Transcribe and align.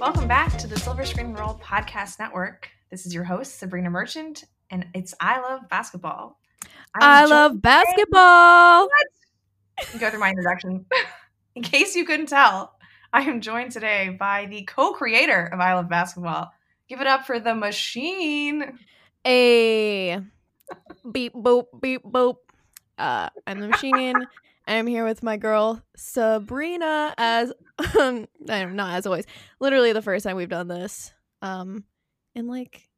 Welcome 0.00 0.26
back 0.26 0.58
to 0.58 0.66
the 0.66 0.76
Silver 0.82 1.04
Screen 1.04 1.34
Roll 1.34 1.54
Podcast 1.62 2.18
Network. 2.18 2.68
This 2.90 3.06
is 3.06 3.14
your 3.14 3.22
host, 3.22 3.60
Sabreena 3.60 3.92
Merchant, 3.92 4.42
and 4.70 4.86
it's 4.92 5.14
I 5.20 5.40
Love 5.40 5.68
Basketball. 5.68 6.40
I'm 6.96 7.02
I 7.02 7.24
love 7.26 7.62
basketball. 7.62 8.88
Go 9.98 10.10
through 10.10 10.20
my 10.20 10.30
introduction. 10.30 10.86
In 11.54 11.62
case 11.62 11.94
you 11.94 12.04
couldn't 12.04 12.26
tell, 12.26 12.74
I 13.12 13.22
am 13.22 13.40
joined 13.40 13.72
today 13.72 14.16
by 14.18 14.46
the 14.46 14.62
co-creator 14.62 15.50
of 15.52 15.60
I 15.60 15.74
Love 15.74 15.88
Basketball. 15.88 16.50
Give 16.88 17.00
it 17.00 17.06
up 17.06 17.26
for 17.26 17.38
the 17.38 17.54
machine. 17.54 18.78
A 19.26 20.20
beep 21.10 21.34
boop 21.34 21.66
beep 21.80 22.02
boop. 22.04 22.36
Uh, 22.98 23.28
I'm 23.46 23.60
the 23.60 23.68
machine. 23.68 23.96
In. 23.98 24.26
I'm 24.66 24.86
here 24.86 25.04
with 25.04 25.22
my 25.22 25.36
girl 25.36 25.82
Sabreena 25.96 27.14
as 27.18 27.52
um, 27.98 28.26
I'm 28.48 28.76
not 28.76 28.94
as 28.94 29.06
always. 29.06 29.26
Literally 29.60 29.92
the 29.92 30.02
first 30.02 30.24
time 30.24 30.36
we've 30.36 30.48
done 30.48 30.68
this. 30.68 31.12
Um, 31.42 31.84
in 32.34 32.46
like 32.46 32.88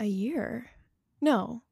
a 0.00 0.04
year. 0.04 0.70
No, 1.20 1.62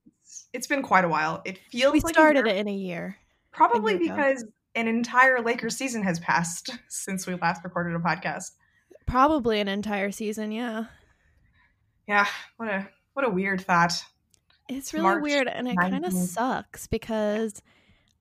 It's 0.52 0.66
been 0.66 0.82
quite 0.82 1.04
a 1.04 1.08
while. 1.08 1.42
It 1.44 1.58
feels 1.70 1.92
we 1.92 2.00
like 2.00 2.14
started 2.14 2.46
it 2.46 2.56
in 2.56 2.68
a 2.68 2.74
year. 2.74 3.16
Probably 3.52 3.98
because 3.98 4.44
an 4.74 4.88
entire 4.88 5.40
Lakers 5.40 5.76
season 5.76 6.02
has 6.02 6.18
passed 6.20 6.70
since 6.88 7.26
we 7.26 7.34
last 7.34 7.62
recorded 7.64 7.94
a 7.94 7.98
podcast. 7.98 8.52
Probably 9.06 9.60
an 9.60 9.68
entire 9.68 10.12
season. 10.12 10.52
Yeah, 10.52 10.84
Yeah, 12.06 12.26
what 12.56 12.68
a 12.68 12.88
what 13.14 13.24
a 13.24 13.30
weird 13.30 13.60
thought. 13.60 13.92
it's 14.68 14.92
really 14.92 15.02
March 15.02 15.22
weird, 15.22 15.48
and 15.48 15.66
it 15.68 15.76
kind 15.76 16.04
of 16.04 16.12
sucks 16.12 16.86
because 16.86 17.60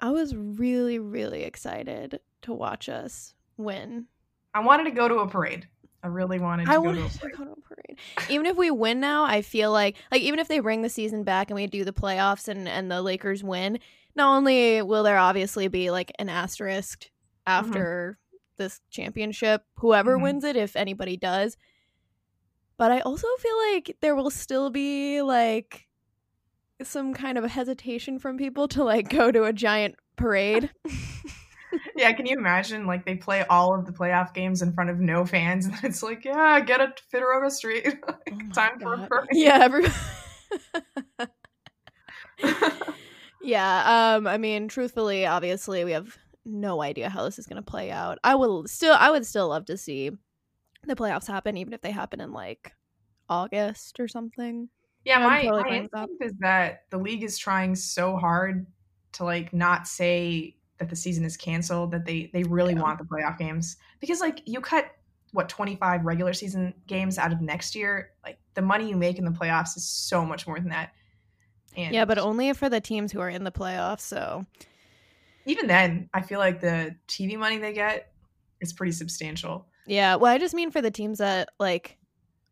I 0.01 0.11
was 0.11 0.35
really, 0.35 0.97
really 0.97 1.43
excited 1.43 2.19
to 2.43 2.53
watch 2.53 2.89
us 2.89 3.33
win 3.57 4.07
I 4.53 4.61
wanted 4.61 4.85
to 4.85 4.91
go 4.91 5.07
to 5.07 5.19
a 5.19 5.27
parade. 5.27 5.67
I 6.03 6.07
really 6.07 6.39
wanted 6.39 6.65
to 6.65 6.71
I 6.71 6.75
go 6.75 6.81
wanted 6.83 6.99
to 7.01 7.05
a 7.05 7.09
to 7.09 7.19
parade. 7.19 7.37
go 7.37 7.43
to 7.45 7.51
a 7.51 7.61
parade. 7.61 7.99
Even 8.29 8.45
if 8.45 8.55
we 8.57 8.71
win 8.71 8.99
now, 8.99 9.25
I 9.25 9.41
feel 9.41 9.71
like 9.71 9.97
like 10.11 10.21
even 10.21 10.39
if 10.39 10.47
they 10.47 10.59
bring 10.59 10.81
the 10.81 10.89
season 10.89 11.23
back 11.23 11.49
and 11.49 11.55
we 11.55 11.67
do 11.67 11.83
the 11.83 11.91
playoffs 11.93 12.47
and 12.47 12.67
and 12.67 12.89
the 12.91 13.01
Lakers 13.01 13.43
win, 13.43 13.79
not 14.15 14.35
only 14.37 14.81
will 14.81 15.03
there 15.03 15.17
obviously 15.17 15.67
be 15.67 15.91
like 15.91 16.11
an 16.19 16.29
asterisk 16.29 17.09
after 17.45 18.17
this 18.57 18.79
championship, 18.89 19.63
whoever 19.77 20.17
Mhm. 20.17 20.21
wins 20.21 20.43
it, 20.43 20.55
if 20.55 20.75
anybody 20.75 21.17
does, 21.17 21.57
but 22.77 22.91
I 22.91 22.99
also 23.01 23.27
feel 23.39 23.57
like 23.73 23.97
there 24.01 24.15
will 24.15 24.29
still 24.29 24.69
be 24.69 25.21
like 25.21 25.87
some 26.81 27.13
kind 27.13 27.37
of 27.37 27.43
hesitation 27.45 28.19
from 28.19 28.37
people 28.37 28.67
to 28.69 28.83
like 28.83 29.09
go 29.09 29.31
to 29.31 29.43
a 29.43 29.53
giant 29.53 29.95
parade. 30.15 30.69
Yeah, 31.95 32.11
can 32.13 32.25
you 32.25 32.37
imagine? 32.37 32.87
Like 32.87 33.05
they 33.05 33.15
play 33.15 33.43
all 33.49 33.77
of 33.77 33.85
the 33.85 33.91
playoff 33.91 34.33
games 34.33 34.61
in 34.61 34.73
front 34.73 34.89
of 34.89 34.99
no 34.99 35.25
fans, 35.25 35.65
and 35.67 35.75
it's 35.83 36.01
like, 36.01 36.25
yeah, 36.25 36.59
get 36.61 36.81
a 36.81 36.93
Figueroa 37.11 37.51
Street. 37.51 37.85
Like, 38.07 38.33
Oh 38.33 38.53
Time 38.53 38.79
for 38.79 38.93
a 38.93 38.97
God. 38.97 39.09
parade. 39.09 39.27
Yeah, 39.33 39.59
every 39.61 39.85
Yeah, 43.41 44.15
um 44.15 44.27
I 44.27 44.37
mean 44.37 44.67
truthfully, 44.67 45.25
obviously 45.25 45.83
we 45.85 45.91
have 45.91 46.17
no 46.45 46.81
idea 46.81 47.09
how 47.09 47.23
this 47.23 47.39
is 47.39 47.45
going 47.47 47.61
to 47.61 47.71
play 47.71 47.91
out. 47.91 48.17
I 48.23 48.35
will 48.35 48.67
still 48.67 48.95
I 48.97 49.11
would 49.11 49.25
still 49.25 49.49
love 49.49 49.65
to 49.65 49.77
see 49.77 50.11
the 50.85 50.95
playoffs 50.95 51.27
happen 51.27 51.57
even 51.57 51.73
if 51.73 51.81
they 51.81 51.91
happen 51.91 52.21
in 52.21 52.33
like 52.33 52.73
August 53.29 53.99
or 53.99 54.07
something. 54.07 54.69
yeah, 55.05 55.19
my, 55.19 55.43
totally 55.43 55.63
my 55.63 55.75
instinct 55.77 56.23
is 56.23 56.33
that 56.39 56.83
the 56.89 56.97
league 56.97 57.23
is 57.23 57.37
trying 57.37 57.75
so 57.75 58.17
hard 58.17 58.65
to 59.13 59.23
like 59.23 59.53
not 59.53 59.87
say 59.87 60.55
that 60.79 60.89
the 60.89 60.95
season 60.95 61.23
is 61.25 61.37
canceled, 61.37 61.91
that 61.91 62.05
they 62.05 62.29
they 62.33 62.43
really 62.43 62.73
Yeah. 62.73 62.81
want 62.81 62.97
the 62.97 63.05
playoff 63.05 63.37
games 63.37 63.77
because 63.99 64.19
like 64.21 64.41
you 64.45 64.59
cut 64.61 64.85
what 65.31 65.47
25 65.47 66.05
regular 66.05 66.33
season 66.33 66.73
games 66.87 67.17
out 67.19 67.31
of 67.31 67.39
next 67.39 67.75
year, 67.75 68.11
like 68.25 68.39
the 68.55 68.61
money 68.63 68.89
you 68.89 68.97
make 68.97 69.19
in 69.19 69.25
the 69.25 69.31
playoffs 69.31 69.77
is 69.77 69.87
so 69.87 70.25
much 70.25 70.47
more 70.47 70.59
than 70.59 70.69
that. 70.69 70.91
And 71.77 71.93
Yeah, 71.93 72.05
but 72.05 72.17
only 72.17 72.51
for 72.53 72.67
the 72.67 72.81
teams 72.81 73.11
who 73.11 73.19
are 73.19 73.29
in 73.29 73.43
the 73.43 73.51
playoffs, 73.51 73.99
so 74.01 74.45
even 75.45 75.67
then, 75.67 76.09
I 76.13 76.21
feel 76.21 76.39
like 76.39 76.59
the 76.61 76.95
TV 77.07 77.37
money 77.37 77.57
they 77.59 77.73
get 77.73 78.11
is 78.61 78.73
pretty 78.73 78.91
substantial. 78.93 79.67
yeah, 79.85 80.15
well 80.15 80.31
I 80.33 80.37
just 80.39 80.55
mean 80.55 80.71
for 80.71 80.81
the 80.81 80.91
teams 80.91 81.19
that 81.19 81.49
like 81.59 81.97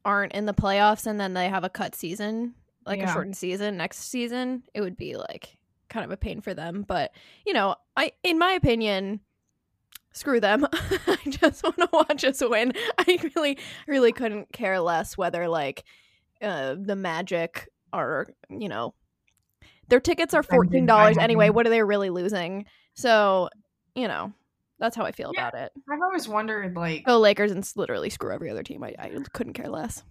aren't 0.06 0.34
in 0.34 0.46
the 0.46 0.54
playoffs 0.54 1.06
and 1.08 1.20
then 1.20 1.34
they 1.34 1.50
have 1.50 1.64
a 1.64 1.70
cut 1.70 1.96
season, 1.96 2.54
like 2.86 3.02
a 3.02 3.08
shortened 3.12 3.36
season 3.36 3.76
next 3.78 3.98
season, 4.10 4.64
it 4.74 4.82
would 4.82 4.96
be 4.98 5.16
like 5.18 5.57
kind 5.90 6.06
of 6.06 6.12
a 6.12 6.18
pain 6.18 6.42
for 6.42 6.54
them, 6.54 6.84
but 6.88 7.12
you 7.46 7.54
know, 7.54 7.76
I 7.96 8.12
in 8.24 8.38
my 8.40 8.52
opinion 8.52 9.22
screw 10.14 10.40
them. 10.40 10.66
I 10.74 11.18
just 11.30 11.64
want 11.64 11.78
to 11.78 11.90
watch 11.92 12.24
us 12.24 12.42
win. 12.42 12.74
I 12.98 13.20
really 13.36 13.58
really 13.88 14.12
couldn't 14.12 14.52
care 14.52 14.80
less 14.80 15.18
whether 15.18 15.48
like 15.48 15.84
uh 16.42 16.76
the 16.80 16.96
Magic 16.96 17.68
are, 17.94 18.28
you 18.50 18.68
know, 18.70 18.94
their 19.90 20.00
tickets 20.00 20.34
are 20.34 20.44
$14 20.44 21.18
anyway. 21.22 21.50
What 21.50 21.66
are 21.66 21.70
they 21.70 21.82
really 21.84 22.10
losing? 22.10 22.66
So, 22.94 23.50
you 23.96 24.08
know, 24.08 24.34
that's 24.80 24.96
how 24.96 25.06
I 25.06 25.12
feel 25.12 25.32
Yeah. 25.34 25.48
about 25.48 25.60
it. 25.62 25.72
I've 25.90 26.02
always 26.04 26.28
wondered, 26.28 26.76
like, 26.76 27.06
Go 27.06 27.18
Lakers 27.20 27.52
and 27.52 27.68
literally 27.76 28.10
screw 28.10 28.32
every 28.34 28.50
other 28.50 28.64
team. 28.64 28.84
I, 28.84 28.94
I 29.00 29.12
couldn't 29.34 29.54
care 29.54 29.70
less. 29.70 30.04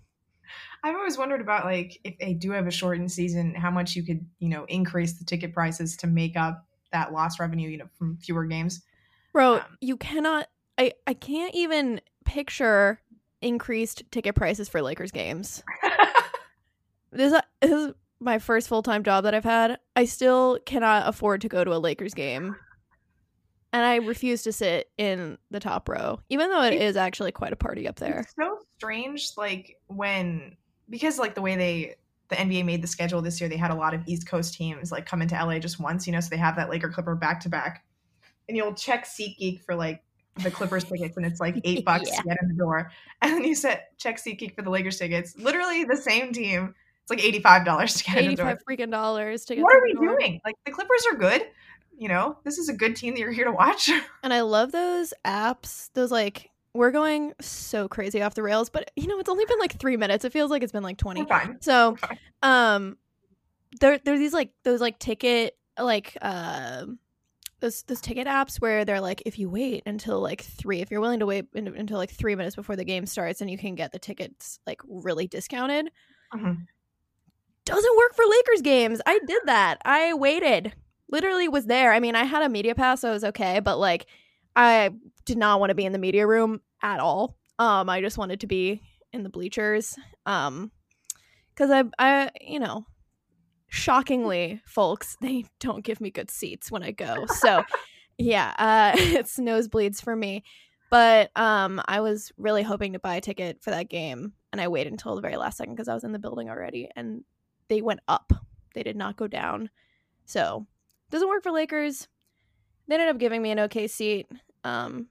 I've 0.82 0.94
always 0.94 1.18
wondered 1.18 1.40
about 1.40 1.64
like 1.64 1.98
if 2.04 2.18
they 2.18 2.34
do 2.34 2.50
have 2.52 2.66
a 2.66 2.70
shortened 2.70 3.10
season, 3.10 3.54
how 3.54 3.70
much 3.70 3.96
you 3.96 4.02
could, 4.02 4.24
you 4.38 4.48
know, 4.48 4.64
increase 4.68 5.18
the 5.18 5.24
ticket 5.24 5.52
prices 5.52 5.96
to 5.98 6.06
make 6.06 6.36
up 6.36 6.66
that 6.92 7.12
lost 7.12 7.40
revenue, 7.40 7.68
you 7.68 7.78
know, 7.78 7.88
from 7.98 8.16
fewer 8.18 8.44
games. 8.46 8.82
Bro, 9.32 9.56
Um, 9.56 9.62
you 9.80 9.96
cannot 9.96 10.48
I 10.78 10.92
I 11.06 11.14
can't 11.14 11.54
even 11.54 12.00
picture 12.24 13.00
increased 13.42 14.02
ticket 14.10 14.34
prices 14.34 14.68
for 14.68 14.82
Lakers 14.82 15.12
games. 15.12 15.62
This 17.12 17.32
this 17.62 17.70
is 17.70 17.94
my 18.20 18.38
first 18.38 18.68
full-time 18.68 19.02
job 19.02 19.24
that 19.24 19.34
I've 19.34 19.44
had. 19.44 19.78
I 19.94 20.04
still 20.04 20.58
cannot 20.66 21.08
afford 21.08 21.40
to 21.42 21.48
go 21.48 21.64
to 21.64 21.74
a 21.74 21.78
Lakers 21.78 22.14
game. 22.14 22.56
And 23.76 23.84
I 23.84 23.96
refuse 23.96 24.42
to 24.44 24.52
sit 24.54 24.90
in 24.96 25.36
the 25.50 25.60
top 25.60 25.86
row, 25.86 26.18
even 26.30 26.48
though 26.48 26.62
it 26.62 26.72
It's- 26.72 26.90
is 26.92 26.96
actually 26.96 27.30
quite 27.32 27.52
a 27.52 27.56
party 27.56 27.86
up 27.86 27.96
there. 27.96 28.20
It's 28.20 28.34
so 28.34 28.60
strange, 28.78 29.32
like 29.36 29.76
when 29.88 30.56
because 30.88 31.18
like 31.18 31.34
the 31.34 31.42
way 31.42 31.56
they 31.56 31.96
the 32.28 32.36
NBA 32.36 32.64
made 32.64 32.80
the 32.82 32.86
schedule 32.86 33.20
this 33.20 33.38
year, 33.38 33.50
they 33.50 33.58
had 33.58 33.70
a 33.70 33.74
lot 33.74 33.92
of 33.92 34.00
East 34.06 34.26
Coast 34.26 34.54
teams 34.54 34.90
like 34.90 35.04
come 35.04 35.20
into 35.20 35.34
LA 35.34 35.58
just 35.58 35.78
once, 35.78 36.06
you 36.06 36.12
know, 36.14 36.20
so 36.20 36.28
they 36.30 36.38
have 36.38 36.56
that 36.56 36.70
Laker 36.70 36.88
Clipper 36.88 37.14
back 37.14 37.38
to 37.40 37.50
back. 37.50 37.84
And 38.48 38.56
you'll 38.56 38.72
check 38.72 39.04
SeatGeek 39.04 39.60
for 39.62 39.74
like 39.74 40.02
the 40.42 40.50
Clippers 40.50 40.84
tickets, 40.90 41.18
and 41.18 41.26
it's 41.26 41.38
like 41.40 41.60
eight 41.64 41.84
bucks 41.84 42.08
Yeah. 42.10 42.16
to 42.16 42.28
get 42.28 42.38
in 42.40 42.48
the 42.48 42.54
door. 42.54 42.90
And 43.20 43.32
then 43.34 43.44
you 43.44 43.54
set 43.54 43.96
check 43.98 44.16
SeatGeek 44.16 44.54
for 44.54 44.62
the 44.62 44.70
Lakers 44.70 44.98
tickets, 44.98 45.36
literally 45.36 45.84
the 45.84 45.96
same 45.98 46.32
team. 46.32 46.74
It's 47.02 47.10
like 47.10 47.22
eighty 47.22 47.40
five 47.40 47.66
dollars 47.66 47.92
to 47.96 48.04
get 48.04 48.18
in 48.24 48.30
the 48.30 48.36
door. 48.36 48.46
85 48.52 48.64
freaking 48.68 48.90
dollars 48.90 49.44
to 49.44 49.54
get 49.54 49.62
What 49.62 49.76
are 49.76 49.82
we 49.82 49.92
door. 49.92 50.16
doing? 50.16 50.40
Like 50.46 50.54
the 50.64 50.72
Clippers 50.72 51.04
are 51.12 51.16
good. 51.16 51.42
You 51.98 52.08
know, 52.08 52.38
this 52.44 52.58
is 52.58 52.68
a 52.68 52.72
good 52.72 52.94
team 52.96 53.14
that 53.14 53.20
you're 53.20 53.32
here 53.32 53.44
to 53.46 53.52
watch. 53.52 53.90
And 54.22 54.32
I 54.34 54.40
love 54.40 54.72
those 54.72 55.14
apps. 55.24 55.90
Those 55.94 56.10
like 56.10 56.50
we're 56.74 56.90
going 56.90 57.32
so 57.40 57.88
crazy 57.88 58.20
off 58.22 58.34
the 58.34 58.42
rails, 58.42 58.68
but 58.70 58.90
you 58.96 59.06
know, 59.06 59.18
it's 59.18 59.28
only 59.30 59.44
been 59.46 59.58
like 59.58 59.78
3 59.78 59.96
minutes. 59.96 60.24
It 60.24 60.32
feels 60.32 60.50
like 60.50 60.62
it's 60.62 60.72
been 60.72 60.82
like 60.82 60.96
20. 60.98 61.22
We're 61.22 61.26
fine. 61.28 61.58
So, 61.60 61.96
um 62.42 62.96
there 63.80 63.98
there's 64.04 64.18
these 64.18 64.32
like 64.32 64.50
those 64.64 64.80
like 64.80 64.98
ticket 64.98 65.56
like 65.78 66.16
um 66.22 66.98
those 67.60 67.82
those 67.84 68.00
ticket 68.00 68.26
apps 68.26 68.56
where 68.60 68.84
they're 68.84 69.00
like 69.00 69.22
if 69.26 69.38
you 69.38 69.48
wait 69.48 69.82
until 69.86 70.20
like 70.20 70.42
3 70.42 70.80
if 70.80 70.90
you're 70.90 71.00
willing 71.00 71.20
to 71.20 71.26
wait 71.26 71.46
in, 71.54 71.68
until 71.68 71.98
like 71.98 72.10
3 72.10 72.34
minutes 72.34 72.56
before 72.56 72.76
the 72.76 72.84
game 72.84 73.06
starts 73.06 73.40
and 73.40 73.50
you 73.50 73.56
can 73.58 73.74
get 73.74 73.92
the 73.92 73.98
tickets 73.98 74.58
like 74.66 74.80
really 74.88 75.26
discounted. 75.26 75.90
Mhm. 76.34 76.66
Doesn't 77.64 77.96
work 77.96 78.14
for 78.14 78.24
Lakers 78.26 78.62
games. 78.62 79.00
I 79.06 79.18
did 79.26 79.42
that. 79.46 79.78
I 79.84 80.14
waited. 80.14 80.74
Literally 81.08 81.48
was 81.48 81.66
there. 81.66 81.92
I 81.92 82.00
mean, 82.00 82.16
I 82.16 82.24
had 82.24 82.42
a 82.42 82.48
media 82.48 82.74
pass, 82.74 83.00
so 83.00 83.10
it 83.10 83.12
was 83.12 83.24
okay, 83.24 83.60
but 83.60 83.78
like 83.78 84.06
I 84.56 84.90
did 85.24 85.38
not 85.38 85.60
want 85.60 85.70
to 85.70 85.74
be 85.74 85.84
in 85.84 85.92
the 85.92 85.98
media 85.98 86.26
room 86.26 86.60
at 86.82 86.98
all. 87.00 87.36
Um 87.58 87.88
I 87.88 88.00
just 88.00 88.18
wanted 88.18 88.40
to 88.40 88.46
be 88.46 88.82
in 89.12 89.22
the 89.22 89.28
bleachers. 89.28 89.94
Um 90.24 90.72
cuz 91.54 91.70
I 91.70 91.84
I 91.98 92.30
you 92.40 92.58
know, 92.58 92.86
shockingly 93.68 94.60
folks, 94.66 95.16
they 95.20 95.44
don't 95.60 95.84
give 95.84 96.00
me 96.00 96.10
good 96.10 96.30
seats 96.30 96.70
when 96.70 96.82
I 96.82 96.90
go. 96.90 97.26
So, 97.26 97.64
yeah, 98.18 98.52
uh 98.58 98.92
it's 98.98 99.38
nosebleeds 99.38 100.02
for 100.02 100.16
me. 100.16 100.42
But 100.90 101.30
um 101.36 101.80
I 101.86 102.00
was 102.00 102.32
really 102.36 102.62
hoping 102.62 102.94
to 102.94 102.98
buy 102.98 103.16
a 103.16 103.20
ticket 103.20 103.62
for 103.62 103.70
that 103.70 103.88
game 103.88 104.32
and 104.52 104.60
I 104.60 104.68
waited 104.68 104.92
until 104.92 105.14
the 105.14 105.22
very 105.22 105.36
last 105.36 105.58
second 105.58 105.76
cuz 105.76 105.88
I 105.88 105.94
was 105.94 106.04
in 106.04 106.12
the 106.12 106.18
building 106.18 106.48
already 106.50 106.88
and 106.96 107.24
they 107.68 107.82
went 107.82 108.00
up. 108.08 108.32
They 108.74 108.82
did 108.82 108.96
not 108.96 109.16
go 109.16 109.26
down. 109.26 109.70
So, 110.26 110.66
doesn't 111.10 111.28
work 111.28 111.42
for 111.42 111.52
Lakers. 111.52 112.08
they 112.88 112.94
ended 112.94 113.08
up 113.08 113.18
giving 113.18 113.42
me 113.42 113.50
an 113.50 113.60
okay 113.60 113.86
seat. 113.86 114.26
Um, 114.64 115.08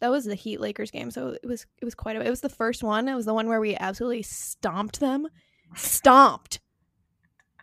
that 0.00 0.10
was 0.10 0.24
the 0.24 0.34
Heat 0.34 0.60
Lakers 0.60 0.90
game, 0.90 1.10
so 1.10 1.28
it 1.28 1.46
was 1.46 1.66
it 1.80 1.84
was 1.84 1.94
quite 1.94 2.16
a. 2.16 2.20
It 2.20 2.30
was 2.30 2.40
the 2.40 2.48
first 2.48 2.82
one. 2.82 3.08
It 3.08 3.14
was 3.14 3.26
the 3.26 3.34
one 3.34 3.48
where 3.48 3.60
we 3.60 3.76
absolutely 3.76 4.22
stomped 4.22 5.00
them, 5.00 5.28
stomped. 5.76 6.60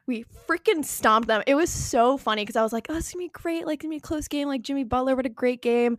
We 0.08 0.26
freaking 0.48 0.84
stomped 0.84 1.28
them. 1.28 1.44
It 1.46 1.56
was 1.56 1.70
so 1.70 2.18
funny 2.18 2.42
because 2.44 2.56
I 2.56 2.64
was 2.64 2.74
like, 2.74 2.88
"Oh, 2.90 2.98
it's 2.98 3.14
gonna 3.14 3.26
be 3.26 3.30
great. 3.30 3.66
Like, 3.66 3.82
gonna 3.82 3.92
be 3.92 3.98
a 3.98 4.02
close 4.02 4.28
game. 4.28 4.48
Like 4.48 4.64
Jimmy 4.64 4.84
Butler, 4.84 5.16
what 5.16 5.26
a 5.26 5.30
great 5.30 5.62
game." 5.62 5.98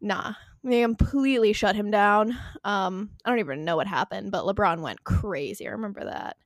Nah, 0.00 0.34
they 0.64 0.82
completely 0.82 1.52
shut 1.52 1.76
him 1.76 1.90
down. 1.90 2.38
Um, 2.64 3.10
I 3.24 3.30
don't 3.30 3.40
even 3.40 3.64
know 3.64 3.76
what 3.76 3.86
happened, 3.86 4.30
but 4.30 4.44
LeBron 4.44 4.80
went 4.80 5.04
crazy. 5.04 5.66
I 5.66 5.72
remember 5.72 6.04
that. 6.04 6.36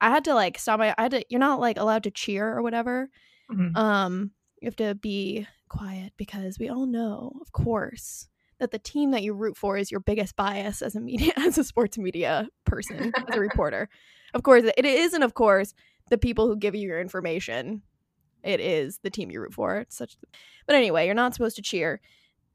I 0.00 0.10
had 0.10 0.24
to 0.24 0.34
like 0.34 0.58
stop 0.58 0.78
my. 0.78 0.94
I 0.96 1.02
had 1.02 1.10
to. 1.12 1.24
You're 1.28 1.40
not 1.40 1.60
like 1.60 1.78
allowed 1.78 2.04
to 2.04 2.10
cheer 2.10 2.56
or 2.56 2.62
whatever. 2.62 3.10
Mhm. 3.50 3.76
Um, 3.76 4.30
you 4.60 4.66
have 4.66 4.76
to 4.76 4.94
be 4.94 5.46
quiet 5.68 6.12
because 6.16 6.58
we 6.58 6.68
all 6.68 6.86
know, 6.86 7.32
of 7.40 7.52
course, 7.52 8.28
that 8.58 8.70
the 8.70 8.78
team 8.78 9.10
that 9.12 9.22
you 9.22 9.32
root 9.32 9.56
for 9.56 9.76
is 9.78 9.90
your 9.90 10.00
biggest 10.00 10.36
bias 10.36 10.82
as 10.82 10.94
a 10.94 11.00
media, 11.00 11.32
as 11.36 11.58
a 11.58 11.64
sports 11.64 11.96
media 11.98 12.48
person, 12.64 13.12
as 13.16 13.36
a 13.36 13.40
reporter. 13.40 13.88
Of 14.34 14.42
course, 14.42 14.64
it 14.76 14.84
isn't. 14.84 15.22
Of 15.22 15.34
course, 15.34 15.74
the 16.10 16.18
people 16.18 16.46
who 16.46 16.56
give 16.56 16.74
you 16.74 16.86
your 16.88 17.00
information. 17.00 17.82
It 18.42 18.60
is 18.60 18.98
the 19.02 19.10
team 19.10 19.30
you 19.30 19.40
root 19.40 19.52
for. 19.52 19.76
It's 19.76 19.96
such. 19.96 20.16
But 20.66 20.76
anyway, 20.76 21.04
you're 21.06 21.14
not 21.14 21.34
supposed 21.34 21.56
to 21.56 21.62
cheer. 21.62 22.00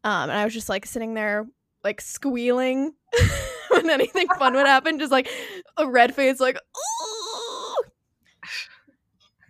Um, 0.04 0.30
and 0.30 0.40
I 0.40 0.44
was 0.46 0.54
just 0.54 0.70
like 0.70 0.86
sitting 0.86 1.14
there, 1.14 1.46
like 1.84 2.02
squealing 2.02 2.94
when 3.70 3.90
anything 3.90 4.28
fun 4.40 4.54
would 4.56 4.66
happen, 4.68 4.98
just 5.00 5.12
like 5.12 5.30
a 5.78 5.88
red 5.88 6.16
face, 6.16 6.40
like. 6.40 6.58
"Ooh." 6.58 7.05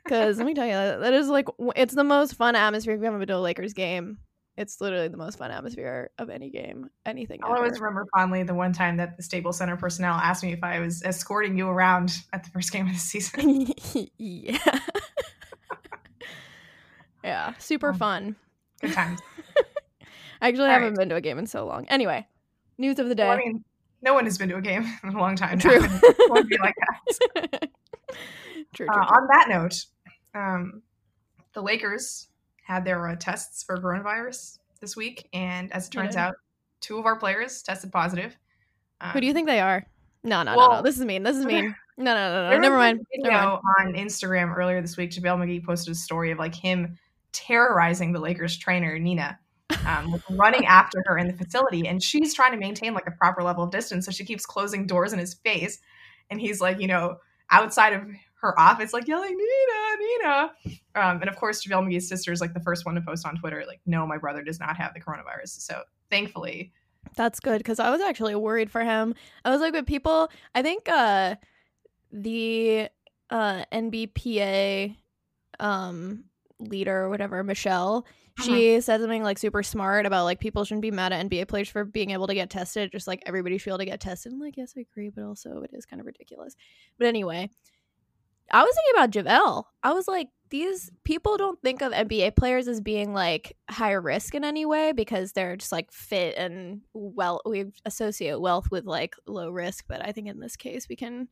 Because 0.06 0.38
let 0.38 0.46
me 0.46 0.54
tell 0.54 0.66
you, 0.66 0.72
that 0.74 1.00
that 1.02 1.14
is 1.14 1.28
like 1.28 1.48
it's 1.76 1.94
the 1.94 2.04
most 2.04 2.36
fun 2.36 2.56
atmosphere 2.56 2.94
if 2.94 3.00
you 3.00 3.06
haven't 3.06 3.20
been 3.20 3.28
to 3.30 3.36
a 3.38 3.40
Lakers 3.40 3.74
game. 3.74 4.20
It's 4.58 4.80
literally 4.80 5.10
the 5.10 5.18
most 5.18 5.38
fun 5.38 5.52
atmosphere 5.52 6.12
of 6.18 6.30
any 6.30 6.50
game, 6.50 6.90
anything. 7.06 7.44
Always 7.44 7.74
ever. 7.74 7.84
remember 7.86 8.06
fondly 8.16 8.44
the 8.44 8.54
one 8.54 8.72
time 8.72 8.96
that 8.98 9.18
the 9.18 9.24
Staples 9.24 9.58
Center 9.58 9.76
personnel 9.76 10.14
asked 10.14 10.44
me 10.44 10.54
if 10.54 10.64
I 10.64 10.80
was 10.80 11.04
escorting 11.04 11.58
you 11.58 11.68
around 11.68 12.14
at 12.32 12.46
the 12.46 12.50
first 12.52 12.72
game 12.72 12.88
of 12.88 12.94
the 12.94 13.00
season. 13.00 13.68
yeah, 14.18 14.58
yeah, 17.24 17.54
super 17.58 17.90
Um, 17.90 17.98
fun. 17.98 18.36
Good 18.82 18.94
times. 18.94 19.20
I 20.42 20.50
actually 20.50 20.66
all 20.66 20.70
haven't 20.72 20.90
right. 20.90 20.98
been 21.00 21.10
to 21.10 21.16
a 21.16 21.22
game 21.22 21.38
in 21.40 21.48
so 21.48 21.66
long. 21.66 21.86
Anyway, 21.88 22.28
news 22.78 23.00
of 23.00 23.10
the 23.10 23.16
day. 23.16 23.24
Well, 23.28 23.34
I 23.38 23.38
mean, 23.38 23.64
no 24.02 24.14
one 24.14 24.26
has 24.26 24.38
been 24.38 24.50
to 24.50 24.58
a 24.58 24.62
game 24.62 24.86
in 25.04 25.10
a 25.10 25.20
long 25.20 25.36
time. 25.36 25.60
True. 25.60 25.80
Now. 25.80 26.00
It 26.04 26.30
won't 26.30 26.50
be 26.50 26.58
like 26.62 26.76
that. 26.78 27.50
true, 27.54 27.70
true, 28.74 28.88
Uh, 28.90 28.94
true. 28.94 29.04
on 29.04 29.28
that 29.32 29.48
note, 29.50 29.86
um, 30.36 30.82
the 31.54 31.62
Lakers 31.62 32.28
had 32.64 32.86
their 32.86 33.08
uh, 33.08 33.16
tests 33.16 33.64
for 33.64 33.78
coronavirus 33.78 34.60
this 34.82 34.96
week, 34.96 35.30
and 35.34 35.72
as 35.74 35.88
it 35.88 35.92
turns 35.92 36.16
out, 36.16 36.36
two 36.82 36.98
of 36.98 37.06
our 37.06 37.16
players 37.16 37.64
tested 37.64 37.92
positive. 37.92 38.38
Um, 39.02 39.12
Who 39.12 39.22
do 39.22 39.28
you 39.28 39.34
think 39.34 39.48
they 39.48 39.62
are? 39.62 39.86
No, 40.24 40.44
no, 40.44 40.56
no, 40.56 40.68
no. 40.68 40.82
This 40.82 41.00
is 41.00 41.06
mean. 41.06 41.24
This 41.24 41.38
is 41.38 41.46
mean. 41.48 41.76
No, 41.98 42.14
no, 42.14 42.34
no, 42.34 42.50
no. 42.50 42.58
Never 42.60 42.76
mind. 42.76 43.00
Never 43.18 43.36
Video 43.38 43.62
mind. 43.78 43.96
on 43.96 44.04
Instagram 44.04 44.56
earlier 44.56 44.82
this 44.82 44.98
week, 44.98 45.12
JaVale 45.12 45.38
McGee 45.38 45.64
posted 45.64 45.94
a 45.94 45.96
story 45.96 46.32
of 46.32 46.40
like 46.40 46.54
him 46.54 46.98
terrorizing 47.32 48.12
the 48.12 48.20
Lakers 48.20 48.58
trainer 48.58 49.00
Nina, 49.00 49.40
um, 49.88 50.22
running 50.32 50.66
after 50.66 51.02
her 51.06 51.18
in 51.18 51.28
the 51.28 51.34
facility, 51.34 51.88
and 51.88 52.04
she's 52.04 52.34
trying 52.34 52.52
to 52.52 52.58
maintain 52.58 52.94
like 52.94 53.08
a 53.08 53.12
proper 53.12 53.44
level 53.44 53.64
of 53.64 53.72
distance, 53.72 54.06
so 54.06 54.12
she 54.12 54.26
keeps 54.26 54.46
closing 54.46 54.88
doors 54.88 55.14
in 55.14 55.20
his 55.20 55.36
face, 55.36 55.80
and 56.30 56.42
he's 56.42 56.60
like, 56.60 56.80
you 56.80 56.88
know, 56.88 57.18
outside 57.50 57.94
of 57.94 58.04
her 58.42 58.60
office, 58.60 58.94
like 58.94 59.08
yelling 59.08 59.36
Nina, 59.38 59.98
Nina, 60.00 60.52
um, 60.96 61.22
and 61.22 61.30
of 61.30 61.36
course 61.36 61.66
JaVale 61.66 61.88
McGee's 61.88 62.08
sister 62.08 62.32
is 62.32 62.42
like 62.42 62.54
the 62.54 62.60
first 62.60 62.86
one 62.86 62.96
to 62.96 63.02
post 63.02 63.26
on 63.26 63.36
Twitter, 63.38 63.64
like, 63.68 63.80
no, 63.86 64.06
my 64.06 64.18
brother 64.18 64.44
does 64.44 64.60
not 64.60 64.78
have 64.78 64.94
the 64.94 65.00
coronavirus, 65.00 65.62
so 65.62 65.82
thankfully, 66.12 66.72
That's 67.16 67.40
good 67.40 67.60
because 67.60 67.80
I 67.80 67.90
was 67.90 68.02
actually 68.02 68.36
worried 68.36 68.70
for 68.72 68.84
him. 68.84 69.16
I 69.44 69.50
was 69.52 69.62
like, 69.62 69.74
with 69.74 69.86
people, 69.86 70.30
I 70.54 70.62
think 70.62 70.88
uh 70.90 71.36
the 72.12 72.90
uh 73.30 73.64
NBPA 73.72 74.96
um 75.60 76.26
leader 76.60 77.04
or 77.04 77.10
whatever, 77.10 77.44
Michelle, 77.44 78.06
she 78.44 78.80
said 78.82 79.00
something 79.02 79.24
like 79.24 79.38
super 79.38 79.64
smart 79.64 80.06
about 80.06 80.26
like 80.26 80.40
people 80.40 80.64
shouldn't 80.66 80.82
be 80.82 80.92
mad 80.92 81.14
at 81.14 81.26
NBA 81.30 81.48
players 81.48 81.70
for 81.70 81.86
being 81.86 82.12
able 82.12 82.28
to 82.28 82.34
get 82.34 82.50
tested, 82.50 82.92
just 82.92 83.08
like 83.08 83.24
everybody 83.26 83.58
should 83.58 83.66
be 83.66 83.72
able 83.72 83.80
to 83.80 83.86
get 83.86 84.00
tested. 84.02 84.34
I'm 84.34 84.40
like, 84.40 84.58
yes, 84.58 84.74
I 84.78 84.82
agree, 84.82 85.10
but 85.10 85.24
also 85.24 85.62
it 85.62 85.72
is 85.74 85.86
kind 85.86 86.00
of 86.02 86.06
ridiculous. 86.06 86.56
But 86.98 87.08
anyway, 87.08 87.50
I 88.52 88.64
was 88.64 88.76
thinking 88.76 89.04
about 89.04 89.12
JaVale. 89.34 89.64
I 89.84 89.94
was 89.94 90.08
like, 90.08 90.30
these 90.50 90.92
people 91.04 91.38
don't 91.38 91.60
think 91.62 91.82
of 91.82 91.92
NBA 91.92 92.36
players 92.36 92.68
as 92.68 92.80
being 92.80 93.14
like 93.14 93.58
high 93.70 93.94
risk 93.94 94.36
in 94.36 94.44
any 94.44 94.66
way 94.66 94.92
because 94.92 95.32
they're 95.32 95.58
just 95.58 95.72
like 95.72 95.92
fit 95.92 96.38
and 96.38 96.82
well. 96.94 97.42
We 97.46 97.66
associate 97.86 98.40
wealth 98.40 98.70
with 98.72 98.86
like 98.86 99.16
low 99.26 99.50
risk, 99.50 99.86
but 99.88 100.06
I 100.08 100.12
think 100.12 100.28
in 100.28 100.40
this 100.40 100.56
case 100.56 100.88
we 100.88 100.96
can 100.96 101.28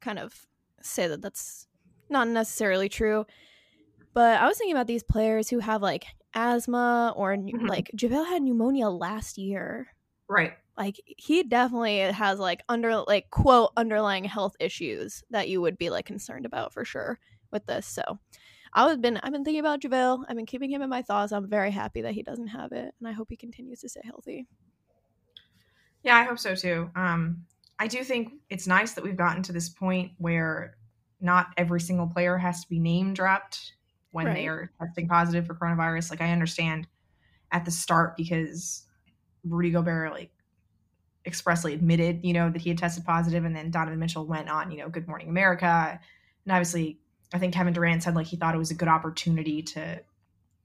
kind 0.00 0.18
of 0.18 0.46
say 0.82 1.08
that 1.08 1.22
that's 1.22 1.66
not 2.10 2.28
necessarily 2.28 2.88
true. 2.90 3.24
But 4.14 4.40
I 4.40 4.46
was 4.46 4.58
thinking 4.58 4.76
about 4.76 4.86
these 4.86 5.02
players 5.02 5.48
who 5.48 5.60
have 5.60 5.80
like 5.80 6.04
asthma 6.34 7.14
or 7.16 7.34
Mhm. 7.36 7.68
like 7.68 7.90
JaVale 7.96 8.26
had 8.26 8.42
pneumonia 8.42 8.88
last 8.88 9.38
year 9.38 9.88
right. 10.28 10.54
Like 10.76 11.00
he 11.06 11.42
definitely 11.42 11.98
has 11.98 12.38
like 12.38 12.62
under 12.68 12.96
like 13.06 13.30
quote 13.30 13.72
underlying 13.76 14.24
health 14.24 14.56
issues 14.60 15.22
that 15.30 15.48
you 15.48 15.60
would 15.60 15.78
be 15.78 15.90
like 15.90 16.06
concerned 16.06 16.46
about 16.46 16.72
for 16.72 16.84
sure 16.84 17.18
with 17.50 17.66
this. 17.66 17.86
So 17.86 18.02
I 18.72 18.86
was 18.86 18.96
been 18.98 19.18
I've 19.22 19.32
been 19.32 19.44
thinking 19.44 19.60
about 19.60 19.80
JaVale. 19.80 20.24
I've 20.28 20.36
been 20.36 20.46
keeping 20.46 20.70
him 20.70 20.82
in 20.82 20.90
my 20.90 21.02
thoughts. 21.02 21.32
I'm 21.32 21.48
very 21.48 21.70
happy 21.70 22.02
that 22.02 22.14
he 22.14 22.22
doesn't 22.22 22.48
have 22.48 22.72
it, 22.72 22.94
and 22.98 23.08
I 23.08 23.12
hope 23.12 23.28
he 23.30 23.36
continues 23.36 23.80
to 23.80 23.88
stay 23.88 24.02
healthy. 24.04 24.46
Yeah, 26.02 26.16
I 26.16 26.24
hope 26.24 26.38
so 26.38 26.54
too. 26.54 26.90
Um, 26.96 27.44
I 27.78 27.86
do 27.86 28.02
think 28.04 28.34
it's 28.50 28.66
nice 28.66 28.94
that 28.94 29.04
we've 29.04 29.16
gotten 29.16 29.42
to 29.44 29.52
this 29.52 29.68
point 29.68 30.12
where 30.18 30.76
not 31.20 31.48
every 31.56 31.80
single 31.80 32.06
player 32.08 32.36
has 32.36 32.62
to 32.62 32.68
be 32.68 32.78
name 32.78 33.14
dropped 33.14 33.74
when 34.10 34.26
Right. 34.26 34.34
they 34.34 34.46
are 34.48 34.70
testing 34.80 35.08
positive 35.08 35.46
for 35.46 35.54
coronavirus. 35.54 36.10
Like 36.10 36.20
I 36.20 36.32
understand 36.32 36.86
at 37.52 37.64
the 37.64 37.70
start 37.70 38.16
because 38.16 38.86
Rudy 39.44 39.70
Gobert 39.70 40.12
like 40.12 40.31
expressly 41.26 41.74
admitted, 41.74 42.20
you 42.24 42.32
know, 42.32 42.50
that 42.50 42.62
he 42.62 42.70
had 42.70 42.78
tested 42.78 43.04
positive, 43.04 43.44
and 43.44 43.54
then 43.54 43.70
Donovan 43.70 43.98
Mitchell 43.98 44.26
went 44.26 44.48
on, 44.48 44.70
you 44.70 44.78
know, 44.78 44.88
Good 44.88 45.06
Morning 45.06 45.28
America, 45.28 45.98
and 46.44 46.52
obviously, 46.52 46.98
I 47.32 47.38
think 47.38 47.54
Kevin 47.54 47.72
Durant 47.72 48.02
said 48.02 48.14
like 48.14 48.26
he 48.26 48.36
thought 48.36 48.54
it 48.54 48.58
was 48.58 48.70
a 48.70 48.74
good 48.74 48.88
opportunity 48.88 49.62
to 49.62 50.02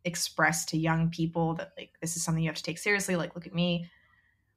express 0.03 0.65
to 0.65 0.77
young 0.77 1.09
people 1.09 1.55
that 1.55 1.73
like 1.77 1.91
this 2.01 2.15
is 2.15 2.23
something 2.23 2.43
you 2.43 2.49
have 2.49 2.57
to 2.57 2.63
take 2.63 2.77
seriously. 2.77 3.15
Like, 3.15 3.35
look 3.35 3.47
at 3.47 3.53
me, 3.53 3.89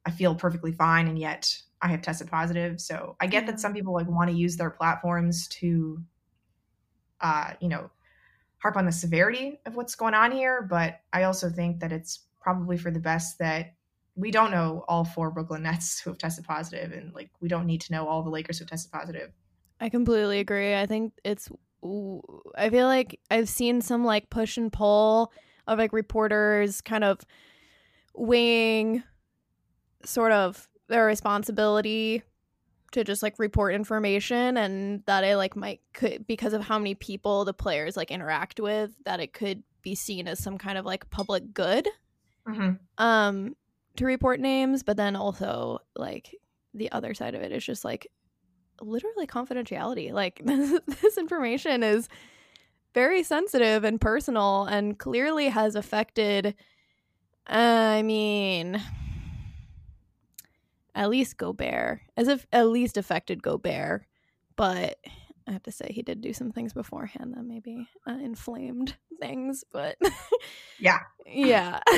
I 0.05 0.11
feel 0.11 0.35
perfectly 0.35 0.71
fine, 0.71 1.07
and 1.07 1.17
yet 1.17 1.55
I 1.81 1.87
have 1.87 2.01
tested 2.01 2.29
positive. 2.29 2.79
So 2.79 3.15
I 3.19 3.27
get 3.27 3.45
that 3.47 3.59
some 3.59 3.73
people 3.73 3.93
like 3.93 4.07
want 4.07 4.29
to 4.29 4.35
use 4.35 4.57
their 4.57 4.69
platforms 4.69 5.47
to, 5.49 6.01
uh, 7.21 7.53
you 7.59 7.69
know, 7.69 7.89
harp 8.59 8.77
on 8.77 8.85
the 8.85 8.91
severity 8.91 9.59
of 9.65 9.75
what's 9.75 9.95
going 9.95 10.13
on 10.13 10.31
here, 10.31 10.61
but 10.61 10.99
I 11.11 11.23
also 11.23 11.49
think 11.49 11.79
that 11.79 11.91
it's 11.91 12.19
probably 12.39 12.77
for 12.77 12.91
the 12.91 12.99
best 12.99 13.39
that 13.39 13.73
we 14.15 14.31
don't 14.31 14.51
know 14.51 14.83
all 14.87 15.05
four 15.05 15.31
Brooklyn 15.31 15.63
Nets 15.63 15.99
who 15.99 16.09
have 16.09 16.17
tested 16.17 16.45
positive, 16.45 16.91
and 16.91 17.13
like 17.13 17.31
we 17.39 17.47
don't 17.47 17.65
need 17.65 17.81
to 17.81 17.93
know 17.93 18.07
all 18.07 18.23
the 18.23 18.29
Lakers 18.29 18.59
who 18.59 18.63
have 18.63 18.69
tested 18.69 18.91
positive. 18.91 19.31
I 19.79 19.89
completely 19.89 20.39
agree. 20.39 20.75
I 20.75 20.85
think 20.85 21.13
it's. 21.23 21.49
I 22.55 22.69
feel 22.69 22.85
like 22.85 23.19
I've 23.31 23.49
seen 23.49 23.81
some 23.81 24.05
like 24.05 24.29
push 24.29 24.57
and 24.57 24.71
pull 24.71 25.31
of 25.67 25.79
like 25.79 25.93
reporters 25.93 26.81
kind 26.81 27.03
of 27.03 27.19
weighing 28.13 29.03
sort 30.05 30.31
of 30.31 30.67
their 30.89 31.05
responsibility 31.05 32.21
to 32.91 33.03
just 33.03 33.23
like 33.23 33.39
report 33.39 33.73
information 33.73 34.57
and 34.57 35.01
that 35.05 35.23
it 35.23 35.37
like 35.37 35.55
might 35.55 35.79
could 35.93 36.27
because 36.27 36.53
of 36.53 36.61
how 36.61 36.77
many 36.77 36.93
people 36.93 37.45
the 37.45 37.53
players 37.53 37.95
like 37.95 38.11
interact 38.11 38.59
with 38.59 38.91
that 39.05 39.19
it 39.19 39.33
could 39.33 39.63
be 39.81 39.95
seen 39.95 40.27
as 40.27 40.37
some 40.37 40.57
kind 40.57 40.77
of 40.77 40.85
like 40.85 41.09
public 41.09 41.53
good 41.53 41.87
Mm-hmm. 42.47 42.71
um 42.97 43.55
to 43.95 44.05
report 44.05 44.39
names 44.39 44.83
but 44.83 44.97
then 44.97 45.15
also 45.15 45.79
like 45.95 46.35
the 46.73 46.91
other 46.91 47.13
side 47.13 47.35
of 47.35 47.41
it 47.41 47.51
is 47.51 47.63
just 47.63 47.83
like 47.83 48.07
literally 48.81 49.27
confidentiality 49.27 50.11
like 50.11 50.41
this, 50.43 50.79
this 51.01 51.17
information 51.17 51.83
is 51.83 52.07
very 52.93 53.23
sensitive 53.23 53.83
and 53.83 54.01
personal 54.01 54.65
and 54.65 54.97
clearly 54.97 55.49
has 55.49 55.75
affected 55.75 56.55
i 57.47 58.01
mean 58.01 58.81
at 60.95 61.09
least 61.09 61.37
Gobert, 61.37 62.01
as 62.17 62.27
if 62.27 62.45
at 62.51 62.67
least 62.67 62.97
affected 62.97 63.43
Gobert. 63.43 64.05
But 64.55 64.97
I 65.47 65.51
have 65.51 65.63
to 65.63 65.71
say, 65.71 65.87
he 65.91 66.01
did 66.01 66.21
do 66.21 66.33
some 66.33 66.51
things 66.51 66.73
beforehand 66.73 67.33
that 67.35 67.43
maybe 67.43 67.87
uh, 68.07 68.17
inflamed 68.21 68.95
things. 69.19 69.63
But 69.71 69.97
Yeah. 70.79 70.99
yeah. 71.25 71.79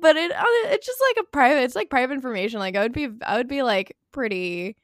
but 0.00 0.16
it 0.16 0.32
it's 0.34 0.86
just 0.86 1.00
like 1.08 1.24
a 1.24 1.30
private. 1.30 1.62
It's 1.62 1.76
like 1.76 1.90
private 1.90 2.14
information. 2.14 2.58
Like 2.60 2.76
I 2.76 2.82
would 2.82 2.92
be, 2.92 3.08
I 3.24 3.36
would 3.36 3.48
be 3.48 3.62
like 3.62 3.96
pretty. 4.12 4.76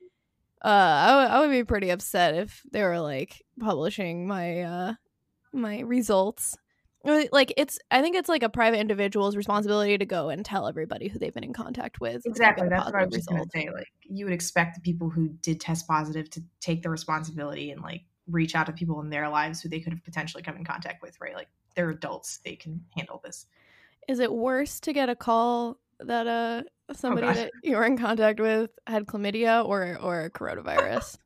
Uh, 0.63 0.69
I 0.69 1.17
would, 1.17 1.31
I 1.31 1.41
would 1.41 1.51
be 1.51 1.65
pretty 1.65 1.91
upset 1.91 2.35
if 2.35 2.63
they 2.73 2.83
were 2.83 3.01
like 3.01 3.45
publishing 3.61 4.27
my 4.27 4.63
uh 4.63 4.95
my 5.53 5.81
results 5.81 6.57
Like 7.05 7.55
it's, 7.57 7.79
I 7.91 8.03
think 8.03 8.17
it's 8.17 8.29
like 8.29 8.43
a 8.43 8.49
private 8.49 8.79
individual's 8.79 9.37
responsibility 9.37 9.97
to 9.97 10.05
go 10.05 10.29
and 10.29 10.45
tell 10.45 10.67
everybody 10.67 11.09
who 11.09 11.19
they've 11.19 11.33
been 11.33 11.45
in 11.45 11.53
contact 11.53 12.01
with. 12.01 12.27
Exactly. 12.27 12.69
That's 12.69 12.87
what 12.87 12.95
I 12.97 13.05
was 13.05 13.27
going 13.27 13.45
to 13.45 13.51
say. 13.51 13.69
Like, 13.73 13.87
you 14.03 14.25
would 14.25 14.35
expect 14.35 14.75
the 14.75 14.81
people 14.81 15.09
who 15.09 15.29
did 15.41 15.61
test 15.61 15.87
positive 15.87 16.29
to 16.31 16.43
take 16.61 16.83
the 16.83 16.91
responsibility 16.91 17.71
and 17.71 17.83
like 17.83 18.03
reach 18.27 18.55
out 18.55 18.67
to 18.67 18.73
people 18.73 19.01
in 19.01 19.11
their 19.11 19.29
lives 19.29 19.63
who 19.63 19.69
they 19.69 19.81
could 19.81 19.93
have 19.93 20.05
potentially 20.05 20.43
come 20.43 20.57
in 20.57 20.65
contact 20.65 21.03
with, 21.03 21.19
right? 21.21 21.35
Like, 21.35 21.49
they're 21.75 21.91
adults; 21.91 22.39
they 22.45 22.57
can 22.57 22.85
handle 22.97 23.21
this. 23.25 23.47
Is 24.09 24.19
it 24.19 24.33
worse 24.33 24.81
to 24.81 24.93
get 24.93 25.09
a 25.09 25.17
call 25.17 25.79
that 26.01 26.27
uh 26.27 26.63
somebody 26.93 27.27
Oh, 27.29 27.35
that 27.35 27.53
you 27.63 27.77
were 27.77 27.85
in 27.85 27.97
contact 27.99 28.41
with 28.41 28.71
had 28.87 29.07
chlamydia 29.07 29.65
or 29.65 29.99
or 30.01 30.31
coronavirus? 30.31 31.19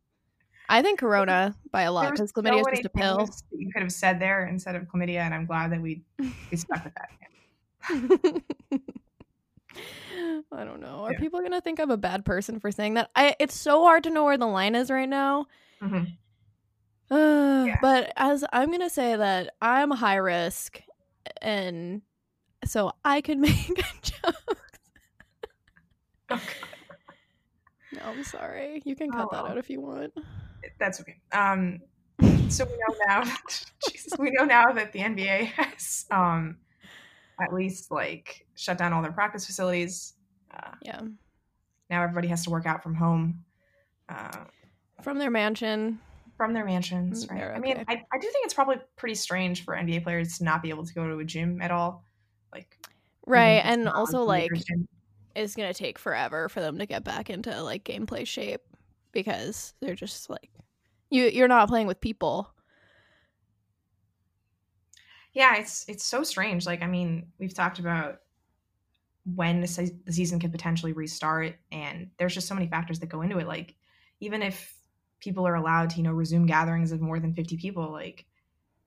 I 0.68 0.80
think 0.82 0.98
corona 1.00 1.54
by 1.70 1.82
a 1.82 1.92
lot 1.92 2.12
because 2.12 2.30
so 2.30 2.40
chlamydia 2.42 2.60
is 2.60 2.66
just 2.70 2.84
a 2.86 2.88
pill. 2.88 3.28
you 3.50 3.70
could 3.72 3.82
have 3.82 3.92
said 3.92 4.20
there 4.20 4.46
instead 4.46 4.74
of 4.74 4.84
chlamydia, 4.84 5.20
and 5.20 5.34
I'm 5.34 5.46
glad 5.46 5.72
that 5.72 5.80
we 5.82 6.02
we 6.18 6.56
stuck 6.56 6.84
with 6.84 6.94
that. 6.94 7.10
I 10.52 10.64
don't 10.64 10.80
know. 10.80 11.04
Are 11.04 11.12
Yeah. 11.12 11.18
people 11.18 11.40
gonna 11.40 11.60
think 11.60 11.80
I'm 11.80 11.90
a 11.90 11.96
bad 11.96 12.24
person 12.24 12.60
for 12.60 12.70
saying 12.70 12.94
that? 12.94 13.10
I 13.16 13.34
it's 13.38 13.54
so 13.58 13.82
hard 13.82 14.04
to 14.04 14.10
know 14.10 14.24
where 14.24 14.36
the 14.38 14.46
line 14.46 14.74
is 14.74 14.90
right 14.90 15.08
now. 15.08 15.46
Mhm. 15.82 16.16
Uh, 17.10 17.64
Yeah. 17.66 17.78
But 17.80 18.12
as 18.16 18.44
I'm 18.52 18.70
gonna 18.70 18.90
say 18.90 19.16
that 19.16 19.54
I'm 19.60 19.90
high 19.90 20.16
risk, 20.16 20.80
and 21.40 22.02
so 22.64 22.92
I 23.04 23.20
can 23.20 23.40
make 23.42 23.76
jokes. 24.02 24.12
Oh, 26.30 26.40
No, 27.92 28.00
I'm 28.04 28.24
sorry. 28.24 28.80
You 28.84 28.94
can 28.96 29.10
cut 29.12 29.30
that 29.30 29.44
Oh. 29.44 29.48
out 29.48 29.58
if 29.58 29.68
you 29.70 29.80
want. 29.80 30.12
That's 30.78 31.00
okay. 31.00 31.20
Um, 31.32 31.80
so 32.48 32.64
we 32.64 32.72
know 32.72 32.96
now. 33.06 33.22
Jesus, 33.90 34.12
we 34.18 34.30
know 34.30 34.44
now 34.44 34.72
that 34.72 34.92
the 34.92 35.00
NBA 35.00 35.44
has 35.46 36.06
um, 36.10 36.56
at 37.40 37.52
least 37.52 37.90
like 37.90 38.46
shut 38.54 38.78
down 38.78 38.92
all 38.92 39.02
their 39.02 39.12
practice 39.12 39.46
facilities. 39.46 40.14
Uh, 40.54 40.72
Yeah, 40.82 41.00
now 41.90 42.02
everybody 42.02 42.28
has 42.28 42.44
to 42.44 42.50
work 42.50 42.66
out 42.66 42.82
from 42.82 42.94
home, 42.94 43.44
uh, 44.08 44.44
from 45.02 45.18
their 45.18 45.30
mansion. 45.30 45.98
from 46.36 46.52
their 46.54 46.64
mansions. 46.64 47.26
Mm, 47.26 47.30
Right. 47.30 47.38
they're 47.40 47.54
I 47.54 47.58
mean. 47.58 47.84
I, 47.88 47.92
I 48.12 48.18
do 48.18 48.28
think 48.28 48.44
it's 48.44 48.54
probably 48.54 48.76
pretty 48.96 49.14
strange 49.14 49.64
for 49.64 49.74
NBA 49.74 50.02
players 50.02 50.38
to 50.38 50.44
not 50.44 50.62
be 50.62 50.70
able 50.70 50.84
to 50.84 50.94
go 50.94 51.06
to 51.08 51.18
a 51.18 51.24
gym 51.24 51.60
at 51.62 51.70
all. 51.70 52.04
Like, 52.52 52.78
Right, 53.26 53.60
and 53.64 53.88
also 53.88 54.24
like 54.24 54.52
gym. 54.52 54.86
it's 55.34 55.54
gonna 55.54 55.72
take 55.74 55.98
forever 55.98 56.48
for 56.48 56.60
them 56.60 56.78
to 56.78 56.86
get 56.86 57.04
back 57.04 57.30
into 57.30 57.62
like 57.62 57.84
gameplay 57.84 58.26
shape 58.26 58.60
because 59.12 59.74
they're 59.80 59.94
just 59.94 60.28
like 60.28 60.50
you 61.12 61.24
you're 61.24 61.48
not 61.48 61.68
playing 61.68 61.86
with 61.86 62.00
people. 62.00 62.52
yeah, 65.32 65.56
it's 65.56 65.84
it's 65.88 66.04
so 66.04 66.22
strange. 66.22 66.66
Like, 66.66 66.82
I 66.82 66.86
mean, 66.86 67.28
we've 67.38 67.54
talked 67.54 67.78
about 67.78 68.18
when 69.24 69.60
the, 69.60 69.66
se- 69.66 69.96
the 70.04 70.12
season 70.12 70.40
could 70.40 70.52
potentially 70.52 70.92
restart, 70.92 71.56
and 71.70 72.10
there's 72.18 72.34
just 72.34 72.48
so 72.48 72.54
many 72.54 72.66
factors 72.66 72.98
that 73.00 73.08
go 73.08 73.22
into 73.22 73.38
it. 73.38 73.46
Like, 73.46 73.74
even 74.20 74.42
if 74.42 74.74
people 75.20 75.46
are 75.46 75.54
allowed 75.54 75.90
to, 75.90 75.96
you 75.96 76.02
know, 76.02 76.12
resume 76.12 76.46
gatherings 76.46 76.92
of 76.92 77.00
more 77.00 77.18
than 77.20 77.32
50 77.34 77.56
people, 77.56 77.90
like, 77.90 78.26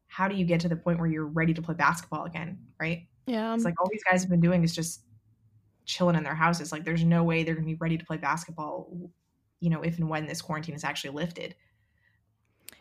how 0.08 0.28
do 0.28 0.36
you 0.36 0.46
get 0.46 0.60
to 0.62 0.70
the 0.70 0.76
point 0.76 1.00
where 1.00 1.08
you're 1.08 1.26
ready 1.26 1.54
to 1.54 1.62
play 1.62 1.76
basketball 1.76 2.26
again, 2.26 2.60
right? 2.80 3.08
Yeah. 3.26 3.56
It's 3.56 3.66
like 3.66 3.80
all 3.80 3.90
these 3.92 4.04
guys 4.10 4.22
have 4.22 4.30
been 4.30 4.42
doing 4.42 4.64
is 4.64 4.76
just 4.76 5.04
chilling 5.86 6.16
in 6.16 6.24
their 6.24 6.36
houses. 6.36 6.72
Like, 6.72 6.84
there's 6.84 7.04
no 7.04 7.24
way 7.24 7.44
they're 7.44 7.56
gonna 7.56 7.66
be 7.66 7.76
ready 7.76 7.98
to 7.98 8.06
play 8.06 8.18
basketball, 8.18 8.90
you 9.62 9.70
know, 9.70 9.82
if 9.82 9.98
and 9.98 10.10
when 10.10 10.28
this 10.28 10.42
quarantine 10.42 10.76
is 10.76 10.84
actually 10.84 11.12
lifted. 11.16 11.56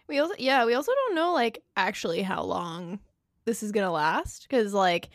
We 0.08 0.18
also 0.18 0.34
yeah, 0.38 0.64
we 0.64 0.74
also 0.74 0.92
don't 0.92 1.14
know 1.14 1.32
like 1.32 1.62
actually 1.76 2.22
how 2.22 2.42
long 2.42 2.98
this 3.44 3.62
is 3.62 3.72
gonna 3.72 3.90
last 3.92 4.42
because 4.48 4.72
like 4.74 5.10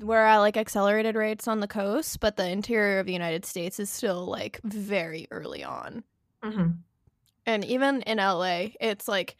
we're 0.00 0.24
at 0.24 0.38
like 0.38 0.56
accelerated 0.56 1.14
rates 1.14 1.48
on 1.48 1.60
the 1.60 1.68
coast, 1.68 2.20
but 2.20 2.36
the 2.36 2.48
interior 2.48 2.98
of 2.98 3.06
the 3.06 3.12
United 3.12 3.46
States 3.46 3.80
is 3.80 3.88
still 3.88 4.26
like 4.26 4.60
very 4.64 5.26
early 5.30 5.64
on, 5.64 6.04
Mm-hmm. 6.42 6.68
and 7.46 7.64
even 7.64 8.02
in 8.02 8.18
LA, 8.18 8.68
it's 8.80 9.08
like 9.08 9.36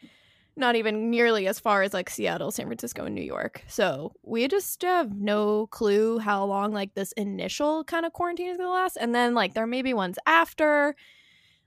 not 0.55 0.75
even 0.75 1.11
nearly 1.11 1.45
as 1.47 1.59
far 1.59 1.83
as 1.83 1.93
like 1.93 2.09
Seattle, 2.09 2.49
San 2.51 2.65
Francisco, 2.65 3.05
and 3.05 3.13
New 3.13 3.21
York. 3.21 3.63
So 3.67 4.13
we 4.23 4.47
just 4.47 4.81
have 4.81 5.13
no 5.13 5.67
clue 5.67 6.17
how 6.17 6.43
long 6.45 6.71
like 6.73 6.95
this 6.95 7.11
initial 7.11 7.83
kind 7.83 8.05
of 8.07 8.13
quarantine 8.13 8.49
is 8.49 8.57
gonna 8.57 8.71
last, 8.71 8.97
and 8.99 9.13
then 9.13 9.35
like 9.35 9.53
there 9.53 9.67
may 9.67 9.83
be 9.83 9.93
ones 9.93 10.17
after. 10.25 10.95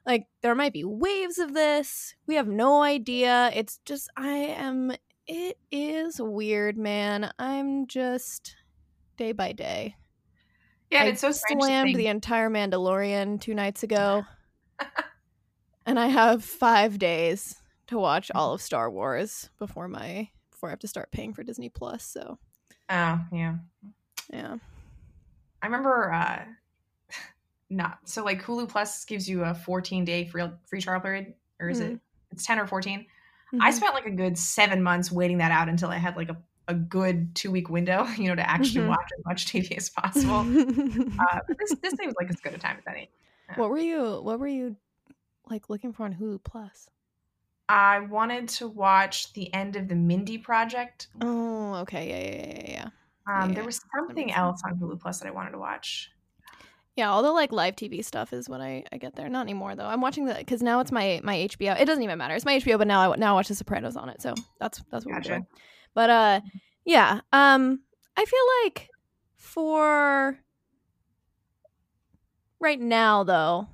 Like 0.07 0.27
there 0.43 0.55
might 0.55 0.73
be 0.73 0.85
waves 0.85 1.39
of 1.39 1.55
this. 1.55 2.15
We 2.27 2.37
have 2.37 2.49
no 2.49 2.83
idea. 2.83 3.51
It's 3.55 3.79
just 3.85 4.09
I 4.17 4.29
am 4.29 4.93
it 5.27 5.59
is 5.71 6.21
weird, 6.21 6.77
man. 6.77 7.33
I'm 7.39 7.87
just 7.87 8.57
day 9.17 9.33
by 9.33 9.53
day. 9.53 9.97
Yeah, 10.91 11.03
I 11.03 11.07
it's 11.07 11.21
so 11.21 11.31
strange. 11.31 11.63
slammed 11.63 11.95
the 11.95 12.09
entire 12.09 12.51
Mandalorian 12.51 13.41
two 13.41 13.55
nights 13.55 13.83
ago. 13.85 14.25
and 15.87 16.01
I 16.01 16.07
have 16.09 16.45
five 16.45 16.99
days 16.99 17.63
to 17.89 17.99
watch 17.99 18.31
all 18.35 18.55
of 18.55 18.63
Star 18.63 18.91
Wars 18.91 19.51
before 19.59 19.87
my 19.87 20.29
before 20.51 20.71
I 20.71 20.73
have 20.73 20.81
to 20.81 20.89
start 20.89 21.13
paying 21.13 21.33
for 21.35 21.43
Disney 21.45 21.69
Plus. 21.69 22.05
So 22.05 22.39
Oh, 22.89 23.21
yeah. 23.33 23.55
yeah. 24.33 24.57
I 25.63 25.67
remember 25.67 26.13
uh 26.13 26.45
not 27.71 28.09
so 28.09 28.25
like 28.25 28.43
Hulu 28.43 28.69
Plus 28.69 29.05
gives 29.05 29.29
you 29.29 29.45
a 29.45 29.55
14 29.55 30.05
day 30.05 30.27
free 30.27 30.45
free 30.67 30.81
trial 30.81 31.01
period 31.01 31.35
or 31.61 31.69
is 31.69 31.81
it 31.81 32.01
it's 32.31 32.45
10 32.47 32.59
or 32.59 32.67
14. 32.67 33.07
I 33.61 33.71
Mhm. 33.71 33.75
spent 33.75 33.95
like 33.95 34.07
a 34.07 34.11
good 34.11 34.39
7 34.39 34.83
months 34.83 35.11
waiting 35.13 35.39
that 35.39 35.53
out 35.53 35.69
until 35.69 35.91
I 35.91 35.97
had 35.97 36.17
like 36.17 36.29
a 36.31 36.37
a 36.69 36.75
good 36.75 37.35
2 37.35 37.51
week 37.51 37.69
window, 37.69 38.05
you 38.17 38.29
know, 38.29 38.35
to 38.37 38.49
actually 38.49 38.83
Mhm. 38.83 38.89
watch 38.89 39.09
as 39.19 39.25
much 39.27 39.47
TV 39.47 39.77
as 39.77 39.91
possible. 39.91 40.47
uh, 41.19 41.41
this 41.59 41.75
this 41.83 41.95
seems 41.97 42.15
like 42.21 42.31
as 42.31 42.41
good 42.41 42.55
a 42.55 42.59
time 42.59 42.79
as 42.79 42.85
any. 42.87 43.11
what 43.57 43.71
were 43.71 43.79
you 43.79 44.21
what 44.23 44.39
were 44.41 44.47
you 44.49 44.77
like 45.49 45.69
looking 45.69 45.93
for 45.93 46.05
on 46.05 46.15
Hulu 46.15 46.43
Plus? 46.45 46.89
I 47.69 48.01
wanted 48.01 48.49
to 48.51 48.69
watch 48.69 49.33
the 49.33 49.53
end 49.55 49.77
of 49.77 49.89
the 49.89 49.95
Mindy 49.95 50.39
project. 50.39 51.09
Oh, 51.21 51.75
okay. 51.83 52.09
Yeah, 52.09 52.19
yeah, 52.19 52.53
yeah, 52.53 52.63
yeah, 52.65 52.91
yeah. 53.27 53.43
Um, 53.43 53.51
yeah, 53.51 53.55
there 53.55 53.65
was 53.65 53.81
something 53.97 54.33
else 54.33 54.61
on 54.65 54.79
Hulu 54.79 55.01
Plus 55.01 55.21
that 55.21 55.29
I 55.29 55.31
wanted 55.31 55.53
to 55.53 55.59
watch. 55.59 56.11
Yeah, 57.01 57.13
all 57.13 57.23
the 57.23 57.33
like 57.33 57.51
live 57.51 57.77
TV 57.77 58.05
stuff 58.05 58.31
is 58.35 58.47
what 58.47 58.61
I, 58.61 58.85
I 58.93 58.99
get 58.99 59.17
there. 59.17 59.27
Not 59.31 59.41
anymore 59.41 59.75
though. 59.75 59.87
I'm 59.87 60.03
watching 60.03 60.27
the 60.27 60.35
because 60.35 60.63
now 60.63 60.81
it's 60.81 60.93
my 60.93 61.19
my 61.25 61.35
HBO. 61.35 61.81
It 61.81 61.87
doesn't 61.87 62.05
even 62.05 62.19
matter. 62.19 62.35
It's 62.35 62.45
my 62.45 62.59
HBO, 62.59 62.77
but 62.77 62.87
now 62.87 63.11
I 63.11 63.17
now 63.17 63.31
I 63.31 63.37
watch 63.37 63.49
The 63.49 63.55
Sopranos 63.55 63.97
on 63.97 64.11
it. 64.11 64.21
So 64.21 64.35
that's 64.59 64.83
that's 64.91 65.07
what 65.07 65.15
Gotcha. 65.15 65.31
we're 65.31 65.37
doing. 65.37 65.47
But 65.95 66.11
uh, 66.11 66.41
yeah. 66.85 67.21
Um, 67.33 67.81
I 68.19 68.27
feel 68.27 68.43
like 68.65 68.91
for 69.35 70.39
right 72.61 72.79
now 72.79 73.25
though, 73.25 73.69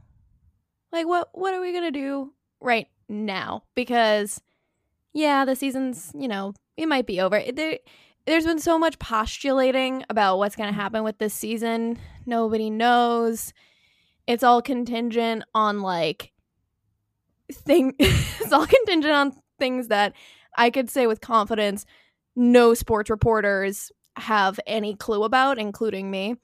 like 0.93 1.09
what 1.09 1.31
what 1.33 1.53
are 1.53 1.61
we 1.61 1.73
gonna 1.73 1.91
do 1.91 2.33
right 2.61 2.87
now? 3.09 3.65
Because 3.75 4.41
yeah, 5.15 5.45
the 5.45 5.57
season's 5.57 6.13
you 6.15 6.29
know 6.29 6.55
it 6.77 6.87
might 6.87 7.07
be 7.09 7.21
over. 7.21 7.43
There, 7.53 7.81
there's 8.27 8.45
been 8.45 8.59
so 8.59 8.79
much 8.79 8.99
postulating 8.99 10.05
about 10.11 10.39
what's 10.39 10.57
gonna 10.57 10.73
happen 10.73 11.05
with 11.05 11.19
this 11.19 11.35
season. 11.35 11.99
Nobody 12.27 12.71
knows. 12.71 13.53
It's 14.27 14.43
all 14.43 14.61
contingent 14.61 15.45
on 15.55 15.81
like 15.81 16.33
thing. 17.53 17.95
it's 17.99 18.53
all 18.53 18.67
contingent 18.67 19.15
on 19.15 19.33
things 19.59 19.89
that 19.89 20.13
I 20.57 20.71
could 20.71 20.91
say 20.91 21.07
with 21.07 21.21
confidence. 21.21 21.87
No 22.35 22.75
sports 22.75 23.11
reporters 23.11 23.93
have 24.17 24.59
any 24.67 24.95
clue 24.97 25.23
about, 25.23 25.59
including 25.59 26.11
me. 26.11 26.37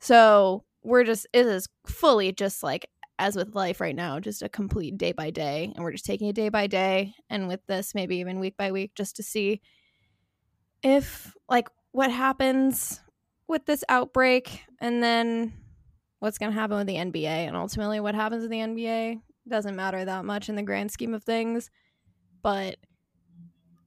So 0.00 0.64
we're 0.82 1.04
just 1.04 1.26
it 1.34 1.44
is 1.44 1.68
fully 1.86 2.32
just 2.32 2.62
like 2.62 2.88
as 3.18 3.36
with 3.36 3.54
life 3.54 3.80
right 3.80 3.96
now, 3.96 4.20
just 4.20 4.42
a 4.42 4.48
complete 4.48 4.96
day 4.96 5.12
by 5.12 5.30
day, 5.30 5.72
and 5.74 5.84
we're 5.84 5.92
just 5.92 6.06
taking 6.06 6.28
it 6.28 6.36
day 6.36 6.48
by 6.48 6.68
day, 6.68 7.14
and 7.28 7.48
with 7.48 7.60
this 7.66 7.94
maybe 7.94 8.16
even 8.16 8.38
week 8.38 8.56
by 8.56 8.70
week, 8.70 8.92
just 8.94 9.16
to 9.16 9.22
see 9.22 9.60
if 10.82 11.34
like 11.48 11.68
what 11.92 12.10
happens 12.10 13.00
with 13.46 13.64
this 13.66 13.84
outbreak, 13.88 14.62
and 14.80 15.02
then 15.02 15.52
what's 16.20 16.38
going 16.38 16.52
to 16.52 16.58
happen 16.58 16.76
with 16.76 16.86
the 16.86 16.96
NBA, 16.96 17.24
and 17.24 17.56
ultimately 17.56 18.00
what 18.00 18.14
happens 18.14 18.42
with 18.42 18.50
the 18.50 18.58
NBA 18.58 19.20
doesn't 19.48 19.76
matter 19.76 20.04
that 20.04 20.24
much 20.24 20.48
in 20.48 20.56
the 20.56 20.62
grand 20.62 20.90
scheme 20.90 21.14
of 21.14 21.24
things, 21.24 21.70
but 22.42 22.76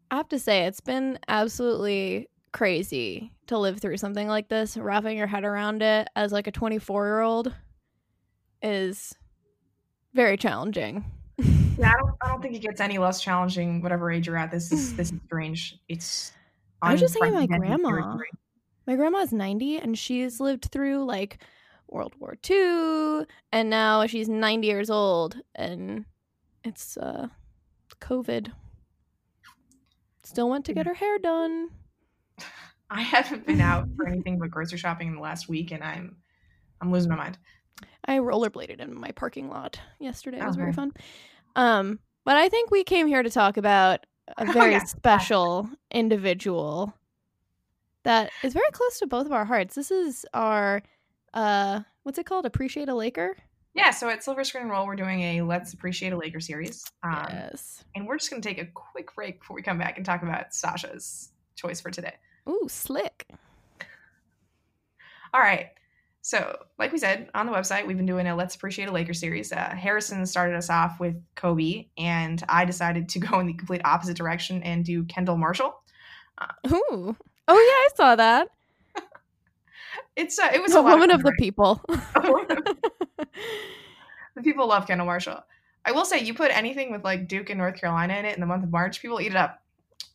I 0.10 0.18
have 0.18 0.30
to 0.30 0.40
say 0.40 0.66
it's 0.66 0.82
been 0.82 1.20
absolutely 1.28 2.28
crazy 2.52 3.32
to 3.48 3.58
live 3.58 3.80
through 3.80 3.98
something 3.98 4.28
like 4.28 4.50
this. 4.50 4.76
Wrapping 4.76 5.18
your 5.18 5.28
head 5.28 5.46
around 5.46 5.82
it 5.82 6.08
as 6.16 6.32
like 6.32 6.48
a 6.48 6.52
24 6.52 7.06
year 7.06 7.22
old 7.22 7.54
is 8.62 9.14
very 10.14 10.38
challenging. 10.38 11.06
Yeah, 11.78 11.94
I 11.94 11.98
don't, 11.98 12.12
I 12.22 12.28
don't 12.28 12.42
think 12.42 12.56
it 12.56 12.60
gets 12.60 12.82
any 12.82 12.98
less 12.98 13.22
challenging, 13.22 13.82
whatever 13.82 14.12
age 14.12 14.28
you're 14.28 14.38
at. 14.38 14.52
This 14.52 14.72
is 14.72 14.96
this 14.96 15.12
is 15.12 15.20
strange. 15.26 15.80
It's. 15.88 16.34
I 16.82 16.92
was 16.94 17.02
just 17.02 17.14
thinking 17.14 17.34
my 17.34 17.46
grandma. 17.46 18.18
My 18.88 18.96
grandma's 18.96 19.32
90 19.32 19.78
and 19.78 19.98
she's 19.98 20.40
lived 20.40 20.66
through 20.72 21.06
like 21.06 21.44
World 21.88 22.14
War 22.20 22.36
II 22.50 23.26
and 23.52 23.70
now 23.70 24.08
she's 24.08 24.28
90 24.28 24.68
years 24.68 24.90
old 24.90 25.38
and 25.56 26.06
it's 26.64 26.98
uh 26.98 27.28
COVID. 28.00 28.52
Still 30.24 30.50
went 30.50 30.66
to 30.66 30.74
get 30.74 30.86
her 30.86 30.94
hair 30.94 31.20
done. 31.20 31.70
I 32.90 33.02
haven't 33.02 33.46
been 33.46 33.62
out 33.62 33.88
for 33.96 34.08
anything 34.08 34.38
but 34.38 34.52
grocery 34.52 34.78
shopping 34.78 35.08
in 35.08 35.16
the 35.16 35.22
last 35.22 35.48
week, 35.48 35.72
and 35.72 35.84
I'm 35.84 36.18
I'm 36.82 36.92
losing 36.92 37.10
my 37.10 37.16
mind. 37.16 37.38
I 38.06 38.18
rollerbladed 38.18 38.80
in 38.80 39.00
my 39.00 39.12
parking 39.12 39.50
lot 39.50 39.80
yesterday. 40.00 40.40
It 40.40 40.46
was 40.46 40.58
very 40.58 40.74
fun. 40.74 40.92
Um, 41.56 42.00
but 42.26 42.36
I 42.36 42.50
think 42.50 42.70
we 42.70 42.84
came 42.84 43.08
here 43.08 43.24
to 43.24 43.30
talk 43.30 43.58
about 43.58 44.06
a 44.38 44.48
Oh, 44.48 44.52
very 44.52 44.72
yeah. 44.74 44.84
special 44.84 45.70
individual 45.92 46.94
that 48.04 48.32
is 48.44 48.54
very 48.54 48.70
close 48.72 49.00
to 49.00 49.08
both 49.08 49.26
of 49.26 49.32
our 49.32 49.46
hearts. 49.46 49.76
This 49.76 49.92
is 49.92 50.26
our 50.34 50.82
uh 51.34 51.82
what's 52.04 52.18
it 52.18 52.26
called? 52.26 52.46
Appreciate 52.46 52.90
a 52.90 52.96
Laker? 52.96 53.36
Yeah, 53.74 53.92
so 53.92 54.10
at 54.10 54.22
Silver 54.22 54.44
Screen 54.44 54.68
Roll, 54.68 54.86
we're 54.86 54.98
doing 54.98 55.22
a 55.22 55.42
Let's 55.44 55.72
Appreciate 55.72 56.12
a 56.12 56.18
Laker 56.18 56.42
series. 56.42 56.84
Um, 57.04 57.26
yes. 57.30 57.86
And 57.96 58.06
we're 58.06 58.18
just 58.18 58.30
going 58.30 58.42
to 58.42 58.50
take 58.50 58.58
a 58.62 58.66
quick 58.66 59.16
break 59.16 59.40
before 59.40 59.56
we 59.56 59.62
come 59.62 59.78
back 59.78 59.96
and 59.96 60.06
talk 60.06 60.24
about 60.24 60.54
Sasha's 60.54 61.30
choice 61.56 61.80
for 61.80 61.90
today. 61.90 62.16
Ooh, 62.50 62.66
slick. 62.68 63.28
All 65.34 65.40
right. 65.40 65.70
So, 66.24 66.56
like 66.78 66.92
we 66.92 67.00
said 67.00 67.30
on 67.34 67.48
the 67.48 67.52
website, 67.52 67.88
we've 67.88 67.98
been 67.98 68.06
doing 68.06 68.28
a 68.28 68.36
Let's 68.36 68.54
Appreciate 68.54 68.88
a 68.88 68.92
Laker 68.92 69.14
series. 69.14 69.52
Uh, 69.52 69.74
Harrison 69.76 70.24
started 70.28 70.56
us 70.56 70.70
off 70.70 71.00
with 71.00 71.16
Kobe, 71.36 71.88
and 71.98 72.44
I 72.48 72.66
decided 72.66 73.10
to 73.10 73.20
go 73.20 73.40
in 73.40 73.48
the 73.48 73.54
complete 73.54 73.82
opposite 73.84 74.18
direction 74.18 74.62
and 74.64 74.86
do 74.86 75.04
Kendall 75.06 75.38
Marshall. 75.38 75.76
Ooh. 76.68 77.16
Oh 77.48 77.48
yeah, 77.48 77.56
I 77.58 77.90
saw 77.96 78.16
that. 78.16 78.50
It's 80.16 80.38
uh, 80.40 80.50
it 80.54 80.62
was 80.62 80.76
a 80.76 80.82
woman 80.82 81.10
of, 81.10 81.22
of 81.22 81.24
the 81.24 81.34
people. 81.40 81.82
the 81.88 82.78
people 84.44 84.68
love 84.68 84.88
Kendall 84.88 85.06
Marshall. 85.06 85.40
I 85.86 85.94
will 85.94 86.06
say, 86.06 86.20
you 86.20 86.34
put 86.34 86.52
anything 86.52 86.92
with 86.92 87.04
like 87.04 87.28
Duke 87.28 87.50
and 87.50 87.58
North 87.58 87.80
Carolina 87.80 88.14
in 88.16 88.26
it 88.26 88.36
in 88.36 88.42
the 88.42 88.46
month 88.46 88.64
of 88.64 88.72
March, 88.72 89.02
people 89.02 89.22
eat 89.22 89.32
it 89.32 89.36
up. 89.36 89.62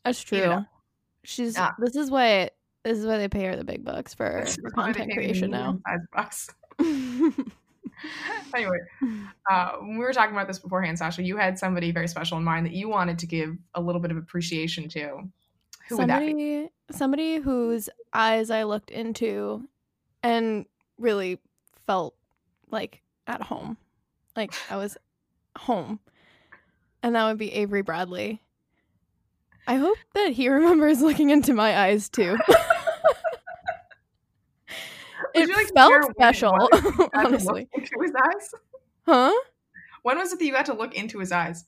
That's 0.04 0.22
true. 0.22 0.64
She's 1.25 1.56
Yeah. 1.56 1.72
this 1.78 1.96
is 1.96 2.10
why 2.10 2.50
this 2.87 2.99
is 2.99 3.07
why 3.07 3.19
they 3.19 3.28
pay 3.28 3.45
her 3.45 3.57
the 3.57 3.64
big 3.64 3.85
bucks 3.85 4.14
for, 4.14 4.47
content 4.75 5.12
creation 5.12 5.50
now. 5.50 5.73
medium-sized 5.73 6.11
bucks. 6.14 6.49
anyway, 8.55 8.78
uh, 9.50 9.73
we 9.83 9.99
were 9.99 10.12
talking 10.12 10.35
about 10.35 10.47
this 10.47 10.61
beforehand, 10.61 10.97
Sasha, 10.97 11.23
you 11.23 11.37
had 11.37 11.59
somebody 11.59 11.90
very 11.90 12.07
special 12.07 12.38
in 12.38 12.45
mind 12.45 12.64
that 12.64 12.73
you 12.73 12.88
wanted 12.88 13.19
to 13.19 13.26
give 13.26 13.57
a 13.75 13.81
little 13.81 14.00
bit 14.00 14.12
of 14.12 14.16
appreciation 14.16 14.88
to. 14.90 15.23
Who 15.88 15.99
would 15.99 16.09
that 16.09 16.21
be? 16.21 16.26
somebody 16.26 16.71
somebody 16.90 17.37
whose 17.38 17.88
eyes 18.12 18.50
I 18.50 18.62
looked 18.62 18.90
into 18.90 19.69
and 20.23 20.66
really 20.99 21.40
felt 21.87 22.14
like 22.71 23.02
at 23.26 23.43
home. 23.43 23.76
Like 24.37 24.52
I 24.71 24.76
was 24.76 24.97
home. 25.59 25.99
And 27.02 27.14
that 27.14 27.26
would 27.26 27.38
be 27.38 27.52
Avery 27.52 27.83
Bradley. 27.83 28.43
I 29.66 29.76
hope 29.76 29.99
that 30.14 30.31
he 30.31 30.49
remembers 30.49 31.00
looking 31.00 31.31
into 31.31 31.52
my 31.52 31.76
eyes 31.76 32.09
too. 32.09 32.37
Would 35.40 35.50
it 35.50 35.57
like 35.57 35.75
felt 35.75 35.90
share 35.90 36.00
when 36.00 36.11
it 36.11 36.16
special, 36.16 36.52
was 36.52 36.69
that 36.71 36.85
you 36.85 36.90
got 36.93 36.93
to 36.93 37.02
look 37.02 37.11
honestly. 37.14 37.69
into 37.75 38.00
his 38.02 38.12
eyes? 38.14 38.55
Huh? 39.07 39.33
When 40.02 40.19
was 40.19 40.33
it 40.33 40.38
that 40.38 40.45
you 40.45 40.52
got 40.52 40.66
to 40.66 40.75
look 40.75 40.95
into 40.95 41.19
his 41.19 41.33
eyes? 41.33 41.64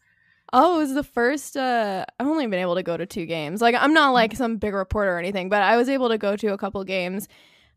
Oh, 0.53 0.77
it 0.77 0.79
was 0.79 0.95
the 0.95 1.03
first 1.03 1.57
uh 1.57 2.05
I've 2.19 2.27
only 2.27 2.47
been 2.47 2.61
able 2.61 2.77
to 2.77 2.83
go 2.83 2.97
to 2.97 3.05
two 3.05 3.27
games. 3.27 3.61
Like 3.61 3.75
I'm 3.79 3.93
not 3.93 4.13
like 4.13 4.35
some 4.35 4.57
big 4.57 4.75
reporter 4.75 5.15
or 5.15 5.19
anything, 5.19 5.49
but 5.49 5.63
I 5.63 5.77
was 5.77 5.89
able 5.89 6.09
to 6.09 6.19
go 6.19 6.37
to 6.37 6.53
a 6.53 6.59
couple 6.59 6.83
games. 6.85 7.29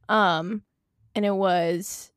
Um 0.08 0.64
and 1.16 1.26
it 1.26 1.36
was 1.36 2.12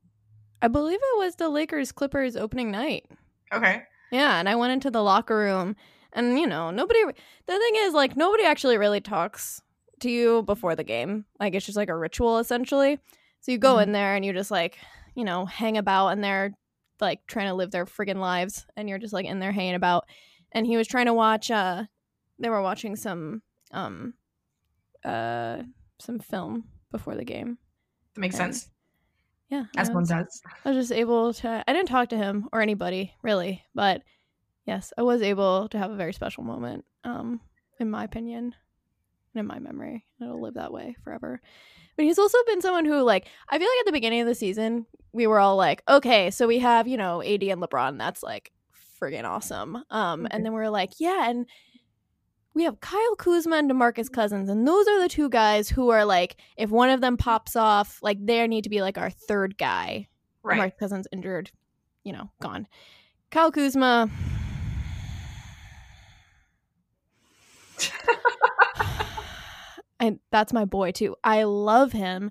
I 0.63 0.69
believe 0.69 1.01
it 1.01 1.19
was 1.19 1.37
the 1.37 1.49
Lakers 1.49 1.91
Clippers 1.93 2.37
opening 2.37 2.71
night. 2.71 3.07
Okay. 3.53 3.83
Yeah, 4.13 4.39
and 4.39 4.49
I 4.49 4.55
went 4.55 4.73
into 4.73 4.91
the 4.91 5.03
locker 5.03 5.37
room 5.37 5.75
and 6.13 6.39
you 6.39 6.47
know, 6.47 6.71
nobody 6.71 7.03
the 7.03 7.59
thing 7.59 7.75
is 7.79 7.95
like 7.95 8.17
nobody 8.17 8.45
actually 8.45 8.79
really 8.79 9.01
talks 9.01 9.61
to 10.01 10.11
you 10.11 10.43
before 10.43 10.77
the 10.77 10.85
game. 10.85 11.25
Like 11.41 11.55
it's 11.55 11.67
just 11.67 11.77
like 11.77 11.89
a 11.89 11.97
ritual 11.97 12.39
essentially. 12.39 13.01
So 13.45 13.53
you 13.53 13.59
go 13.59 13.75
Mhm. 13.77 13.83
in 13.83 13.93
there 13.93 14.15
and 14.15 14.25
you 14.25 14.33
just 14.33 14.51
like, 14.51 14.79
you 15.15 15.23
know, 15.23 15.45
hang 15.45 15.77
about 15.77 16.09
and 16.09 16.25
they're 16.25 16.55
like 16.99 17.27
trying 17.27 17.49
to 17.49 17.55
live 17.55 17.71
their 17.73 17.85
friggin' 17.85 18.17
lives 18.17 18.65
and 18.75 18.89
you're 18.89 18.97
just 18.99 19.13
like 19.13 19.27
in 19.27 19.39
there 19.39 19.53
hanging 19.53 19.75
about. 19.75 20.09
And 20.53 20.67
he 20.67 20.79
was 20.79 20.89
trying 20.89 21.07
to 21.07 21.13
watch 21.13 21.51
uh 21.51 21.85
they 22.39 22.49
were 22.49 22.63
watching 22.63 22.97
some 22.97 23.43
um 23.71 24.15
uh 25.05 25.63
some 25.99 26.19
film 26.21 26.71
before 26.91 27.17
the 27.17 27.25
game. 27.25 27.59
That 28.15 28.21
makes 28.23 28.41
And- 28.41 28.55
sense. 28.57 28.71
Yeah. 29.51 29.65
As 29.77 29.91
I 29.91 29.93
one 29.93 30.03
was- 30.05 30.09
does. 30.09 30.43
I 30.65 30.71
was 30.71 30.79
just 30.89 30.93
able 30.99 31.35
to. 31.35 31.63
I 31.69 31.73
didn't 31.75 31.89
talk 31.91 32.09
to 32.09 32.17
him 32.17 32.49
or 32.51 32.63
anybody 32.63 33.13
really, 33.23 33.63
but 33.75 34.03
yes, 34.65 34.91
I 34.97 35.03
was 35.03 35.21
able 35.21 35.69
to 35.69 35.77
have 35.79 35.91
a 35.91 35.97
very 35.97 36.15
special 36.15 36.45
moment, 36.45 36.87
um, 37.05 37.43
in 37.79 37.91
my 37.91 38.05
opinion, 38.05 38.55
and 39.35 39.41
in 39.41 39.47
my 39.47 39.59
memory. 39.59 40.07
It'll 40.19 40.41
live 40.41 40.55
that 40.55 40.73
way 40.73 40.97
forever. 41.05 41.43
But 41.97 42.05
he's 42.05 42.19
also 42.19 42.39
been 42.47 42.61
someone 42.61 42.85
who, 42.85 43.01
like, 43.03 43.27
I 43.49 43.59
feel 43.59 43.69
like 43.69 43.79
at 43.81 43.87
the 43.87 43.93
beginning 43.93 44.21
of 44.21 44.27
the 44.27 44.35
season, 44.35 44.87
we 45.13 45.27
were 45.27 45.39
all 45.39 45.57
like, 45.57 45.83
okay, 45.89 46.31
so 46.31 46.47
we 46.47 46.59
have 46.59 46.89
you 46.89 46.97
know 46.97 47.23
AD 47.23 47.43
and 47.45 47.61
LeBron. 47.63 47.99
That's 47.99 48.23
like 48.23 48.51
friggin' 49.01 49.25
awesome. 49.25 49.77
Um, 49.91 50.23
Mhm. 50.25 50.29
and 50.31 50.45
then 50.45 50.53
we 50.55 50.61
are 50.61 50.71
like, 50.71 50.93
yeah, 50.99 51.29
and 51.31 51.47
we 52.55 52.65
have 52.65 52.81
Kyle 52.81 53.17
Kuzma 53.17 53.57
and 53.57 53.71
DeMarcus 53.71 54.11
Cousins, 54.13 54.49
and 54.49 54.67
those 54.67 54.87
are 54.89 55.01
the 55.01 55.09
two 55.09 55.29
guys 55.29 55.69
who 55.69 55.91
are 55.91 56.05
like, 56.05 56.37
if 56.57 56.71
one 56.71 56.89
of 56.91 57.01
them 57.01 57.17
pops 57.17 57.57
off, 57.57 57.99
like 58.03 58.25
they 58.25 58.47
need 58.47 58.63
to 58.65 58.71
be 58.71 58.81
like 58.83 58.97
our 58.99 59.11
third 59.11 59.57
guy. 59.59 60.09
Right. 60.43 60.59
Mark 60.59 60.79
Cousins 60.79 61.07
injured, 61.13 61.51
you 62.05 62.13
know, 62.13 62.31
gone. 62.41 62.67
Kyle 63.31 63.51
Kuzma. 63.51 64.09
that's 70.31 70.53
my 70.53 70.65
boy 70.65 70.93
too. 70.93 71.17
I 71.25 71.45
love 71.45 71.93
him. 71.93 72.31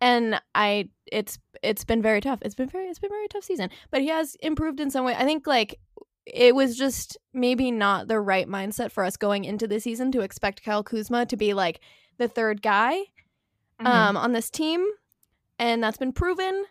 And 0.00 0.40
I 0.54 0.88
it's 1.10 1.38
it's 1.62 1.84
been 1.84 2.02
very 2.02 2.20
tough. 2.20 2.40
It's 2.42 2.54
been 2.54 2.68
very 2.68 2.86
it's 2.86 2.98
been 2.98 3.10
a 3.10 3.14
very 3.14 3.28
tough 3.28 3.44
season. 3.44 3.70
But 3.90 4.02
he 4.02 4.08
has 4.08 4.36
improved 4.36 4.80
in 4.80 4.90
some 4.90 5.04
way. 5.04 5.14
I 5.14 5.24
think 5.24 5.46
like 5.46 5.78
it 6.26 6.54
was 6.54 6.76
just 6.76 7.16
maybe 7.32 7.70
not 7.70 8.08
the 8.08 8.20
right 8.20 8.48
mindset 8.48 8.90
for 8.90 9.04
us 9.04 9.16
going 9.16 9.44
into 9.44 9.66
the 9.68 9.80
season 9.80 10.10
to 10.12 10.20
expect 10.20 10.62
Kyle 10.64 10.82
Kuzma 10.82 11.24
to 11.26 11.36
be 11.36 11.54
like 11.54 11.80
the 12.18 12.28
third 12.28 12.62
guy 12.62 13.04
Mhm. 13.80 13.86
um, 13.86 14.16
on 14.16 14.32
this 14.32 14.50
team, 14.50 14.84
and 15.58 15.82
that's 15.82 15.98
been 15.98 16.12
proven 16.12 16.64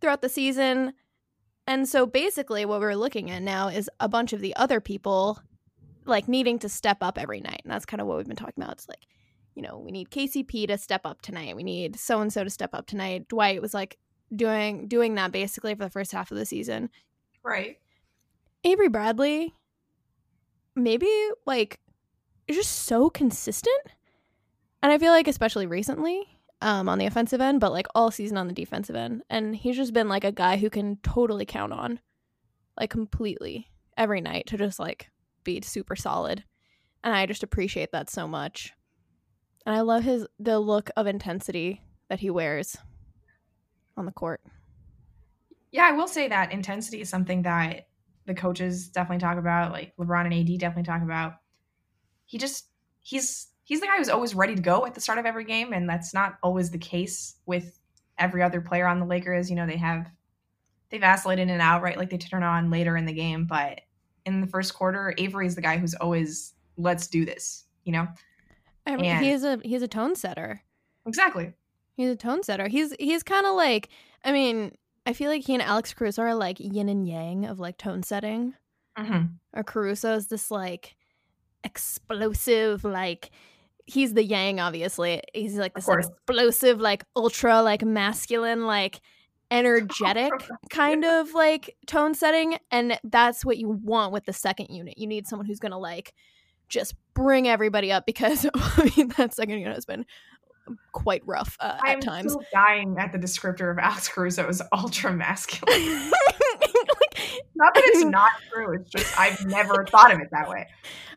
throughout 0.00 0.22
the 0.22 0.28
season. 0.28 0.92
And 1.68 1.88
so 1.88 2.04
basically, 2.06 2.64
what 2.64 2.80
we're 2.80 2.94
looking 2.96 3.30
at 3.30 3.42
now 3.42 3.68
is 3.68 3.88
a 4.00 4.08
bunch 4.08 4.32
of 4.32 4.40
the 4.40 4.54
other 4.56 4.80
people 4.80 5.40
like 6.04 6.28
needing 6.28 6.58
to 6.60 6.68
step 6.68 6.98
up 7.00 7.16
every 7.18 7.40
night, 7.40 7.60
and 7.64 7.72
that's 7.72 7.86
kind 7.86 8.00
of 8.00 8.06
what 8.06 8.16
we've 8.16 8.26
been 8.26 8.36
talking 8.36 8.62
about. 8.62 8.72
It's 8.74 8.88
like, 8.88 9.06
you 9.56 9.62
know, 9.62 9.78
we 9.78 9.90
need 9.90 10.10
KCP 10.10 10.68
to 10.68 10.78
step 10.78 11.00
up 11.04 11.22
tonight. 11.22 11.56
We 11.56 11.64
need 11.64 11.98
so 11.98 12.20
and 12.20 12.32
so 12.32 12.44
to 12.44 12.50
step 12.50 12.74
up 12.74 12.86
tonight. 12.86 13.26
Dwight 13.28 13.62
was 13.62 13.74
like 13.74 13.98
doing 14.34 14.86
doing 14.86 15.14
that 15.16 15.32
basically 15.32 15.74
for 15.74 15.84
the 15.84 15.90
first 15.90 16.12
half 16.12 16.30
of 16.30 16.36
the 16.36 16.46
season. 16.46 16.90
right. 17.42 17.78
Avery 18.64 18.88
Bradley, 18.88 19.54
maybe 20.74 21.08
like, 21.46 21.78
is 22.48 22.56
just 22.56 22.84
so 22.84 23.08
consistent. 23.08 23.80
And 24.82 24.92
I 24.92 24.98
feel 24.98 25.12
like, 25.12 25.28
especially 25.28 25.66
recently, 25.66 26.24
um, 26.60 26.88
on 26.88 26.98
the 26.98 27.06
offensive 27.06 27.40
end, 27.40 27.60
but 27.60 27.72
like 27.72 27.86
all 27.94 28.10
season 28.10 28.36
on 28.36 28.48
the 28.48 28.52
defensive 28.52 28.96
end. 28.96 29.22
And 29.30 29.54
he's 29.54 29.76
just 29.76 29.92
been 29.92 30.08
like 30.08 30.24
a 30.24 30.32
guy 30.32 30.56
who 30.56 30.68
can 30.68 30.96
totally 31.02 31.46
count 31.46 31.72
on, 31.72 32.00
like 32.78 32.90
completely 32.90 33.68
every 33.96 34.20
night 34.20 34.46
to 34.48 34.58
just 34.58 34.80
like 34.80 35.10
be 35.44 35.60
super 35.62 35.94
solid. 35.94 36.44
And 37.04 37.14
I 37.14 37.26
just 37.26 37.44
appreciate 37.44 37.92
that 37.92 38.10
so 38.10 38.26
much. 38.26 38.72
And 39.66 39.74
I 39.74 39.80
love 39.80 40.04
his 40.04 40.26
the 40.38 40.60
look 40.60 40.90
of 40.96 41.08
intensity 41.08 41.82
that 42.08 42.20
he 42.20 42.30
wears 42.30 42.76
on 43.96 44.06
the 44.06 44.12
court. 44.12 44.40
Yeah, 45.72 45.84
I 45.84 45.92
will 45.92 46.06
say 46.06 46.28
that 46.28 46.52
intensity 46.52 47.00
is 47.00 47.10
something 47.10 47.42
that 47.42 47.88
the 48.26 48.34
coaches 48.34 48.88
definitely 48.88 49.20
talk 49.20 49.38
about, 49.38 49.72
like 49.72 49.94
LeBron 49.96 50.24
and 50.24 50.34
AD 50.34 50.58
definitely 50.58 50.84
talk 50.84 51.02
about. 51.02 51.34
He 52.26 52.38
just 52.38 52.68
he's 53.02 53.48
he's 53.64 53.80
the 53.80 53.86
guy 53.86 53.98
who's 53.98 54.08
always 54.08 54.34
ready 54.36 54.54
to 54.54 54.62
go 54.62 54.86
at 54.86 54.94
the 54.94 55.00
start 55.00 55.18
of 55.18 55.26
every 55.26 55.44
game, 55.44 55.72
and 55.72 55.88
that's 55.88 56.14
not 56.14 56.38
always 56.44 56.70
the 56.70 56.78
case 56.78 57.34
with 57.44 57.78
every 58.18 58.42
other 58.42 58.60
player 58.60 58.86
on 58.86 59.00
the 59.00 59.06
Lakers. 59.06 59.50
You 59.50 59.56
know, 59.56 59.66
they 59.66 59.76
have 59.76 60.06
they 60.90 60.98
vacillate 60.98 61.40
in 61.40 61.50
and 61.50 61.60
out, 61.60 61.82
right? 61.82 61.98
Like 61.98 62.10
they 62.10 62.18
turn 62.18 62.44
on 62.44 62.70
later 62.70 62.96
in 62.96 63.04
the 63.04 63.12
game, 63.12 63.46
but 63.46 63.80
in 64.24 64.40
the 64.40 64.46
first 64.46 64.74
quarter, 64.74 65.12
Avery's 65.18 65.56
the 65.56 65.60
guy 65.60 65.76
who's 65.76 65.94
always 65.94 66.54
let's 66.76 67.08
do 67.08 67.24
this. 67.24 67.64
You 67.84 67.92
know, 67.92 68.06
I 68.86 68.96
mean, 68.96 69.06
And- 69.06 69.24
he's 69.24 69.42
a 69.44 69.58
he's 69.64 69.82
a 69.82 69.88
tone 69.88 70.14
setter. 70.16 70.62
exactly. 71.06 71.52
He's 71.96 72.10
a 72.10 72.16
tone 72.16 72.42
setter. 72.42 72.68
He's 72.68 72.94
he's 73.00 73.22
kind 73.22 73.46
of 73.46 73.54
like 73.56 73.88
I 74.24 74.32
mean, 74.32 74.72
I 75.06 75.12
feel 75.12 75.30
like 75.30 75.44
he 75.44 75.54
and 75.54 75.62
Alex 75.62 75.92
Caruso 75.94 76.22
are 76.22 76.34
like 76.34 76.58
yin 76.60 76.88
and 76.88 77.06
yang 77.06 77.44
of 77.46 77.58
like 77.58 77.78
tone 77.78 78.02
setting. 78.02 78.54
hmm 78.96 79.22
Or 79.54 79.62
Caruso 79.64 80.14
is 80.14 80.28
this 80.28 80.50
like 80.50 80.96
explosive 81.64 82.84
like 82.84 83.30
he's 83.86 84.14
the 84.14 84.24
yang 84.24 84.60
obviously. 84.60 85.22
He's 85.34 85.56
like 85.56 85.74
this 85.74 85.88
explosive 85.88 86.80
like 86.80 87.04
ultra 87.14 87.62
like 87.62 87.84
masculine 87.84 88.66
like 88.66 89.00
energetic 89.50 90.32
kind 90.70 91.04
of 91.04 91.32
like 91.34 91.76
tone 91.86 92.14
setting 92.14 92.58
and 92.70 92.98
that's 93.04 93.44
what 93.44 93.58
you 93.58 93.68
want 93.68 94.12
with 94.12 94.24
the 94.24 94.32
second 94.32 94.66
unit. 94.70 94.98
You 94.98 95.06
need 95.06 95.26
someone 95.26 95.46
who's 95.46 95.60
going 95.60 95.72
to 95.72 95.78
like 95.78 96.12
just 96.68 96.94
bring 97.14 97.48
everybody 97.48 97.90
up 97.92 98.06
because 98.06 98.46
I 98.54 98.92
mean 98.96 99.08
that 99.16 99.34
second 99.34 99.58
unit 99.58 99.74
has 99.74 99.84
been 99.86 100.04
quite 100.92 101.22
rough 101.26 101.56
uh, 101.60 101.78
at 101.86 102.00
times. 102.00 102.32
still 102.32 102.44
dying 102.52 102.96
at 102.98 103.12
the 103.12 103.18
descriptor 103.18 103.70
of 103.70 103.78
Alex 103.78 104.08
Caruso 104.08 104.48
as 104.48 104.60
ultra 104.72 105.12
masculine. 105.12 106.10
Not 107.54 107.72
that 107.74 107.82
it's 107.86 108.04
not 108.10 108.30
true. 108.52 108.74
It's 108.74 108.90
just 108.90 109.18
I've 109.18 109.44
never 109.46 109.86
thought 109.86 110.12
of 110.12 110.20
it 110.20 110.28
that 110.32 110.48
way. 110.48 110.66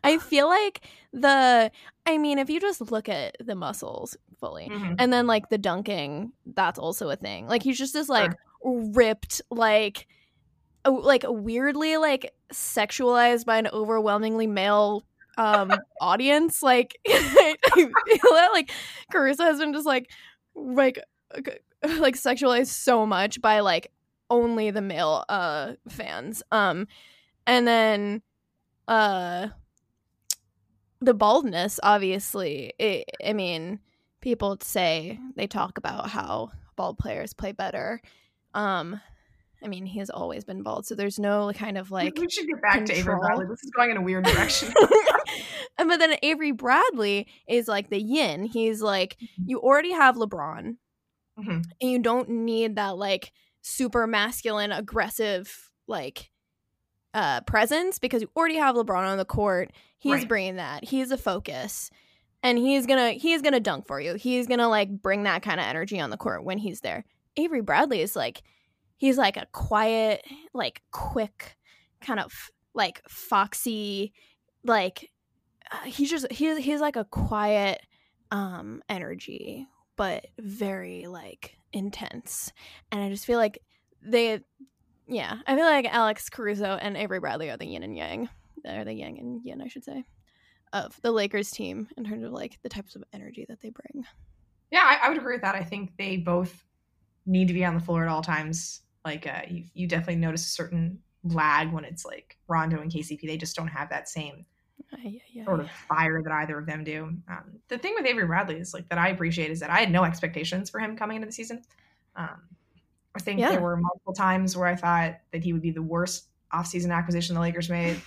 I 0.02 0.18
feel 0.18 0.48
like 0.48 0.86
the 1.12 1.70
I 2.06 2.16
mean, 2.18 2.38
if 2.38 2.48
you 2.48 2.60
just 2.60 2.80
look 2.90 3.08
at 3.08 3.36
the 3.44 3.54
muscles 3.54 4.16
fully 4.38 4.68
Mhm. 4.70 4.96
and 4.98 5.12
then 5.12 5.26
like 5.26 5.50
the 5.50 5.58
dunking, 5.58 6.32
that's 6.46 6.78
also 6.78 7.10
a 7.10 7.16
thing. 7.16 7.46
Like 7.46 7.62
he's 7.62 7.76
just 7.78 7.92
this 7.92 8.08
like 8.08 8.30
Sure. 8.62 8.90
ripped, 8.94 9.42
like 9.50 10.06
oh, 10.86 10.92
like 10.94 11.24
weirdly 11.28 11.98
like 11.98 12.32
sexualized 12.52 13.44
by 13.44 13.58
an 13.58 13.68
overwhelmingly 13.72 14.46
male 14.46 15.04
um 15.40 15.72
audience. 16.00 16.62
Like 16.62 16.98
like 18.52 18.70
Caruso 19.10 19.44
has 19.44 19.58
been 19.58 19.72
just 19.72 19.86
like 19.86 20.10
like 20.54 21.02
like 21.98 22.14
sexualized 22.14 22.68
so 22.68 23.06
much 23.06 23.40
by 23.40 23.60
like 23.60 23.90
only 24.28 24.70
the 24.70 24.82
male 24.82 25.24
uh 25.28 25.72
fans. 25.88 26.42
Um 26.52 26.86
and 27.46 27.66
then 27.66 28.22
uh 28.86 29.48
the 31.00 31.14
baldness 31.14 31.80
obviously 31.82 32.74
it, 32.78 33.04
i 33.24 33.32
mean 33.32 33.80
people 34.20 34.58
say 34.60 35.18
they 35.34 35.46
talk 35.46 35.78
about 35.78 36.10
how 36.10 36.50
bald 36.76 36.98
players 36.98 37.32
play 37.32 37.52
better 37.52 38.00
um 38.52 39.00
i 39.62 39.68
mean 39.68 39.86
he 39.86 39.98
has 39.98 40.10
always 40.10 40.44
been 40.44 40.62
bald 40.62 40.86
so 40.86 40.94
there's 40.94 41.18
no 41.18 41.52
kind 41.54 41.76
of 41.78 41.90
like 41.90 42.16
we 42.18 42.28
should 42.30 42.46
get 42.46 42.60
back 42.62 42.84
to 42.86 42.92
Avery. 42.92 43.16
Bradley. 43.18 43.46
This 43.48 43.62
is 43.62 43.70
going 43.76 43.90
in 43.90 43.96
a 43.96 44.02
weird 44.02 44.24
direction. 44.24 44.72
and 45.78 45.88
but 45.88 45.98
then 45.98 46.16
avery 46.22 46.52
bradley 46.52 47.26
is 47.48 47.68
like 47.68 47.88
the 47.90 48.00
yin 48.00 48.44
he's 48.44 48.80
like 48.82 49.16
you 49.44 49.58
already 49.60 49.92
have 49.92 50.16
lebron 50.16 50.76
Mhm. 51.38 51.64
and 51.80 51.90
you 51.90 51.98
don't 52.00 52.28
need 52.28 52.76
that 52.76 52.96
like 52.98 53.32
super 53.62 54.06
masculine 54.06 54.72
aggressive 54.72 55.70
like 55.86 56.30
uh 57.14 57.40
presence 57.42 57.98
because 57.98 58.22
you 58.22 58.30
already 58.36 58.56
have 58.56 58.74
lebron 58.76 59.06
on 59.10 59.18
the 59.18 59.24
court 59.24 59.70
he's 59.98 60.12
Right. 60.12 60.28
bringing 60.28 60.56
that 60.56 60.84
he's 60.84 61.10
a 61.10 61.16
focus 61.16 61.90
and 62.42 62.58
he's 62.58 62.86
gonna 62.86 63.12
he's 63.12 63.42
gonna 63.42 63.60
dunk 63.60 63.86
for 63.86 64.00
you 64.00 64.14
he's 64.14 64.46
gonna 64.46 64.68
like 64.68 64.90
bring 65.02 65.22
that 65.24 65.42
kind 65.42 65.60
of 65.60 65.66
energy 65.66 65.98
on 66.00 66.10
the 66.10 66.16
court 66.16 66.44
when 66.44 66.58
he's 66.58 66.80
there 66.80 67.04
avery 67.36 67.60
bradley 67.62 68.00
is 68.00 68.14
like 68.16 68.42
he's 69.00 69.18
like 69.18 69.36
a 69.36 69.46
quiet 69.52 70.22
like 70.54 70.82
quick 70.92 71.56
kind 72.00 72.20
of 72.20 72.32
like 72.74 73.02
foxy 73.08 74.12
like 74.64 75.10
uh, 75.72 75.84
he's 75.84 76.10
just 76.10 76.30
he's 76.30 76.58
he's 76.58 76.80
like 76.80 76.96
a 76.96 77.04
quiet 77.04 77.80
um 78.30 78.82
energy 78.88 79.66
but 79.96 80.26
very 80.38 81.06
like 81.06 81.56
intense 81.72 82.52
and 82.92 83.02
i 83.02 83.08
just 83.08 83.26
feel 83.26 83.38
like 83.38 83.58
they 84.02 84.40
yeah 85.08 85.38
i 85.46 85.56
feel 85.56 85.64
like 85.64 85.86
alex 85.86 86.28
caruso 86.28 86.78
and 86.80 86.96
avery 86.96 87.20
bradley 87.20 87.50
are 87.50 87.56
the 87.56 87.66
yin 87.66 87.82
and 87.82 87.96
yang 87.96 88.28
they're 88.62 88.84
the 88.84 88.92
yang 88.92 89.18
and 89.18 89.40
yin 89.44 89.62
i 89.62 89.68
should 89.68 89.84
say 89.84 90.04
of 90.72 91.00
the 91.02 91.10
lakers 91.10 91.50
team 91.50 91.88
in 91.96 92.04
terms 92.04 92.22
of 92.22 92.32
like 92.32 92.58
the 92.62 92.68
types 92.68 92.94
of 92.94 93.02
energy 93.12 93.44
that 93.48 93.60
they 93.60 93.70
bring 93.70 94.04
Yeah, 94.70 94.82
I, 94.84 95.06
I 95.06 95.08
would 95.08 95.18
agree 95.18 95.34
with 95.34 95.42
that. 95.42 95.54
I 95.54 95.64
think 95.64 95.96
they 95.96 96.16
both 96.16 96.64
need 97.26 97.48
to 97.48 97.54
be 97.54 97.64
on 97.64 97.74
the 97.74 97.80
floor 97.80 98.04
at 98.04 98.08
all 98.08 98.22
times. 98.22 98.82
Like, 99.04 99.26
uh, 99.26 99.42
you, 99.48 99.64
you 99.74 99.86
definitely 99.86 100.16
notice 100.16 100.46
a 100.46 100.50
certain 100.50 100.98
lag 101.24 101.72
when 101.72 101.84
it's 101.84 102.04
like 102.04 102.36
Rondo 102.48 102.80
and 102.80 102.90
KCP. 102.90 103.22
They 103.22 103.36
just 103.36 103.56
don't 103.56 103.68
have 103.68 103.90
that 103.90 104.08
same 104.08 104.44
yeah, 105.02 105.20
yeah, 105.32 105.44
sort 105.44 105.60
of 105.60 105.66
yeah. 105.66 105.72
fire 105.88 106.22
that 106.22 106.32
either 106.32 106.58
of 106.58 106.66
them 106.66 106.84
do. 106.84 107.04
Um, 107.28 107.58
the 107.68 107.78
thing 107.78 107.94
with 107.96 108.06
Avery 108.06 108.26
Bradley 108.26 108.56
is 108.56 108.74
like 108.74 108.88
that 108.88 108.98
I 108.98 109.08
appreciate 109.08 109.50
is 109.50 109.60
that 109.60 109.70
I 109.70 109.80
had 109.80 109.90
no 109.90 110.04
expectations 110.04 110.70
for 110.70 110.80
him 110.80 110.96
coming 110.96 111.16
into 111.16 111.26
the 111.26 111.32
season. 111.32 111.62
Um, 112.16 112.42
I 113.14 113.20
think 113.20 113.40
there 113.40 113.60
were 113.60 113.76
multiple 113.76 114.12
times 114.12 114.56
where 114.56 114.68
I 114.68 114.76
thought 114.76 115.18
that 115.32 115.42
he 115.42 115.52
would 115.52 115.62
be 115.62 115.70
the 115.70 115.82
worst 115.82 116.26
offseason 116.52 116.94
acquisition 116.94 117.34
the 117.34 117.40
Lakers 117.40 117.68
made. 117.68 118.00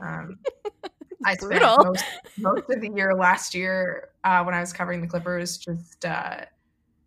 Um, 0.00 0.38
I 1.24 1.34
spent 1.34 1.62
most, 1.62 2.04
most 2.38 2.70
of 2.70 2.80
the 2.80 2.90
year 2.94 3.14
last 3.14 3.54
year 3.54 4.10
uh, 4.22 4.44
when 4.44 4.54
I 4.54 4.60
was 4.60 4.72
covering 4.72 5.00
the 5.00 5.08
Clippers 5.08 5.58
just 5.58 6.04
uh, 6.04 6.44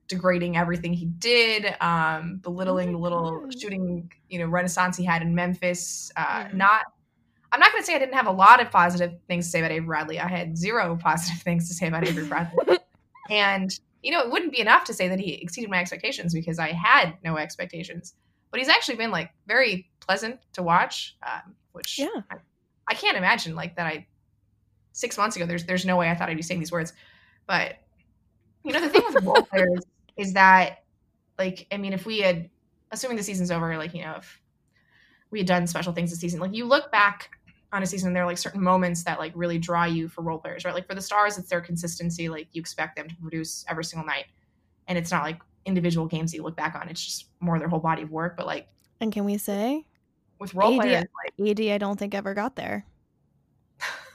degrading 0.09 0.57
everything 0.57 0.91
he 0.93 1.05
did, 1.05 1.73
um, 1.79 2.37
belittling 2.43 2.87
my 2.87 2.91
the 2.93 2.97
little 2.97 3.39
God. 3.41 3.57
shooting, 3.59 4.11
you 4.27 4.39
know, 4.39 4.47
renaissance 4.47 4.97
he 4.97 5.05
had 5.05 5.21
in 5.21 5.33
Memphis. 5.33 6.11
Uh, 6.17 6.45
Mhm. 6.45 6.55
Not, 6.55 6.85
I'm 7.51 7.59
not 7.59 7.71
going 7.71 7.81
to 7.81 7.85
say 7.85 7.95
I 7.95 7.99
didn't 7.99 8.15
have 8.15 8.27
a 8.27 8.31
lot 8.31 8.59
of 8.61 8.69
positive 8.71 9.13
things 9.27 9.45
to 9.45 9.51
say 9.51 9.59
about 9.59 9.71
Avery 9.71 9.85
Bradley. 9.85 10.19
I 10.19 10.27
had 10.27 10.57
zero 10.57 10.97
positive 11.01 11.41
things 11.41 11.67
to 11.69 11.73
say 11.73 11.87
about 11.87 12.05
Avery 12.07 12.25
Bradley, 12.25 12.77
and 13.29 13.69
you 14.01 14.11
know, 14.11 14.21
it 14.21 14.31
wouldn't 14.31 14.51
be 14.51 14.59
enough 14.61 14.83
to 14.85 14.93
say 14.93 15.07
that 15.09 15.19
he 15.19 15.33
exceeded 15.35 15.69
my 15.69 15.79
expectations 15.79 16.33
because 16.33 16.57
I 16.57 16.71
had 16.71 17.15
no 17.23 17.37
expectations. 17.37 18.13
But 18.49 18.59
he's 18.61 18.69
actually 18.69 18.95
been 18.95 19.11
like 19.11 19.29
very 19.45 19.89
pleasant 19.99 20.39
to 20.53 20.63
watch, 20.63 21.17
um, 21.21 21.53
which 21.73 21.99
Yeah. 21.99 22.07
I, 22.31 22.37
I 22.87 22.93
can't 22.95 23.17
imagine 23.17 23.55
like 23.55 23.75
that. 23.75 23.85
I 23.85 24.07
six 24.93 25.17
months 25.17 25.35
ago, 25.35 25.45
there's 25.45 25.65
there's 25.65 25.85
no 25.85 25.97
way 25.97 26.09
I 26.09 26.15
thought 26.15 26.29
I'd 26.29 26.37
be 26.37 26.41
saying 26.43 26.59
these 26.61 26.71
words, 26.71 26.93
but 27.45 27.75
you 28.63 28.73
know, 28.73 28.81
the 28.81 28.89
thing 28.89 29.03
with 29.13 29.23
role 29.23 29.43
players 29.43 29.83
is 30.19 30.33
that 30.33 30.83
like 31.37 31.65
I 31.71 31.77
mean, 31.77 31.93
if 31.93 32.05
we 32.05 32.19
had 32.19 32.49
assuming 32.91 33.17
the 33.17 33.23
season's 33.23 33.49
over, 33.49 33.75
like 33.77 33.93
you 33.93 34.03
know, 34.03 34.15
if 34.17 34.41
we 35.31 35.39
had 35.39 35.47
done 35.47 35.65
special 35.65 35.93
things 35.93 36.09
this 36.09 36.19
season, 36.19 36.39
like 36.39 36.53
you 36.53 36.65
look 36.65 36.91
back 36.91 37.29
on 37.71 37.81
a 37.81 37.85
season, 37.85 38.07
and 38.07 38.15
there 38.15 38.23
are 38.23 38.27
like 38.27 38.37
certain 38.37 38.61
moments 38.61 39.03
that 39.03 39.19
like 39.19 39.31
really 39.35 39.57
draw 39.57 39.85
you 39.85 40.07
for 40.07 40.21
role 40.21 40.37
players, 40.37 40.65
right? 40.65 40.73
Like 40.73 40.87
for 40.87 40.95
the 40.95 41.01
stars, 41.01 41.37
it's 41.37 41.49
their 41.49 41.61
consistency. 41.61 42.29
Like 42.29 42.49
you 42.51 42.59
expect 42.59 42.95
them 42.95 43.07
to 43.07 43.15
produce 43.15 43.65
every 43.69 43.85
single 43.85 44.05
night, 44.05 44.25
and 44.87 44.97
it's 44.97 45.11
not 45.11 45.23
like 45.23 45.39
individual 45.65 46.05
games 46.05 46.31
that 46.31 46.37
you 46.37 46.43
look 46.43 46.55
back 46.57 46.75
on. 46.75 46.89
It's 46.89 47.03
just 47.03 47.27
more 47.39 47.57
their 47.57 47.69
whole 47.69 47.79
body 47.79 48.01
of 48.01 48.11
work. 48.11 48.35
But 48.35 48.45
like 48.45 48.67
and 48.99 49.11
can 49.11 49.23
we 49.23 49.37
say 49.37 49.85
with 50.39 50.53
role 50.53 50.73
AD 50.73 50.81
players, 50.81 51.05
like 51.39 51.49
AD 51.49 51.61
i 51.61 51.77
don't 51.77 51.97
think 51.97 52.13
ever 52.13 52.33
got 52.33 52.55
there 52.55 52.85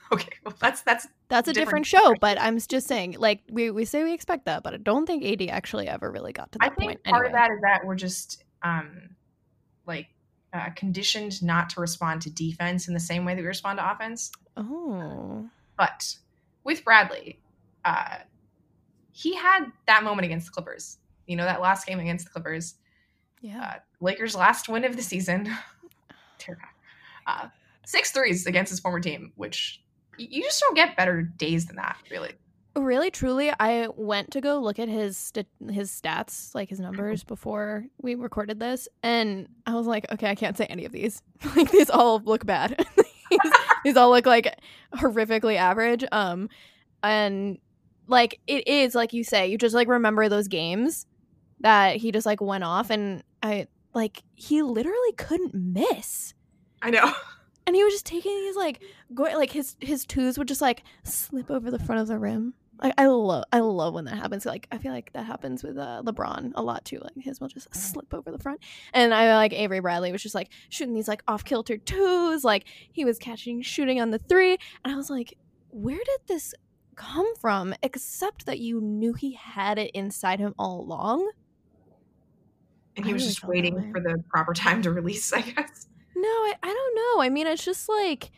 okay, 0.12 0.32
well 0.44 0.54
that's 0.60 0.82
that's 0.82 1.06
that's 1.28 1.48
a 1.48 1.52
Different 1.52 1.84
different, 1.84 2.04
show 2.04 2.14
but 2.20 2.40
i'm 2.40 2.58
just 2.58 2.86
saying 2.86 3.16
like 3.18 3.40
we, 3.50 3.70
we 3.70 3.84
say 3.84 4.04
we 4.04 4.12
expect 4.12 4.44
that 4.46 4.62
but 4.62 4.74
i 4.74 4.76
don't 4.76 5.06
think 5.06 5.24
ad 5.24 5.48
actually 5.48 5.88
ever 5.88 6.10
really 6.10 6.32
got 6.32 6.52
to 6.52 6.58
I 6.60 6.68
that 6.68 6.76
think 6.76 6.90
point 6.90 7.04
part 7.04 7.26
of 7.26 7.32
that 7.32 7.50
is 7.50 7.60
that 7.62 7.84
we're 7.84 7.96
just 7.96 8.44
um 8.62 9.10
like 9.86 10.08
uh, 10.54 10.70
conditioned 10.76 11.42
not 11.42 11.68
to 11.70 11.80
respond 11.80 12.22
to 12.22 12.30
defense 12.30 12.86
in 12.86 12.94
the 12.94 13.00
same 13.00 13.24
way 13.24 13.34
that 13.34 13.40
we 13.40 13.46
respond 13.46 13.78
to 13.78 13.90
offense. 13.90 14.30
oh 14.56 15.48
But 15.76 16.16
with 16.62 16.84
Bradley, 16.84 17.40
uh, 17.84 18.18
he 19.10 19.34
had 19.34 19.64
that 19.86 20.04
moment 20.04 20.24
against 20.24 20.46
the 20.46 20.52
Clippers. 20.52 20.98
You 21.26 21.36
know, 21.36 21.44
that 21.44 21.60
last 21.60 21.86
game 21.86 21.98
against 21.98 22.26
the 22.26 22.30
Clippers, 22.30 22.76
yeah 23.40 23.62
uh, 23.62 23.78
Lakers' 24.00 24.36
last 24.36 24.68
win 24.68 24.84
of 24.84 24.96
the 24.96 25.02
season. 25.02 25.50
Uh, 27.26 27.48
six 27.86 28.10
threes 28.10 28.46
against 28.46 28.68
his 28.68 28.80
former 28.80 29.00
team, 29.00 29.32
which 29.36 29.82
you 30.18 30.42
just 30.42 30.60
don't 30.60 30.74
get 30.74 30.96
better 30.96 31.22
days 31.22 31.66
than 31.66 31.76
that, 31.76 31.96
really. 32.10 32.32
really 32.76 33.10
truly 33.10 33.52
i 33.60 33.86
went 33.96 34.32
to 34.32 34.40
go 34.40 34.58
look 34.58 34.78
at 34.80 34.88
his 34.88 35.16
st- 35.16 35.46
his 35.70 35.90
stats 35.90 36.52
like 36.54 36.68
his 36.70 36.80
numbers 36.80 37.22
before 37.22 37.84
we 38.02 38.16
recorded 38.16 38.58
this 38.58 38.88
and 39.02 39.46
i 39.66 39.74
was 39.74 39.86
like 39.86 40.04
okay 40.10 40.28
i 40.28 40.34
can't 40.34 40.56
say 40.56 40.66
any 40.66 40.84
of 40.84 40.90
these 40.90 41.22
like 41.56 41.70
these 41.70 41.88
all 41.88 42.20
look 42.24 42.44
bad 42.44 42.84
these, 43.30 43.38
these 43.84 43.96
all 43.96 44.10
look 44.10 44.26
like 44.26 44.58
horrifically 44.96 45.56
average 45.56 46.04
um 46.10 46.48
and 47.04 47.58
like 48.08 48.40
it 48.48 48.66
is 48.66 48.94
like 48.94 49.12
you 49.12 49.22
say 49.22 49.46
you 49.48 49.56
just 49.56 49.74
like 49.74 49.86
remember 49.86 50.28
those 50.28 50.48
games 50.48 51.06
that 51.60 51.96
he 51.96 52.10
just 52.10 52.26
like 52.26 52.40
went 52.40 52.64
off 52.64 52.90
and 52.90 53.22
i 53.42 53.68
like 53.94 54.22
he 54.34 54.62
literally 54.62 55.12
couldn't 55.16 55.54
miss 55.54 56.34
I 56.82 56.90
know. 56.90 57.12
and 57.66 57.74
he 57.74 57.84
was 57.84 57.92
just 57.92 58.06
taking 58.06 58.32
these 58.32 58.56
like 58.56 58.82
go 59.14 59.24
like 59.24 59.50
his 59.50 59.76
his 59.80 60.04
twos 60.04 60.38
would 60.38 60.48
just 60.48 60.60
like 60.60 60.82
slip 61.02 61.50
over 61.50 61.70
the 61.70 61.78
front 61.78 62.00
of 62.00 62.08
the 62.08 62.18
rim. 62.18 62.54
Like 62.82 62.94
I 62.98 63.06
love 63.06 63.44
I 63.52 63.60
love 63.60 63.94
when 63.94 64.04
that 64.06 64.16
happens. 64.16 64.44
Like 64.44 64.66
I 64.70 64.78
feel 64.78 64.92
like 64.92 65.12
that 65.12 65.24
happens 65.24 65.62
with 65.62 65.78
uh, 65.78 66.02
LeBron 66.04 66.52
a 66.54 66.62
lot 66.62 66.84
too. 66.84 66.98
Like 66.98 67.12
his 67.16 67.40
will 67.40 67.48
just 67.48 67.74
slip 67.74 68.12
over 68.12 68.30
the 68.30 68.38
front. 68.38 68.60
And 68.92 69.14
I 69.14 69.34
like 69.36 69.52
Avery 69.52 69.80
Bradley 69.80 70.12
was 70.12 70.22
just 70.22 70.34
like 70.34 70.50
shooting 70.68 70.94
these 70.94 71.08
like 71.08 71.22
off 71.28 71.44
kilter 71.44 71.78
twos. 71.78 72.44
Like 72.44 72.64
he 72.92 73.04
was 73.04 73.18
catching 73.18 73.62
shooting 73.62 74.00
on 74.00 74.10
the 74.10 74.18
three, 74.18 74.58
and 74.84 74.92
I 74.92 74.96
was 74.96 75.08
like, 75.08 75.34
where 75.70 75.96
did 75.96 76.20
this 76.26 76.54
come 76.96 77.34
from? 77.36 77.74
Except 77.82 78.46
that 78.46 78.58
you 78.58 78.80
knew 78.80 79.14
he 79.14 79.34
had 79.34 79.78
it 79.78 79.90
inside 79.94 80.40
him 80.40 80.54
all 80.58 80.80
along. 80.80 81.30
And 82.96 83.04
he 83.04 83.12
was 83.12 83.22
really 83.22 83.32
just 83.32 83.44
waiting 83.44 83.92
for 83.92 84.00
the 84.00 84.22
proper 84.28 84.52
time 84.52 84.82
to 84.82 84.90
release, 84.92 85.32
I 85.32 85.40
guess. 85.40 85.88
No, 86.16 86.28
I, 86.28 86.54
I 86.62 86.68
don't 86.72 86.94
know. 86.94 87.22
I 87.22 87.28
mean, 87.28 87.46
it's 87.46 87.64
just 87.64 87.88
like 87.88 88.30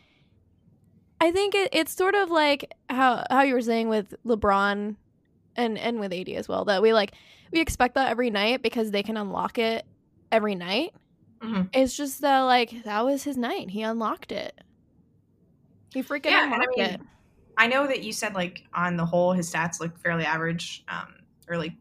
I 1.19 1.31
think 1.31 1.55
it, 1.55 1.69
it's 1.73 1.93
sort 1.95 2.15
of 2.15 2.29
like 2.29 2.73
how 2.89 3.23
how 3.29 3.41
you 3.41 3.53
were 3.53 3.61
saying 3.61 3.89
with 3.89 4.13
LeBron 4.25 4.95
and 5.55 5.77
and 5.77 5.99
with 5.99 6.13
AD 6.13 6.29
as 6.29 6.47
well 6.47 6.65
that 6.65 6.81
we 6.81 6.93
like 6.93 7.13
we 7.51 7.59
expect 7.59 7.95
that 7.95 8.09
every 8.11 8.29
night 8.29 8.61
because 8.61 8.91
they 8.91 9.03
can 9.03 9.17
unlock 9.17 9.57
it 9.57 9.85
every 10.31 10.55
night. 10.55 10.93
Mhm. 11.41 11.69
It's 11.73 11.95
just 11.95 12.21
that 12.21 12.41
like 12.41 12.83
that 12.83 13.05
was 13.05 13.23
his 13.23 13.37
night. 13.37 13.69
He 13.69 13.81
unlocked 13.81 14.31
it. 14.31 14.59
He 15.93 16.03
freaking 16.03 16.25
Yeah, 16.31 16.43
and 16.45 16.53
I 16.53 16.55
unlocked 16.55 16.77
mean, 16.77 16.85
it. 16.87 17.01
I 17.57 17.67
know 17.67 17.87
that 17.87 18.03
you 18.03 18.11
said 18.11 18.35
like 18.35 18.63
on 18.73 18.97
the 18.97 19.05
whole 19.05 19.33
his 19.33 19.51
stats 19.51 19.79
look 19.79 19.97
fairly 19.99 20.25
average, 20.25 20.83
um, 20.87 21.15
or 21.47 21.57
like 21.57 21.73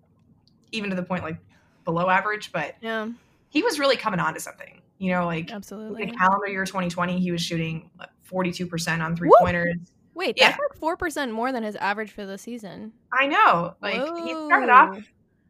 even 0.72 0.88
to 0.90 0.96
the 0.96 1.02
point 1.02 1.22
like 1.22 1.38
below 1.84 2.08
average, 2.08 2.52
but 2.52 2.76
Yeah, 2.80 3.08
he 3.50 3.62
was 3.62 3.78
really 3.78 3.96
coming 3.96 4.20
on 4.20 4.32
to 4.34 4.40
something. 4.40 4.75
You 4.98 5.12
know, 5.12 5.26
like 5.26 5.52
absolutely. 5.52 6.04
in 6.04 6.16
calendar 6.16 6.48
year 6.48 6.64
2020, 6.64 7.18
he 7.20 7.30
was 7.30 7.42
shooting 7.42 7.90
forty 8.22 8.50
two 8.52 8.66
percent 8.66 9.02
on 9.02 9.14
three 9.16 9.30
pointers. 9.40 9.76
Wait, 10.14 10.34
Yeah. 10.38 10.48
that's 10.48 10.58
like 10.58 10.78
four 10.80 10.96
percent 10.96 11.32
more 11.32 11.52
than 11.52 11.62
his 11.62 11.76
average 11.76 12.10
for 12.12 12.24
the 12.24 12.38
season. 12.38 12.92
I 13.12 13.26
know, 13.26 13.74
like 13.82 13.94
he 14.24 14.32
started 14.32 14.70
off, 14.70 14.96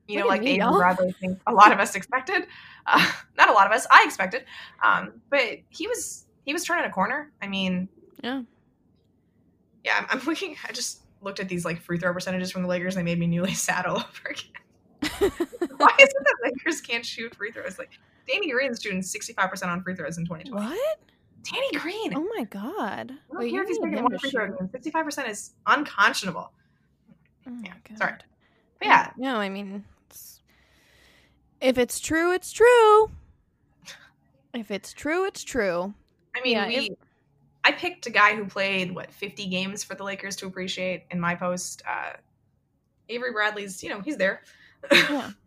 you 0.09 0.17
Look 0.17 0.25
know, 0.25 0.29
like 0.29 0.43
me, 0.43 0.61
Avery. 0.61 0.73
Bradley. 0.77 1.13
Think 1.21 1.39
a 1.47 1.53
lot 1.53 1.73
of 1.73 1.79
us 1.79 1.95
expected. 1.95 2.47
Uh, 2.89 3.05
not 3.37 3.49
a 3.49 3.53
lot 3.53 3.67
of 3.67 3.73
us. 3.73 3.85
I 3.91 4.05
expected, 4.07 4.45
um, 4.81 5.15
but 5.29 5.43
he 5.71 5.89
was 5.89 6.27
he 6.45 6.53
was 6.53 6.63
turning 6.63 6.85
a 6.85 6.91
corner. 6.93 7.33
I 7.43 7.49
mean, 7.49 7.89
Yeah. 8.23 8.43
yeah, 9.85 10.07
I'm, 10.09 10.21
I'm 10.21 10.25
looking. 10.27 10.55
I 10.69 10.71
just 10.71 11.01
looked 11.21 11.41
at 11.41 11.49
these 11.49 11.65
like 11.65 11.81
free 11.81 11.99
throw 11.99 12.13
percentages 12.13 12.53
from 12.53 12.63
the 12.63 12.69
Lakers. 12.69 12.95
and 12.95 13.05
They 13.05 13.11
made 13.13 13.19
me 13.19 13.27
newly 13.27 13.55
sad 13.55 13.87
all 13.87 13.97
over 13.97 14.29
again. 14.31 14.53
Why 15.79 15.91
is 15.99 16.09
it 16.09 16.17
that 16.25 16.37
Lakers 16.45 16.81
can't 16.81 17.05
shoot 17.05 17.35
free 17.35 17.51
throws? 17.51 17.77
Like 17.77 17.91
Danny 18.29 18.51
Green's 18.51 18.81
shooting 18.83 19.03
65 19.03 19.51
percent 19.51 19.71
on 19.71 19.83
free 19.83 19.95
throws 19.95 20.19
in 20.19 20.25
2020. 20.27 20.65
what? 20.69 20.99
Danny 21.43 21.71
Green. 21.79 22.15
Oh 22.17 22.29
my 22.37 22.45
god! 22.45 23.13
Don't 23.31 23.39
Wait, 23.39 23.55
if 23.55 23.69
he's 23.69 23.81
making 23.81 24.03
one 24.03 24.19
free 24.19 24.31
throw. 24.31 24.51
65% 24.57 25.29
is 25.29 25.53
unconscionable. 25.67 26.51
Oh 27.47 27.53
Yeah, 27.63 27.73
sorry. 27.97 28.13
God. 28.13 28.25
But 28.81 28.89
yeah, 28.89 29.11
No, 29.17 29.37
I 29.37 29.49
mean, 29.49 29.85
it's, 30.11 30.41
if 31.61 31.79
it's 31.79 32.01
true, 32.01 32.33
it's 32.35 32.51
true. 32.53 33.11
If 34.55 34.71
it's 34.71 34.93
true, 34.93 35.25
it's 35.27 35.45
true. 35.45 35.95
I 36.35 36.41
mean, 36.43 36.53
Yeah, 36.55 36.67
we. 36.67 36.75
if- 36.91 36.99
I 37.65 37.73
picked 37.73 38.07
a 38.07 38.11
guy 38.11 38.37
who 38.37 38.45
played 38.47 38.95
what 38.95 39.11
50 39.13 39.47
games 39.47 39.83
for 39.83 39.95
the 39.97 40.05
Lakers 40.05 40.37
to 40.37 40.47
appreciate 40.47 41.05
in 41.11 41.19
my 41.21 41.35
post. 41.35 41.83
Uh, 41.89 42.13
Avery 43.09 43.33
Bradley's, 43.33 43.83
you 43.83 43.89
know, 43.91 44.01
he's 44.01 44.17
there. 44.17 44.43
Yeah. 44.93 45.31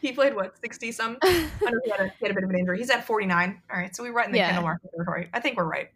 he 0.00 0.12
played 0.12 0.34
what 0.34 0.56
60 0.60 0.92
some. 0.92 1.16
I 1.22 1.48
know 1.62 1.80
he 1.84 1.90
had, 1.90 2.00
a, 2.00 2.04
he 2.18 2.26
had 2.26 2.30
a 2.30 2.34
bit 2.34 2.44
of 2.44 2.50
an 2.50 2.58
injury. 2.58 2.78
He's 2.78 2.90
at 2.90 3.04
49. 3.06 3.62
All 3.70 3.78
right, 3.78 3.94
so 3.94 4.02
we're 4.02 4.12
right 4.12 4.26
in 4.26 4.32
the 4.32 4.38
Yeah. 4.38 4.58
Market 4.60 4.90
territory. 4.94 5.28
I 5.32 5.40
think 5.40 5.56
we're 5.56 5.64
right. 5.64 5.90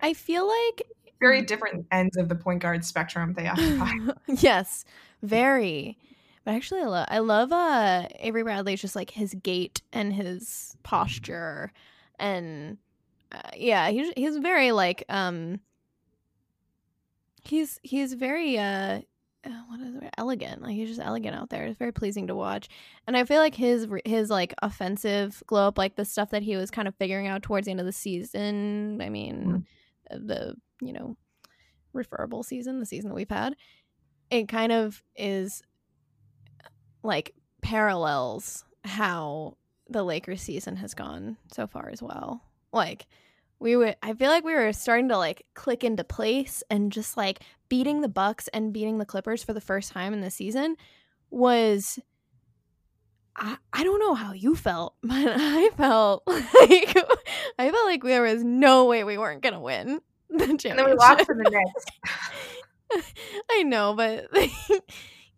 I 0.00 0.14
feel 0.14 0.46
like 0.48 0.82
Very 1.20 1.42
different 1.42 1.86
ends 1.90 2.16
of 2.16 2.28
the 2.28 2.34
point 2.36 2.60
guard 2.62 2.84
spectrum 2.84 3.34
they 3.34 3.46
occupy. 3.48 3.92
yes, 4.26 4.84
very. 5.22 5.98
But 6.44 6.54
actually, 6.54 6.80
I 6.82 6.86
love 6.86 7.06
I 7.10 7.18
love 7.18 7.52
uh 7.52 8.08
Avery 8.20 8.42
Bradley's 8.42 8.80
just 8.80 8.96
like 8.96 9.10
his 9.10 9.34
gait 9.42 9.82
and 9.92 10.12
his 10.14 10.76
posture, 10.82 11.72
and 12.18 12.78
uh, 13.32 13.40
yeah, 13.56 13.90
he's 13.90 14.12
he's 14.16 14.36
very 14.38 14.72
like 14.72 15.04
um. 15.10 15.60
He's 17.44 17.78
he's 17.82 18.14
very 18.14 18.58
uh. 18.58 19.00
Uh, 19.44 19.50
What 19.68 19.80
is 19.80 19.94
it? 19.96 20.14
Elegant, 20.18 20.62
like 20.62 20.74
he's 20.74 20.88
just 20.88 21.00
elegant 21.00 21.36
out 21.36 21.50
there. 21.50 21.64
It's 21.64 21.78
very 21.78 21.92
pleasing 21.92 22.26
to 22.28 22.34
watch, 22.34 22.68
and 23.06 23.16
I 23.16 23.24
feel 23.24 23.40
like 23.40 23.54
his 23.54 23.86
his 24.04 24.30
like 24.30 24.54
offensive 24.62 25.42
glow 25.46 25.68
up, 25.68 25.78
like 25.78 25.96
the 25.96 26.04
stuff 26.04 26.30
that 26.30 26.42
he 26.42 26.56
was 26.56 26.70
kind 26.70 26.88
of 26.88 26.94
figuring 26.96 27.26
out 27.26 27.42
towards 27.42 27.66
the 27.66 27.70
end 27.70 27.80
of 27.80 27.86
the 27.86 27.92
season. 27.92 29.00
I 29.00 29.08
mean, 29.08 29.66
the 30.10 30.54
you 30.80 30.92
know 30.92 31.16
referable 31.92 32.42
season, 32.42 32.80
the 32.80 32.86
season 32.86 33.10
that 33.10 33.14
we've 33.14 33.28
had, 33.28 33.56
it 34.30 34.48
kind 34.48 34.72
of 34.72 35.02
is 35.16 35.62
like 37.02 37.34
parallels 37.62 38.64
how 38.84 39.56
the 39.88 40.02
Lakers 40.02 40.42
season 40.42 40.76
has 40.76 40.94
gone 40.94 41.36
so 41.52 41.66
far 41.66 41.88
as 41.90 42.02
well. 42.02 42.42
Like 42.72 43.06
we 43.60 43.76
would 43.76 43.96
I 44.02 44.14
feel 44.14 44.30
like 44.30 44.44
we 44.44 44.54
were 44.54 44.72
starting 44.72 45.08
to 45.08 45.18
like 45.18 45.44
click 45.54 45.84
into 45.84 46.04
place 46.04 46.62
and 46.70 46.92
just 46.92 47.16
like 47.16 47.40
beating 47.68 48.00
the 48.00 48.08
Bucks 48.08 48.48
and 48.48 48.72
beating 48.72 48.98
the 48.98 49.06
Clippers 49.06 49.42
for 49.42 49.52
the 49.52 49.60
first 49.60 49.92
time 49.92 50.12
in 50.12 50.20
the 50.20 50.30
season 50.30 50.76
was 51.30 51.98
I, 53.36 53.56
I 53.72 53.84
don't 53.84 54.00
know 54.00 54.14
how 54.14 54.32
you 54.32 54.56
felt, 54.56 54.94
but 55.02 55.12
I 55.16 55.70
felt 55.76 56.22
like 56.26 56.96
I 57.58 57.70
felt 57.70 57.86
like 57.86 58.02
there 58.02 58.22
was 58.22 58.42
no 58.44 58.86
way 58.86 59.04
we 59.04 59.18
weren't 59.18 59.42
gonna 59.42 59.60
win 59.60 60.00
the 60.30 60.38
championship. 60.38 60.70
and 60.70 60.78
then 60.78 60.90
we 60.90 60.94
lost 60.94 61.26
to 61.26 61.34
the 61.34 61.50
Knicks. 62.90 63.12
I 63.50 63.62
know, 63.64 63.94
but 63.94 64.28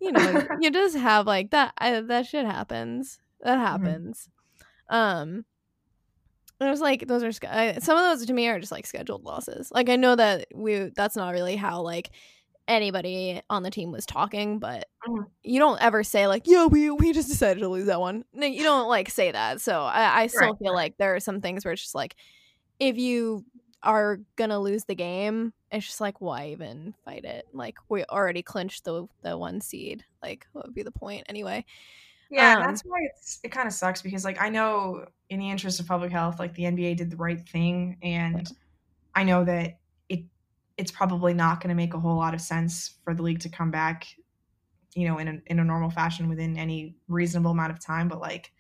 you 0.01 0.13
know, 0.13 0.47
you 0.61 0.71
just 0.71 0.97
have 0.97 1.27
like 1.27 1.51
that. 1.51 1.73
I, 1.79 2.01
that 2.01 2.27
shit 2.27 2.47
happens. 2.47 3.19
That 3.41 3.59
happens. 3.59 4.29
Um, 4.89 5.45
it 6.61 6.71
was 6.71 6.81
like 6.81 7.07
those 7.07 7.23
are 7.23 7.33
some 7.33 7.97
of 7.99 8.05
those 8.05 8.27
to 8.27 8.33
me 8.33 8.49
are 8.49 8.61
just 8.61 8.73
like 8.73 8.87
scheduled 8.87 9.25
losses. 9.25 9.71
Like 9.73 9.89
I 9.89 9.97
know 9.97 10.17
that 10.17 10.47
we 10.55 10.91
that's 10.97 11.17
not 11.17 11.33
really 11.33 11.57
how 11.57 11.83
like 11.83 12.11
anybody 12.69 13.43
on 13.51 13.63
the 13.63 13.71
team 13.71 13.93
was 13.93 14.07
talking, 14.07 14.59
but 14.59 14.89
Mhm. 15.07 15.31
you 15.43 15.59
don't 15.61 15.83
ever 15.83 16.05
say 16.05 16.27
like, 16.29 16.47
"Yeah, 16.47 16.67
we 16.67 16.91
we 16.91 17.13
just 17.13 17.29
decided 17.29 17.61
to 17.61 17.69
lose 17.69 17.87
that 17.87 18.01
one." 18.01 18.25
No, 18.35 18.47
you 18.47 18.63
don't 18.63 18.89
like 18.89 19.11
say 19.11 19.33
that. 19.33 19.61
So 19.61 19.83
I, 19.83 20.23
I 20.23 20.27
still 20.29 20.51
Right, 20.51 20.57
feel 20.57 20.75
like 20.75 20.97
there 20.99 21.15
are 21.17 21.21
some 21.21 21.41
things 21.41 21.65
where 21.65 21.73
it's 21.73 21.83
just 21.83 21.95
like, 21.95 22.17
if 22.81 22.99
you 22.99 23.45
are 23.83 24.19
gonna 24.37 24.61
lose 24.61 24.85
the 24.87 24.95
game, 24.97 25.55
it's 25.73 25.87
just 25.87 26.01
like, 26.01 26.21
why 26.21 26.49
even 26.49 26.95
fight 27.05 27.25
it? 27.25 27.47
Like 27.53 27.77
we 27.91 28.05
already 28.07 28.43
clinched 28.43 28.85
the 28.85 29.07
the 29.23 29.39
one 29.39 29.61
seed. 29.63 30.05
Like, 30.23 30.47
what 30.53 30.67
would 30.67 30.75
be 30.75 30.83
the 30.85 30.93
point 30.93 31.25
anyway? 31.29 31.65
Yeah, 32.31 32.57
Um, 32.57 32.63
that's 32.63 32.83
why 32.83 32.99
it's 33.15 33.41
it 33.43 33.49
kind 33.51 33.67
of 33.67 33.75
sucks 33.75 34.03
because 34.03 34.25
like 34.25 34.41
I 34.41 34.49
know 34.49 35.05
in 35.29 35.41
the 35.41 35.51
interest 35.51 35.81
of 35.81 35.87
public 35.87 36.13
health, 36.13 36.39
like 36.39 36.55
the 36.55 36.63
NBA 36.65 36.97
did 36.97 37.11
the 37.11 37.17
right 37.17 37.41
thing, 37.49 37.99
and 38.03 38.49
I 39.15 39.25
know 39.25 39.45
that 39.45 39.79
it 40.09 40.25
it's 40.77 40.93
probably 40.93 41.35
not 41.35 41.61
going 41.61 41.69
to 41.71 41.75
make 41.75 41.95
a 41.95 41.99
whole 41.99 42.17
lot 42.17 42.33
of 42.35 42.41
sense 42.41 42.95
for 43.05 43.15
the 43.15 43.23
league 43.23 43.41
to 43.41 43.49
come 43.49 43.71
back, 43.73 44.07
you 44.95 45.09
know, 45.09 45.19
in 45.19 45.29
a, 45.29 45.39
in 45.47 45.59
a 45.59 45.65
normal 45.65 45.91
fashion 45.91 46.29
within 46.29 46.57
any 46.57 46.95
reasonable 47.09 47.51
amount 47.51 47.73
of 47.73 47.81
time. 47.85 48.07
But 48.09 48.21
like 48.21 48.53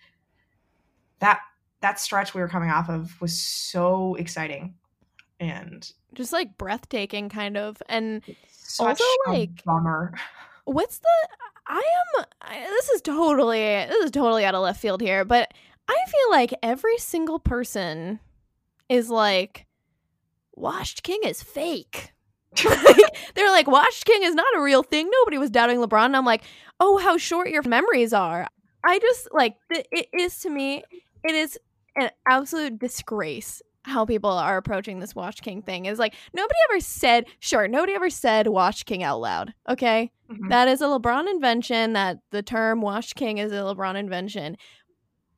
that 1.20 1.40
that 1.80 2.00
stretch 2.00 2.34
we 2.34 2.40
were 2.40 2.48
coming 2.48 2.70
off 2.70 2.88
of 2.90 3.20
was 3.20 3.40
so 3.40 4.16
exciting, 4.16 4.74
and 5.38 5.88
Just 6.14 6.32
like 6.32 6.58
breathtaking, 6.58 7.28
kind 7.28 7.56
of. 7.56 7.80
And 7.88 8.22
Also, 8.80 9.04
like- 9.28 9.64
bummer. 9.64 10.14
what's 10.64 10.98
the 10.98 11.28
i 11.66 11.82
am 12.18 12.24
I, 12.42 12.60
this 12.60 12.88
is 12.90 13.02
totally 13.02 13.60
this 13.60 14.04
is 14.04 14.10
totally 14.10 14.44
out 14.44 14.54
of 14.54 14.62
left 14.62 14.80
field 14.80 15.00
here 15.00 15.24
but 15.24 15.52
i 15.88 16.04
feel 16.06 16.30
like 16.30 16.54
every 16.62 16.98
single 16.98 17.38
person 17.38 18.20
is 18.88 19.08
like 19.08 19.66
washed 20.54 21.02
king 21.02 21.20
is 21.24 21.42
fake. 21.42 22.12
Like, 22.64 23.16
they're 23.34 23.50
like 23.50 23.68
washed 23.68 24.04
king 24.04 24.24
is 24.24 24.34
not 24.34 24.56
a 24.56 24.60
real 24.60 24.82
thing. 24.82 25.08
Nobody 25.08 25.38
was 25.38 25.50
doubting 25.50 25.78
lebron. 25.78 26.06
And 26.06 26.16
i'm 26.16 26.26
like 26.26 26.42
oh 26.80 26.98
how 26.98 27.16
short 27.16 27.50
your 27.50 27.62
memories 27.62 28.12
are. 28.12 28.46
I 28.84 28.98
just 28.98 29.28
like 29.32 29.54
th- 29.72 29.86
it 29.92 30.08
is 30.12 30.38
to 30.40 30.50
me 30.50 30.82
it 31.24 31.34
is 31.34 31.58
an 31.96 32.10
absolute 32.28 32.78
disgrace 32.78 33.62
how 33.84 34.04
people 34.04 34.30
are 34.30 34.56
approaching 34.58 35.00
this 35.00 35.14
Washed 35.14 35.42
King 35.42 35.62
thing 35.62 35.86
is 35.86 35.98
like 35.98 36.14
nobody 36.34 36.58
ever 36.70 36.80
said 36.80 37.24
sure 37.38 37.66
nobody 37.66 37.94
ever 37.94 38.10
said 38.10 38.46
Washed 38.46 38.84
King 38.86 39.02
out 39.02 39.20
loud 39.20 39.54
okay 39.68 40.10
Mhm. 40.30 40.48
that 40.50 40.68
is 40.68 40.80
a 40.80 40.84
LeBron 40.84 41.28
invention. 41.28 41.92
That 41.94 42.18
the 42.30 42.42
term 42.42 42.80
"washed 42.82 43.16
king" 43.16 43.38
is 43.38 43.50
a 43.50 43.56
LeBron 43.56 43.96
invention, 43.96 44.56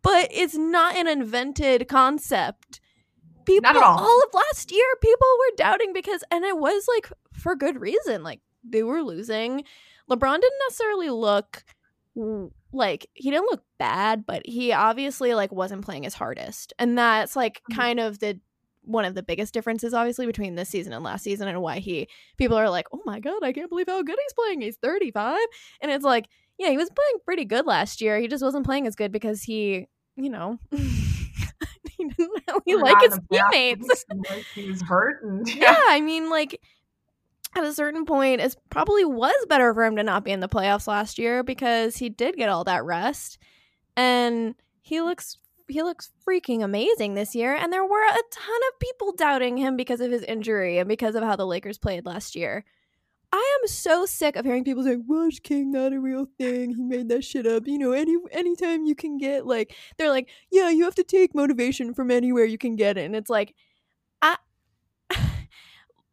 but 0.03 0.29
it's 0.31 0.55
not 0.55 0.97
an 0.97 1.07
invented 1.09 1.89
concept. 1.89 2.79
People 3.47 3.63
Not 3.73 3.77
at 3.77 3.83
all. 3.83 3.99
of 4.23 4.35
last 4.35 4.71
year, 4.71 4.85
people 5.01 5.27
were 5.39 5.57
doubting 5.57 5.93
because, 5.95 6.23
and 6.31 6.45
it 6.45 6.59
was 6.59 6.87
like 6.95 7.11
for 7.33 7.57
good 7.57 7.81
reason. 7.81 8.23
Like 8.23 8.41
they 8.63 8.83
were 8.83 9.03
losing. 9.03 9.65
LeBron 10.11 10.41
didn't 10.41 10.59
necessarily 10.69 11.09
look 11.09 11.65
like 12.73 13.07
he 13.15 13.31
didn't 13.31 13.51
look 13.51 13.63
bad, 13.79 14.25
but 14.27 14.43
he 14.47 14.73
obviously 14.73 15.35
like 15.35 15.53
wasn't 15.53 15.85
playing 15.85 16.03
his 16.05 16.15
hardest, 16.15 16.73
and 16.79 16.97
that's 16.99 17.37
like 17.37 17.63
Mhm. 17.71 17.77
kind 17.77 18.01
of 18.01 18.19
the 18.19 18.41
one 18.85 19.05
of 19.05 19.15
the 19.15 19.23
biggest 19.23 19.55
differences 19.55 19.95
obviously 19.95 20.27
between 20.27 20.57
this 20.57 20.69
season 20.69 20.93
and 20.93 21.05
last 21.05 21.23
season 21.23 21.47
and 21.47 21.63
why 21.63 21.79
he 21.79 22.09
people 22.37 22.57
are 22.57 22.69
like 22.69 22.85
oh 22.93 23.01
my 23.07 23.21
god 23.21 23.41
i 23.45 23.53
can't 23.53 23.69
believe 23.69 23.87
how 23.87 24.03
good 24.03 24.17
he's 24.21 24.33
playing 24.33 24.61
he's 24.61 24.77
35 24.79 25.39
and 25.81 25.93
it's 25.93 26.05
like 26.05 26.27
yeah 26.59 26.69
he 26.69 26.77
was 26.77 26.91
playing 26.91 27.21
pretty 27.25 27.45
good 27.45 27.65
last 27.65 28.01
year 28.01 28.19
he 28.19 28.27
just 28.27 28.43
wasn't 28.43 28.67
playing 28.67 28.89
as 28.89 28.97
good 28.97 29.13
because 29.13 29.41
he 29.45 29.87
you 30.17 30.29
know 30.29 30.59
he 30.73 32.09
didn't 32.09 32.43
really 32.49 32.75
were 32.75 32.81
like 32.83 33.01
his 33.03 33.21
teammates 33.31 34.05
he 34.57 34.65
was 34.67 34.83
hurt, 34.83 35.23
and 35.23 35.49
yeah 35.55 35.77
i 35.89 36.01
mean 36.01 36.29
like 36.29 36.61
at 37.55 37.65
a 37.65 37.75
certain 37.75 38.05
point 38.05 38.41
it 38.41 38.57
probably 38.71 39.05
was 39.05 39.35
better 39.49 39.73
for 39.75 39.85
him 39.85 39.97
to 39.97 40.03
not 40.03 40.25
be 40.25 40.31
in 40.31 40.41
the 40.41 40.49
playoffs 40.49 40.87
last 40.87 41.19
year 41.19 41.43
because 41.43 41.97
he 41.97 42.09
did 42.09 42.37
get 42.37 42.49
all 42.49 42.65
that 42.65 42.85
rest 42.85 43.39
and 43.97 44.55
he 44.81 45.01
looks 45.01 45.39
he 45.69 45.83
looks 45.83 46.11
freaking 46.27 46.63
amazing 46.63 47.15
this 47.15 47.35
year 47.35 47.55
and 47.55 47.73
there 47.73 47.85
were 47.85 48.05
a 48.05 48.23
ton 48.31 48.61
of 48.73 48.79
people 48.81 49.13
doubting 49.13 49.57
him 49.57 49.77
because 49.77 50.01
of 50.01 50.11
his 50.11 50.23
injury 50.23 50.79
and 50.79 50.89
because 50.89 51.15
of 51.15 51.23
how 51.23 51.37
the 51.37 51.47
Lakers 51.47 51.79
played 51.79 52.05
last 52.05 52.35
year. 52.35 52.65
I 53.35 53.59
am 53.63 53.69
so 53.69 54.05
sick 54.05 54.37
of 54.37 54.45
hearing 54.45 54.63
people 54.63 54.85
say, 54.85 54.97
"Washed 54.97 55.43
King 55.43 55.71
not 55.73 55.95
a 55.95 56.01
real 56.01 56.27
thing. 56.39 56.75
He 56.75 56.83
made 56.83 57.09
that 57.09 57.25
shit 57.25 57.47
up." 57.47 57.67
You 57.67 57.79
know, 57.79 57.93
any 57.93 58.15
anytime 58.31 58.85
you 58.85 58.95
can 58.95 59.17
get 59.17 59.47
like 59.47 59.75
they're 59.97 60.11
like, 60.11 60.29
"Yeah, 60.51 60.69
you 60.69 60.85
have 60.85 60.95
to 60.97 61.05
take 61.05 61.35
motivation 61.35 61.95
from 61.95 62.11
anywhere 62.11 62.45
you 62.45 62.59
can 62.59 62.77
get 62.77 62.99
it." 62.99 63.07
And 63.07 63.17
it's 63.17 63.31
like 63.31 63.55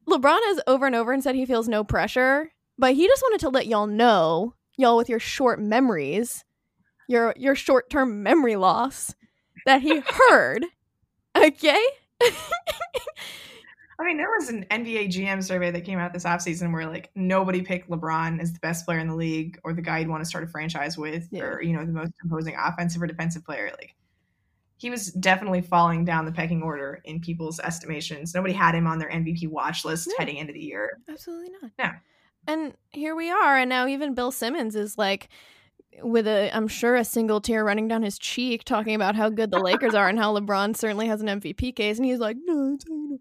LeBron 0.09 0.39
has 0.43 0.59
over 0.67 0.85
and 0.85 0.95
over 0.95 1.11
and 1.11 1.23
said 1.23 1.35
he 1.35 1.45
feels 1.45 1.67
no 1.67 1.83
pressure, 1.83 2.51
but 2.77 2.95
he 2.95 3.07
just 3.07 3.21
wanted 3.21 3.39
to 3.41 3.49
let 3.49 3.67
y'all 3.67 3.87
know, 3.87 4.55
y'all 4.77 4.97
with 4.97 5.09
your 5.09 5.19
short 5.19 5.61
memories, 5.61 6.43
your 7.07 7.33
your 7.37 7.55
short 7.55 7.89
term 7.89 8.23
memory 8.23 8.55
loss, 8.55 9.13
that 9.65 9.81
he 9.81 9.99
heard. 10.29 10.65
Okay. 11.37 11.83
I 14.01 14.05
mean, 14.05 14.15
there 14.17 14.29
was 14.39 14.47
an 14.47 14.65
NBA 14.71 15.07
GM 15.09 15.43
survey 15.43 15.71
that 15.71 15.83
came 15.83 15.99
out 15.99 16.13
this 16.13 16.23
offseason 16.23 16.71
where 16.71 16.87
like 16.87 17.11
nobody 17.15 17.61
picked 17.61 17.89
LeBron 17.89 18.39
as 18.41 18.53
the 18.53 18.59
best 18.59 18.85
player 18.85 18.99
in 18.99 19.09
the 19.09 19.15
league 19.15 19.59
or 19.65 19.73
the 19.73 19.81
guy 19.81 19.99
you'd 19.99 20.07
want 20.07 20.21
to 20.23 20.29
start 20.29 20.45
a 20.45 20.47
franchise 20.47 20.97
with 20.97 21.27
Yeah. 21.31 21.43
or, 21.43 21.61
you 21.61 21.73
know, 21.73 21.85
the 21.85 21.91
most 21.91 22.13
imposing 22.23 22.55
offensive 22.57 23.01
or 23.01 23.07
defensive 23.07 23.43
player. 23.43 23.69
Like 23.77 23.95
he 24.79 24.89
was 24.89 25.11
definitely 25.11 25.61
falling 25.61 26.03
down 26.05 26.25
the 26.25 26.31
pecking 26.31 26.63
order 26.63 27.01
in 27.03 27.19
people's 27.19 27.59
estimations. 27.59 28.33
Nobody 28.33 28.53
had 28.53 28.73
him 28.73 28.87
on 28.87 28.97
their 28.97 29.09
MVP 29.11 29.47
watch 29.47 29.85
list 29.85 30.07
Yeah. 30.07 30.15
heading 30.19 30.37
into 30.37 30.53
the 30.53 30.61
year. 30.61 30.97
Absolutely 31.07 31.51
not. 31.61 31.71
Yeah. 31.77 31.95
And 32.47 32.73
here 32.91 33.15
we 33.15 33.29
are, 33.29 33.57
and 33.57 33.69
now 33.69 33.85
even 33.87 34.15
Bill 34.15 34.31
Simmons 34.31 34.75
is 34.75 34.97
like 34.97 35.29
with 36.01 36.27
a 36.27 36.49
I'm 36.55 36.67
sure 36.67 36.95
a 36.95 37.03
single 37.03 37.41
tear 37.41 37.63
running 37.65 37.87
down 37.89 38.03
his 38.03 38.17
cheek 38.17 38.63
talking 38.63 38.95
about 38.95 39.15
how 39.15 39.29
good 39.29 39.51
the 39.51 39.59
Lakers 39.59 39.93
are 39.93 40.07
and 40.07 40.17
how 40.17 40.33
LeBron 40.37 40.75
certainly 40.77 41.07
has 41.07 41.21
an 41.21 41.27
MVP 41.27 41.75
case 41.75 41.97
and 41.97 42.05
he's 42.05 42.19
like, 42.19 42.37
"No, 42.45 42.73
it's, 42.75 42.85
you 42.87 43.09
know, 43.09 43.19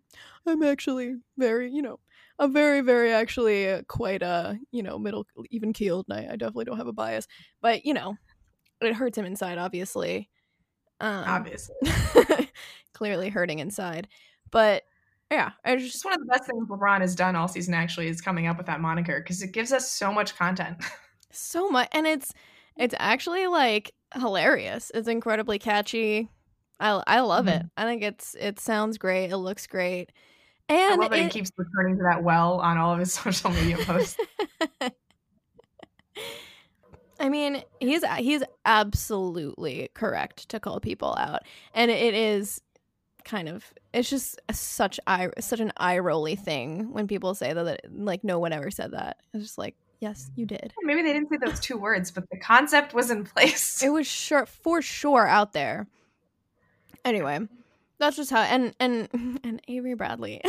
I'm 0.53 0.63
actually 0.63 1.17
very, 1.37 1.73
you 1.73 1.83
know, 1.83 1.99
I'm 2.39 2.53
very 2.53 2.81
very 2.83 3.13
actually 3.13 3.69
uh, 3.69 3.83
quite 3.89 4.23
uh, 4.23 4.55
you 4.71 4.83
know, 4.85 4.99
middle 4.99 5.27
even 5.51 5.73
keeled 5.73 6.07
and 6.09 6.21
I, 6.21 6.33
I 6.35 6.37
definitely 6.37 6.67
don't 6.67 6.79
have 6.79 6.87
a 6.87 6.93
bias." 6.93 7.27
But, 7.61 7.85
you 7.85 7.95
know, 7.95 8.17
it 8.81 8.95
hurts 8.95 9.19
him 9.19 9.25
inside 9.25 9.59
obviously. 9.59 10.31
Um, 11.01 11.25
Obviously. 11.27 11.77
clearly 12.93 13.29
hurting 13.29 13.59
inside. 13.61 14.09
But 14.51 14.85
yeah, 15.31 15.53
I 15.65 15.77
just 15.77 16.05
one 16.05 16.15
of 16.15 16.21
the 16.21 16.27
best 16.27 16.47
things 16.47 16.69
LeBron 16.69 17.01
has 17.01 17.15
done 17.15 17.37
all 17.37 17.49
season 17.49 17.75
actually 17.75 18.09
is 18.09 18.21
coming 18.21 18.47
up 18.47 18.57
with 18.57 18.67
that 18.67 18.81
moniker 18.81 19.21
because 19.21 19.43
it 19.43 19.53
gives 19.53 19.73
us 19.73 19.91
so 19.91 20.13
much 20.13 20.37
content. 20.37 20.79
so 21.31 21.69
much 21.69 21.89
and 21.93 22.07
it's 22.07 22.33
it's 22.77 22.95
actually 22.99 23.47
like 23.47 23.93
hilarious 24.15 24.91
it's 24.95 25.07
incredibly 25.09 25.59
catchy 25.59 26.31
i 26.81 27.03
i 27.07 27.21
love 27.21 27.47
it 27.49 27.63
i 27.77 27.85
think 27.85 28.03
it's 28.03 28.35
it 28.41 28.59
sounds 28.59 28.97
great 28.97 29.31
it 29.31 29.37
looks 29.37 29.67
great 29.67 30.11
I 30.71 30.75
and 30.75 31.01
love 31.03 31.11
that 31.11 31.19
he 31.19 31.27
it- 31.27 31.33
keeps 31.33 31.51
returning 31.59 31.99
to 31.99 32.05
that 32.05 32.25
well 32.25 32.61
on 32.61 32.79
all 32.79 32.95
of 32.95 32.99
his 32.99 33.13
social 33.15 33.51
media 33.51 33.77
posts. 33.77 34.17
I 37.21 37.29
mean, 37.29 37.63
he's 37.81 38.05
he's 38.19 38.43
absolutely 38.65 39.91
correct 39.95 40.49
to 40.51 40.61
call 40.61 40.81
people 40.81 41.15
out, 41.19 41.43
and 41.75 41.91
it 41.91 42.15
is 42.15 42.61
kind 43.25 43.49
of 43.49 43.75
it's 43.93 44.09
just 44.09 44.41
such 44.51 44.99
eye 45.07 45.29
such 45.39 45.61
an 45.61 45.73
eye 45.77 45.99
rolly 45.99 46.37
thing 46.37 46.93
when 46.93 47.07
people 47.07 47.35
say 47.35 47.53
that, 47.53 47.65
that 47.65 47.81
like 47.93 48.25
no 48.25 48.39
one 48.39 48.53
ever 48.53 48.71
said 48.71 48.93
that. 48.93 49.19
It's 49.35 49.45
just 49.45 49.59
like 49.59 49.75
yes, 50.01 50.31
you 50.37 50.47
did. 50.47 50.73
Maybe 50.83 51.03
they 51.03 51.13
didn't 51.13 51.29
say 51.29 51.39
those 51.45 51.61
two 51.61 51.77
words, 51.77 52.11
but 52.11 52.29
the 52.31 52.39
concept 52.39 52.95
was 52.95 53.11
in 53.11 53.25
place. 53.25 53.83
It 53.83 53.91
was 53.91 54.07
sure 54.07 54.47
for 54.47 54.81
sure 54.81 55.27
out 55.27 55.53
there. 55.53 55.87
Anyway, 57.05 57.41
that's 57.99 58.17
just 58.17 58.31
how 58.31 58.43
and 58.43 58.75
and 58.79 59.09
and 59.45 59.61
Avery 59.69 59.95
Bradley, 59.95 60.41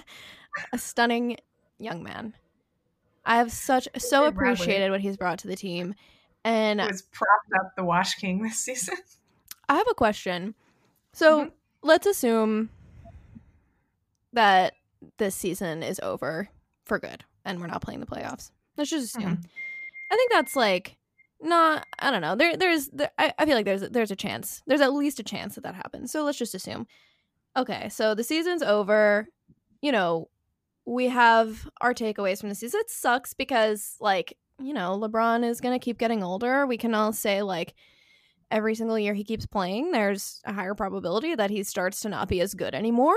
a 0.72 0.78
stunning 0.78 1.36
young 1.78 2.02
man. 2.02 2.34
I 3.26 3.36
have 3.36 3.50
such 3.52 3.88
so 3.98 4.26
appreciated 4.26 4.90
what 4.90 5.00
he's 5.00 5.16
brought 5.16 5.38
to 5.40 5.48
the 5.48 5.56
team, 5.56 5.94
and 6.44 6.80
It 6.80 6.90
was 6.90 7.02
propped 7.02 7.52
up 7.58 7.74
the 7.76 7.84
Washed 7.84 8.18
King 8.18 8.42
this 8.42 8.58
season. 8.58 8.96
I 9.68 9.76
have 9.76 9.88
a 9.90 9.94
question. 9.94 10.54
So 11.12 11.46
Mhm. 11.46 11.52
let's 11.82 12.06
assume 12.06 12.68
that 14.32 14.74
this 15.18 15.34
season 15.34 15.82
is 15.82 16.00
over 16.02 16.48
for 16.84 16.98
good 16.98 17.24
and 17.44 17.60
we're 17.60 17.66
not 17.66 17.82
playing 17.82 18.00
the 18.00 18.06
playoffs. 18.06 18.50
Let's 18.76 18.90
just 18.90 19.16
assume. 19.16 19.40
I 20.10 20.16
think 20.16 20.32
that's 20.32 20.56
like 20.56 20.96
not. 21.40 21.86
I 21.98 22.10
don't 22.10 22.20
know. 22.22 22.34
There, 22.34 22.56
there's. 22.56 22.88
There, 22.88 23.10
I, 23.18 23.32
I 23.38 23.46
feel 23.46 23.54
like 23.54 23.64
there's 23.64 23.82
there's 23.82 24.10
a 24.10 24.16
chance. 24.16 24.62
There's 24.66 24.80
at 24.80 24.92
least 24.92 25.20
a 25.20 25.22
chance 25.22 25.54
that 25.54 25.62
that 25.62 25.74
happens. 25.74 26.10
So 26.10 26.24
let's 26.24 26.38
just 26.38 26.54
assume. 26.54 26.86
Okay, 27.56 27.88
so 27.88 28.14
the 28.14 28.24
season's 28.24 28.62
over. 28.62 29.28
You 29.80 29.92
know, 29.92 30.28
we 30.86 31.08
have 31.08 31.68
our 31.80 31.94
takeaways 31.94 32.40
from 32.40 32.48
the 32.50 32.54
season. 32.54 32.80
It 32.80 32.90
sucks 32.90 33.34
because 33.34 33.96
like 34.00 34.36
you 34.60 34.72
know 34.72 34.98
LeBron 35.00 35.44
is 35.44 35.60
gonna 35.60 35.78
keep 35.78 35.98
getting 35.98 36.22
older. 36.22 36.66
We 36.66 36.76
can 36.78 36.94
all 36.94 37.12
say 37.12 37.42
like 37.42 37.74
every 38.50 38.74
single 38.74 38.98
year 38.98 39.14
he 39.14 39.24
keeps 39.24 39.46
playing, 39.46 39.90
there's 39.92 40.40
a 40.44 40.52
higher 40.52 40.74
probability 40.74 41.34
that 41.34 41.50
he 41.50 41.62
starts 41.64 42.00
to 42.02 42.08
not 42.08 42.28
be 42.28 42.40
as 42.40 42.54
good 42.54 42.74
anymore. 42.74 43.16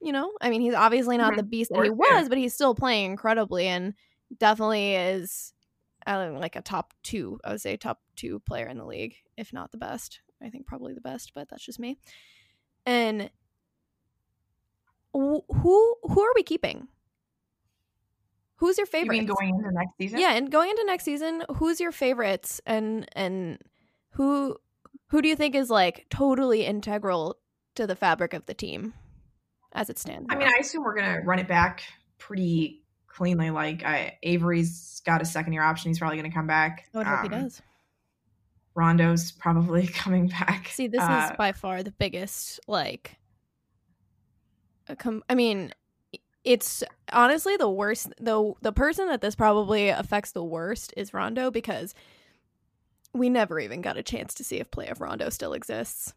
You 0.00 0.12
know, 0.12 0.32
I 0.40 0.50
mean, 0.50 0.60
he's 0.60 0.74
obviously 0.74 1.16
not 1.16 1.32
Mhm, 1.32 1.36
the 1.36 1.42
beast 1.42 1.72
that 1.74 1.82
he 1.82 1.90
was, 1.90 2.28
but 2.28 2.38
he's 2.38 2.54
still 2.54 2.74
playing 2.74 3.10
incredibly 3.10 3.66
and 3.66 3.94
definitely 4.36 4.94
is 4.94 5.52
uh, 6.06 6.30
like 6.38 6.54
a 6.54 6.62
top 6.62 6.94
two. 7.02 7.40
I 7.44 7.50
would 7.52 7.60
say 7.60 7.76
top 7.76 8.00
two 8.14 8.38
player 8.40 8.68
in 8.68 8.78
the 8.78 8.86
league, 8.86 9.16
if 9.36 9.52
not 9.52 9.72
the 9.72 9.78
best. 9.78 10.20
I 10.40 10.50
think 10.50 10.66
probably 10.66 10.94
the 10.94 11.00
best, 11.00 11.32
but 11.34 11.48
that's 11.48 11.64
just 11.64 11.80
me. 11.80 11.98
And 12.86 13.30
who 15.12 15.42
who 16.02 16.20
are 16.22 16.32
we 16.34 16.42
keeping? 16.42 16.88
Who's 18.56 18.76
your 18.76 18.86
You 18.86 18.90
favorite? 18.90 19.16
mean 19.18 19.26
going 19.26 19.50
into 19.56 19.70
next 19.70 19.96
season? 19.98 20.18
Yeah, 20.18 20.32
and 20.32 20.50
going 20.50 20.70
into 20.70 20.84
next 20.84 21.04
season, 21.04 21.44
who's 21.56 21.80
your 21.80 21.92
favorites 21.92 22.60
and 22.66 23.08
and 23.14 23.58
who 24.10 24.56
who 25.08 25.22
do 25.22 25.28
you 25.28 25.36
think 25.36 25.54
is 25.54 25.70
like 25.70 26.06
totally 26.10 26.66
integral 26.66 27.38
to 27.76 27.86
the 27.86 27.94
fabric 27.96 28.34
of 28.34 28.46
the 28.46 28.54
team 28.54 28.94
as 29.72 29.88
it 29.90 29.98
stands? 29.98 30.26
I 30.30 30.34
mean. 30.36 30.48
I 30.48 30.58
assume 30.60 30.82
we're 30.82 30.96
gonna 30.96 31.20
run 31.24 31.38
it 31.38 31.46
back 31.46 31.84
pretty 32.18 32.82
cleanly. 33.06 33.50
Like 33.50 33.84
I, 33.84 34.18
Avery's 34.24 35.00
got 35.06 35.22
a 35.22 35.24
second 35.24 35.52
year 35.52 35.62
option; 35.62 35.90
he's 35.90 36.00
probably 36.00 36.16
gonna 36.16 36.32
come 36.34 36.48
back. 36.48 36.86
I 36.94 36.98
would 36.98 37.06
hope 37.06 37.20
he 37.20 37.26
Um, 37.36 37.42
does. 37.44 37.62
Rondo's 38.74 39.30
probably 39.32 39.86
coming 39.88 40.28
back. 40.28 40.66
See, 40.68 40.88
this 40.88 41.00
Uh, 41.02 41.28
is 41.30 41.36
by 41.36 41.52
far 41.52 41.82
the 41.84 41.92
biggest 41.92 42.58
like 42.66 43.16
com- 44.96 45.24
I 45.28 45.34
mean, 45.34 45.72
it's 46.44 46.82
honestly 47.12 47.56
the 47.56 47.68
worst 47.68 48.12
the 48.20 48.52
the 48.62 48.72
person 48.72 49.08
that 49.08 49.20
this 49.20 49.34
probably 49.34 49.88
affects 49.88 50.32
the 50.32 50.44
worst 50.44 50.94
is 50.96 51.12
Rondo 51.12 51.50
because 51.50 51.94
we 53.12 53.28
never 53.28 53.58
even 53.58 53.80
got 53.80 53.96
a 53.96 54.02
chance 54.02 54.34
to 54.34 54.44
see 54.44 54.56
if 54.56 54.70
play 54.70 54.88
of 54.88 55.00
Rondo 55.00 55.28
still 55.30 55.52
exists. 55.52 56.12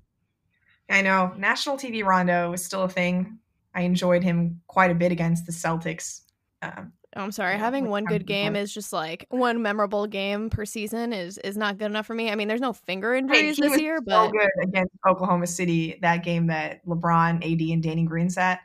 I 0.89 1.01
know 1.01 1.33
national 1.37 1.77
TV 1.77 2.03
Rondo 2.03 2.53
is 2.53 2.63
still 2.65 2.83
a 2.83 2.89
thing. 2.89 3.39
I 3.73 3.81
enjoyed 3.81 4.23
him 4.23 4.61
quite 4.67 4.91
a 4.91 4.95
bit 4.95 5.11
against 5.11 5.45
the 5.45 5.53
Celtics. 5.53 6.21
Um, 6.61 6.91
I'm 7.15 7.31
sorry, 7.31 7.53
Yeah, 7.53 7.59
having 7.59 7.89
one 7.89 8.05
good 8.05 8.25
game 8.25 8.55
is 8.55 8.73
just 8.73 8.93
like 8.93 9.25
one 9.29 9.61
memorable 9.61 10.07
game 10.07 10.49
per 10.49 10.65
season 10.65 11.11
is 11.11 11.37
is 11.39 11.57
not 11.57 11.77
good 11.77 11.85
enough 11.85 12.05
for 12.05 12.13
me. 12.13 12.31
I 12.31 12.35
mean, 12.35 12.47
there's 12.47 12.61
no 12.61 12.73
finger 12.73 13.13
injuries 13.13 13.57
he 13.57 13.61
this 13.61 13.79
year, 13.79 13.97
so 13.97 14.03
but 14.05 14.31
good 14.31 14.49
against 14.61 14.93
Oklahoma 15.05 15.47
City. 15.47 15.99
That 16.01 16.23
game 16.23 16.47
that 16.47 16.85
LeBron, 16.85 17.37
AD, 17.37 17.61
and 17.73 17.83
Danny 17.83 18.03
Green 18.03 18.29
sat. 18.29 18.61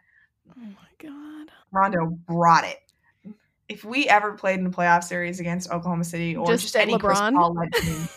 oh 0.51 0.61
my 0.61 1.09
god, 1.09 1.51
Rondo 1.73 2.07
brought 2.27 2.65
it. 2.65 2.79
If 3.69 3.85
we 3.85 4.09
ever 4.09 4.33
played 4.33 4.61
in 4.61 4.67
a 4.67 4.71
playoff 4.71 5.03
series 5.03 5.41
against 5.41 5.71
Oklahoma 5.73 6.05
City 6.05 6.37
or 6.37 6.47
Just 6.47 6.63
just, 6.63 6.77
any 6.77 6.97
Chris 6.99 7.19
LeBron? 7.19 7.35
Paul 7.35 7.55
led 7.55 7.73
team, 7.73 8.09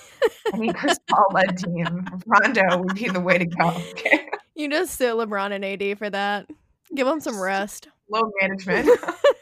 any 0.54 0.74
Chris 0.74 1.00
Paul 1.10 1.26
led 1.34 1.58
team, 1.58 2.06
Rondo 2.28 2.84
would 2.84 2.96
be 2.96 3.10
the 3.10 3.20
way 3.20 3.40
to 3.40 3.46
go. 3.46 3.70
Okay? 3.70 4.30
you 4.56 4.70
just 4.70 4.96
sit 4.96 5.16
LeBron 5.16 5.54
and 5.54 5.66
AD 5.66 5.98
for 5.98 6.10
that. 6.10 6.48
Give 6.94 7.08
them 7.08 7.20
some 7.20 7.40
rest. 7.40 7.88
Load 8.10 8.32
management. 8.42 8.90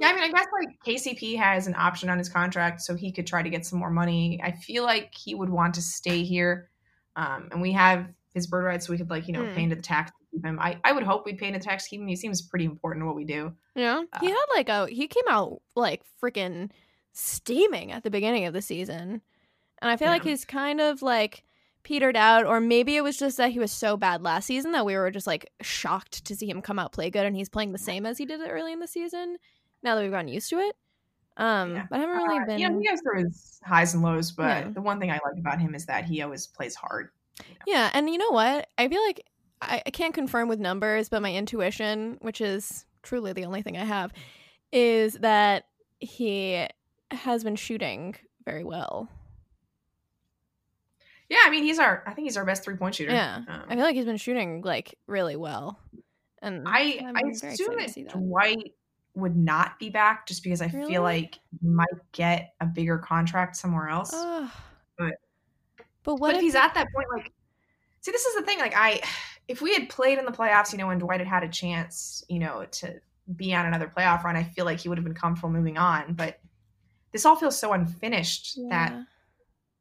yeah, 0.00 0.08
I 0.08 0.14
mean, 0.14 0.22
I 0.24 0.28
guess 0.30 0.46
like 0.58 0.68
KCP 0.86 1.36
has 1.38 1.66
an 1.66 1.74
option 1.76 2.08
on 2.10 2.18
his 2.18 2.28
contract, 2.28 2.80
so 2.82 2.94
he 2.94 3.10
could 3.12 3.26
try 3.26 3.42
to 3.42 3.50
get 3.50 3.64
some 3.64 3.78
more 3.78 3.90
money. 3.90 4.40
I 4.42 4.52
feel 4.52 4.84
like 4.84 5.12
he 5.14 5.34
would 5.34 5.48
want 5.50 5.74
to 5.74 5.82
stay 5.82 6.22
here, 6.22 6.68
um, 7.16 7.48
and 7.52 7.62
we 7.62 7.72
have 7.72 8.06
his 8.34 8.46
bird 8.46 8.64
rights, 8.64 8.86
so 8.86 8.92
we 8.92 8.98
could 8.98 9.10
like 9.10 9.26
you 9.26 9.32
know 9.32 9.44
Hmm. 9.46 9.54
pay 9.54 9.62
into 9.62 9.76
the 9.76 9.82
tax 9.82 10.10
to 10.10 10.16
keep 10.32 10.44
him. 10.44 10.58
I, 10.60 10.78
I 10.84 10.92
would 10.92 11.04
hope 11.04 11.24
we'd 11.24 11.38
pay 11.38 11.46
into 11.48 11.58
the 11.60 11.64
tax 11.64 11.84
to 11.84 11.90
keep 11.90 12.00
him. 12.00 12.08
He 12.08 12.16
seems 12.16 12.42
pretty 12.42 12.64
important 12.66 13.02
to 13.02 13.06
what 13.06 13.16
we 13.16 13.24
do. 13.24 13.52
Yeah, 13.74 14.02
he 14.20 14.26
Uh, 14.26 14.30
had 14.34 14.44
like 14.54 14.68
a 14.68 14.86
he 14.88 15.06
came 15.08 15.24
out 15.28 15.62
like 15.74 16.02
freaking 16.22 16.70
steaming 17.12 17.92
at 17.92 18.02
the 18.02 18.10
beginning 18.10 18.44
of 18.44 18.52
the 18.52 18.62
season, 18.62 19.22
and 19.80 19.90
I 19.90 19.96
feel 19.96 20.08
like 20.08 20.24
he's 20.24 20.44
kind 20.44 20.80
of 20.80 21.00
like 21.02 21.44
petered 21.84 22.16
out, 22.16 22.46
or 22.46 22.60
maybe 22.60 22.96
it 22.96 23.02
was 23.04 23.16
just 23.18 23.36
that 23.36 23.50
he 23.52 23.58
was 23.58 23.70
so 23.70 23.96
bad 23.96 24.22
last 24.22 24.46
season 24.46 24.72
that 24.72 24.86
we 24.86 24.96
were 24.96 25.10
just 25.10 25.26
like 25.26 25.50
shocked 25.60 26.24
to 26.24 26.34
see 26.34 26.48
him 26.48 26.62
come 26.62 26.78
out 26.78 26.92
play 26.92 27.10
good, 27.10 27.26
and 27.26 27.36
he's 27.36 27.48
playing 27.48 27.72
the 27.72 27.78
same 27.78 28.04
as 28.06 28.18
he 28.18 28.24
did 28.26 28.40
early 28.48 28.72
in 28.72 28.80
the 28.80 28.88
season. 28.88 29.36
Now 29.84 29.94
that 29.94 30.02
we've 30.02 30.10
gotten 30.10 30.28
used 30.28 30.50
to 30.50 30.58
it, 30.58 30.76
um, 31.36 31.76
Yeah. 31.76 31.86
but 31.90 31.96
I 31.96 32.00
haven't 32.00 32.16
really 32.16 32.38
Uh, 32.40 32.46
been. 32.46 32.58
You 32.58 32.70
know, 32.70 32.78
he 32.80 32.88
goes 32.88 33.00
through 33.02 33.24
his 33.24 33.60
highs 33.64 33.94
and 33.94 34.02
lows, 34.02 34.32
but 34.32 34.64
Yeah. 34.66 34.70
the 34.70 34.80
one 34.82 34.98
thing 34.98 35.10
I 35.10 35.20
like 35.24 35.38
about 35.38 35.60
him 35.60 35.74
is 35.74 35.86
that 35.86 36.04
he 36.04 36.22
always 36.22 36.46
plays 36.46 36.74
hard. 36.74 37.10
Yeah, 37.66 37.90
and 37.94 38.08
you 38.10 38.18
know 38.18 38.30
what? 38.30 38.68
I 38.78 38.88
feel 38.88 39.02
like 39.02 39.26
I, 39.60 39.82
I 39.86 39.90
can't 39.90 40.14
confirm 40.14 40.48
with 40.48 40.58
numbers, 40.60 41.08
but 41.08 41.22
my 41.22 41.32
intuition, 41.34 42.18
which 42.20 42.40
is 42.40 42.86
truly 43.02 43.32
the 43.32 43.44
only 43.44 43.62
thing 43.62 43.76
I 43.76 43.84
have, 43.84 44.12
is 44.72 45.14
that 45.14 45.68
he 46.00 46.66
has 47.10 47.44
been 47.44 47.56
shooting 47.56 48.16
very 48.44 48.64
well. 48.64 49.08
Yeah, 51.28 51.38
I 51.44 51.50
mean, 51.50 51.64
he's 51.64 51.78
our. 51.78 52.04
I 52.06 52.12
think 52.12 52.26
he's 52.26 52.36
our 52.36 52.44
best 52.44 52.62
three 52.64 52.76
point 52.76 52.94
shooter. 52.94 53.12
Yeah, 53.12 53.42
Um, 53.48 53.64
I 53.68 53.74
feel 53.74 53.84
like 53.84 53.94
he's 53.96 54.04
been 54.04 54.16
shooting 54.18 54.60
like 54.62 54.98
really 55.06 55.36
well, 55.36 55.78
And 56.42 56.64
I 56.68 57.00
I 57.14 57.22
assume 57.30 57.76
that, 57.78 57.90
see 57.90 58.04
that. 58.04 58.12
Dwight 58.12 58.74
would 59.14 59.36
not 59.36 59.78
be 59.78 59.90
back 59.90 60.26
just 60.26 60.42
because 60.42 60.60
I 60.60 60.66
Really? 60.66 60.92
feel 60.92 61.02
like 61.02 61.38
might 61.62 61.86
get 62.12 62.54
a 62.60 62.66
bigger 62.66 62.98
contract 62.98 63.56
somewhere 63.56 63.88
else. 63.88 64.12
Ugh. 64.14 64.50
but- 64.98 65.14
but 66.02 66.16
what 66.16 66.28
but 66.28 66.30
if 66.32 66.36
if 66.36 66.42
he's 66.42 66.54
at 66.54 66.74
that 66.74 66.86
point, 66.94 67.06
like, 67.16 67.32
see, 68.02 68.10
this 68.10 68.26
is 68.26 68.34
the 68.36 68.42
thing. 68.42 68.58
Like, 68.58 68.74
I, 68.76 69.00
if 69.48 69.62
we 69.62 69.72
had 69.72 69.88
played 69.88 70.18
in 70.18 70.24
the 70.26 70.32
playoffs, 70.32 70.72
you 70.72 70.78
know, 70.78 70.86
when 70.88 70.98
Dwight 70.98 71.20
had 71.20 71.26
had 71.28 71.42
a 71.44 71.48
chance, 71.48 72.22
you 72.28 72.38
know, 72.38 72.66
to 72.72 73.00
be 73.36 73.54
on 73.54 73.64
another 73.64 73.90
playoff 73.94 74.22
run, 74.22 74.36
I 74.36 74.42
feel 74.42 74.66
like 74.66 74.80
he 74.80 74.88
would 74.90 74.98
have 74.98 75.04
been 75.04 75.14
comfortable 75.14 75.48
moving 75.50 75.78
on. 75.78 76.12
But 76.14 76.40
this 77.12 77.24
all 77.24 77.36
feels 77.36 77.58
so 77.58 77.72
unfinished 77.72 78.58
that 78.68 78.92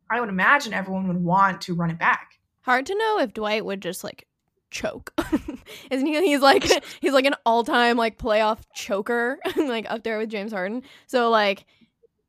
I 0.09 0.19
would 0.21 0.29
imagine 0.29 0.73
everyone 0.73 1.07
would 1.09 1.21
want 1.21 1.59
to 1.63 1.73
run 1.75 1.89
it 1.89 1.97
back. 1.99 2.39
hard 2.61 2.85
to 2.85 2.95
know 2.95 3.19
if 3.19 3.33
Dwight 3.33 3.65
would 3.65 3.81
just 3.81 4.03
like 4.03 4.25
choke. 4.73 5.13
Isn't 5.91 6.05
he? 6.05 6.19
He's 6.27 6.41
like 6.41 6.63
he's 7.01 7.13
like 7.13 7.25
an 7.25 7.35
all 7.45 7.63
time 7.63 7.95
like 7.95 8.17
playoff 8.17 8.59
choker, 8.75 9.39
like 9.55 9.85
up 9.89 10.03
there 10.03 10.17
with 10.17 10.29
James 10.29 10.51
Harden. 10.51 10.83
So 11.07 11.29
like 11.29 11.65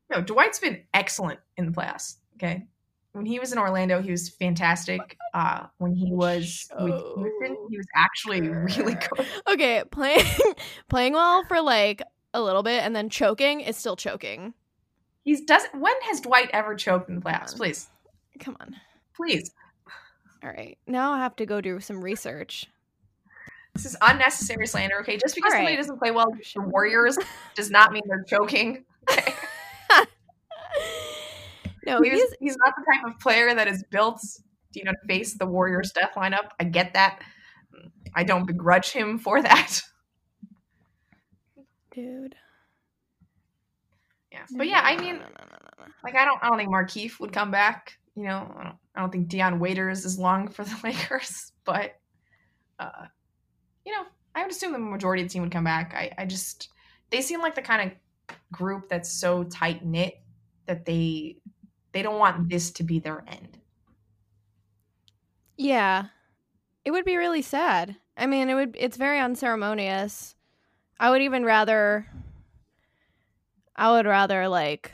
No, 0.09 0.21
Dwight's 0.21 0.59
been 0.59 0.81
excellent 0.93 1.39
in 1.57 1.65
the 1.65 1.71
playoffs. 1.73 2.15
Okay. 2.35 2.65
When 3.11 3.25
he 3.25 3.39
was 3.39 3.53
in 3.53 3.57
Orlando, 3.57 4.01
he 4.01 4.11
was 4.11 4.27
fantastic. 4.29 5.17
Uh, 5.33 5.67
when 5.77 5.93
he 5.93 6.11
was 6.11 6.67
with 6.79 6.93
Houston, 7.17 7.57
he 7.69 7.77
was 7.77 7.87
actually 7.95 8.41
really 8.41 8.95
good. 8.95 9.25
okay, 9.47 9.83
playing 9.89 10.25
playing 10.89 11.13
well 11.13 11.43
for 11.45 11.61
like 11.61 12.01
a 12.33 12.41
little 12.41 12.61
bit 12.63 12.83
and 12.83 12.93
then 12.95 13.09
choking 13.09 13.61
is 13.61 13.77
still 13.77 13.95
choking. 13.95 14.53
He's 15.23 15.41
doesn't. 15.41 15.73
When 15.79 15.93
has 16.09 16.19
Dwight 16.21 16.49
ever 16.53 16.75
choked 16.75 17.09
in 17.09 17.15
the 17.15 17.21
playoffs? 17.21 17.55
Please, 17.55 17.87
Come 18.39 18.57
on. 18.59 18.75
please. 19.15 19.49
All 20.45 20.51
right. 20.51 20.77
Now 20.85 21.11
I 21.13 21.17
have 21.19 21.35
to 21.37 21.45
go 21.47 21.59
do 21.59 21.79
some 21.79 22.03
research. 22.03 22.67
This 23.73 23.85
is 23.85 23.97
unnecessary 23.99 24.67
slander. 24.67 24.99
Okay, 25.01 25.17
just 25.17 25.33
because 25.33 25.51
All 25.51 25.57
somebody 25.57 25.75
doesn't 25.75 25.97
play 25.97 26.11
well 26.11 26.27
with 26.29 26.53
the 26.53 26.61
Warriors 26.61 27.17
does 27.55 27.71
not 27.71 27.91
mean 27.91 28.03
they're 28.05 28.23
choking. 28.23 28.85
no, 31.85 31.99
He's, 32.01 32.13
he's 32.13 32.35
he's 32.39 32.57
not 32.57 32.73
the 32.77 32.85
type 32.93 33.03
of 33.07 33.19
player 33.19 33.55
that 33.55 33.67
is 33.67 33.83
built, 33.89 34.21
you 34.73 34.83
know, 34.83 34.91
to 34.91 35.07
face 35.07 35.35
the 35.35 35.47
Warriors 35.47 35.91
death 35.91 36.11
lineup. 36.15 36.49
I 36.59 36.65
get 36.65 36.93
that. 36.93 37.21
I 38.15 38.23
don't 38.23 38.45
begrudge 38.45 38.91
him 38.91 39.17
for 39.17 39.41
that. 39.41 39.81
dude. 41.91 42.35
Yeah, 44.31 44.45
but 44.55 44.67
yeah, 44.67 44.81
I 44.83 44.95
mean, 44.97 45.21
like 46.03 46.15
I 46.15 46.23
don't, 46.23 46.41
I 46.43 46.49
don't 46.49 46.57
think 46.57 46.69
Markieff 46.69 47.19
would 47.19 47.33
come 47.33 47.49
back. 47.49 47.97
You 48.15 48.23
know, 48.23 48.75
I 48.95 49.01
don't, 49.01 49.11
think 49.11 49.27
Dion 49.27 49.59
Waiters 49.59 50.05
is 50.05 50.17
long 50.17 50.47
for 50.47 50.63
the 50.63 50.77
Lakers, 50.83 51.51
but 51.65 51.99
uh, 52.79 53.07
you 53.85 53.91
know, 53.91 54.03
I 54.33 54.43
would 54.43 54.51
assume 54.51 54.71
the 54.71 54.79
majority 54.79 55.23
of 55.23 55.29
the 55.29 55.33
team 55.33 55.43
would 55.43 55.51
come 55.51 55.63
back. 55.63 55.93
I, 55.95 56.11
I 56.17 56.25
just 56.25 56.69
they 57.09 57.21
seem 57.21 57.41
like 57.41 57.55
the 57.55 57.61
kind 57.61 57.91
of 57.91 57.97
group 58.51 58.89
that's 58.89 59.11
so 59.11 59.43
tight 59.43 59.85
knit 59.85 60.15
that 60.65 60.85
they 60.85 61.37
they 61.91 62.01
don't 62.01 62.19
want 62.19 62.49
this 62.49 62.71
to 62.71 62.83
be 62.83 62.99
their 62.99 63.23
end. 63.27 63.57
Yeah. 65.57 66.05
It 66.83 66.91
would 66.91 67.05
be 67.05 67.17
really 67.17 67.41
sad. 67.41 67.95
I 68.17 68.27
mean, 68.27 68.49
it 68.49 68.53
would 68.53 68.75
it's 68.77 68.97
very 68.97 69.19
unceremonious. 69.19 70.35
I 70.99 71.09
would 71.09 71.21
even 71.21 71.43
rather 71.43 72.07
I 73.75 73.91
would 73.91 74.05
rather 74.05 74.47
like 74.47 74.91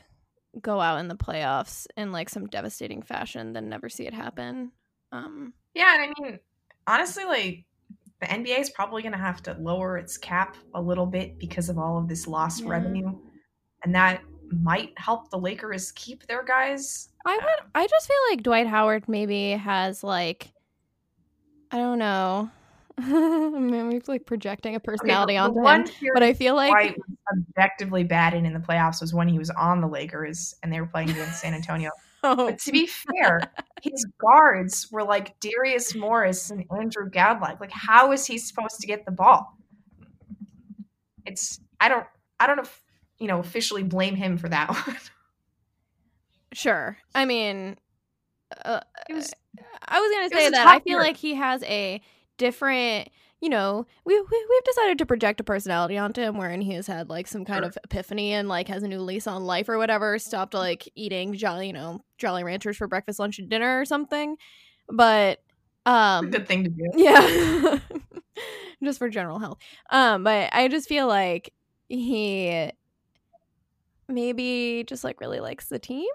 go 0.61 0.81
out 0.81 0.99
in 0.99 1.07
the 1.07 1.15
playoffs 1.15 1.87
in 1.95 2.11
like 2.11 2.29
some 2.29 2.47
devastating 2.47 3.01
fashion 3.01 3.53
than 3.53 3.69
never 3.69 3.87
see 3.89 4.05
it 4.05 4.13
happen. 4.13 4.71
Um 5.11 5.53
Yeah, 5.73 5.93
and 5.95 6.13
I 6.17 6.21
mean, 6.21 6.39
honestly, 6.87 7.25
like 7.25 7.65
the 8.19 8.27
NBA 8.27 8.59
is 8.59 8.69
probably 8.69 9.01
going 9.01 9.13
to 9.13 9.17
have 9.17 9.41
to 9.43 9.53
lower 9.59 9.97
its 9.97 10.17
cap 10.17 10.55
a 10.75 10.81
little 10.81 11.07
bit 11.07 11.39
because 11.39 11.69
of 11.69 11.77
all 11.79 11.97
of 11.97 12.07
this 12.07 12.27
lost 12.27 12.63
Yeah. 12.63 12.69
revenue, 12.69 13.17
and 13.83 13.95
that 13.95 14.21
might 14.51 14.91
help 14.97 15.29
the 15.29 15.37
Lakers 15.39 15.91
keep 15.93 16.27
their 16.27 16.43
guys. 16.43 17.09
I 17.25 17.35
would 17.35 17.69
I 17.73 17.87
just 17.87 18.07
feel 18.07 18.17
like 18.29 18.43
Dwight 18.43 18.67
Howard 18.67 19.07
maybe 19.07 19.51
has 19.51 20.03
like 20.03 20.51
I 21.71 21.77
don't 21.77 21.99
know. 21.99 22.51
maybe 23.07 24.01
like 24.07 24.25
projecting 24.25 24.75
a 24.75 24.79
personality 24.79 25.33
the 25.33 25.39
onto 25.39 25.91
him. 25.93 26.11
But 26.13 26.23
I 26.23 26.33
feel 26.33 26.55
like 26.55 26.97
objectively 27.31 28.03
bad 28.03 28.33
in 28.33 28.45
in 28.45 28.53
the 28.53 28.59
playoffs 28.59 29.01
was 29.01 29.13
when 29.13 29.27
he 29.27 29.37
was 29.37 29.49
on 29.51 29.81
the 29.81 29.87
Lakers 29.87 30.55
and 30.61 30.71
they 30.71 30.81
were 30.81 30.87
playing 30.87 31.09
against 31.09 31.41
San 31.41 31.53
Antonio. 31.53 31.91
oh, 32.23 32.35
But 32.35 32.59
to 32.59 32.71
be 32.71 32.87
fair, 32.87 33.41
his 33.81 34.05
guards 34.19 34.89
were 34.91 35.03
like 35.03 35.39
Darius 35.39 35.95
Morris 35.95 36.51
and 36.51 36.65
Andrew 36.77 37.09
Goudelock. 37.09 37.59
Like, 37.59 37.71
how 37.71 38.11
is 38.11 38.25
he 38.25 38.37
supposed 38.37 38.79
to 38.81 38.87
get 38.87 39.05
the 39.05 39.11
ball? 39.11 39.57
It's 41.25 41.59
I 41.79 41.89
don't 41.89 42.05
I 42.39 42.47
don't 42.47 42.67
you 43.19 43.27
know 43.27 43.39
officially 43.39 43.83
blame 43.83 44.15
him 44.15 44.37
for 44.37 44.49
that 44.49 44.69
one. 44.69 44.97
sure. 46.53 46.97
I 47.15 47.25
mean 47.25 47.77
uh, 48.65 48.81
was 49.09 49.33
I 49.87 49.99
was 49.99 50.11
gonna 50.11 50.41
say 50.41 50.49
that 50.49 50.67
I 50.67 50.79
feel 50.79 50.99
like 50.99 51.17
he 51.17 51.35
has 51.35 51.63
a 51.63 52.01
different, 52.41 53.09
you 53.39 53.49
know, 53.49 53.85
we, 54.05 54.19
we 54.19 54.45
we've 54.49 54.63
decided 54.63 54.97
to 54.97 55.05
project 55.05 55.39
a 55.39 55.43
personality 55.43 55.97
onto 55.97 56.21
him, 56.21 56.37
wherein 56.37 56.61
he 56.61 56.73
has 56.73 56.87
had 56.87 57.09
like 57.09 57.27
some 57.27 57.45
kind 57.45 57.59
Sure. 57.63 57.69
of 57.69 57.77
epiphany 57.83 58.33
and 58.33 58.49
like 58.49 58.67
has 58.67 58.83
a 58.83 58.87
new 58.87 58.99
lease 58.99 59.27
on 59.27 59.43
life 59.45 59.69
or 59.69 59.77
whatever. 59.77 60.17
Stopped 60.19 60.53
like 60.53 60.89
eating 60.95 61.33
jolly, 61.35 61.67
you 61.67 61.73
know, 61.73 62.01
Jolly 62.17 62.43
Ranchers 62.43 62.77
for 62.77 62.87
breakfast, 62.87 63.19
lunch, 63.19 63.39
and 63.39 63.49
dinner 63.49 63.79
or 63.79 63.85
something. 63.85 64.37
But 64.89 65.39
um, 65.85 66.29
good 66.31 66.47
thing 66.47 66.63
to 66.65 66.69
do. 66.69 66.91
yeah, 66.95 67.79
just 68.83 68.99
for 68.99 69.09
general 69.09 69.39
health. 69.39 69.59
Um, 69.91 70.23
but 70.23 70.49
I 70.53 70.67
just 70.67 70.87
feel 70.89 71.07
like 71.07 71.53
he 71.89 72.71
maybe 74.07 74.83
just 74.87 75.03
like 75.03 75.21
really 75.21 75.39
likes 75.39 75.67
the 75.67 75.79
team. 75.79 76.09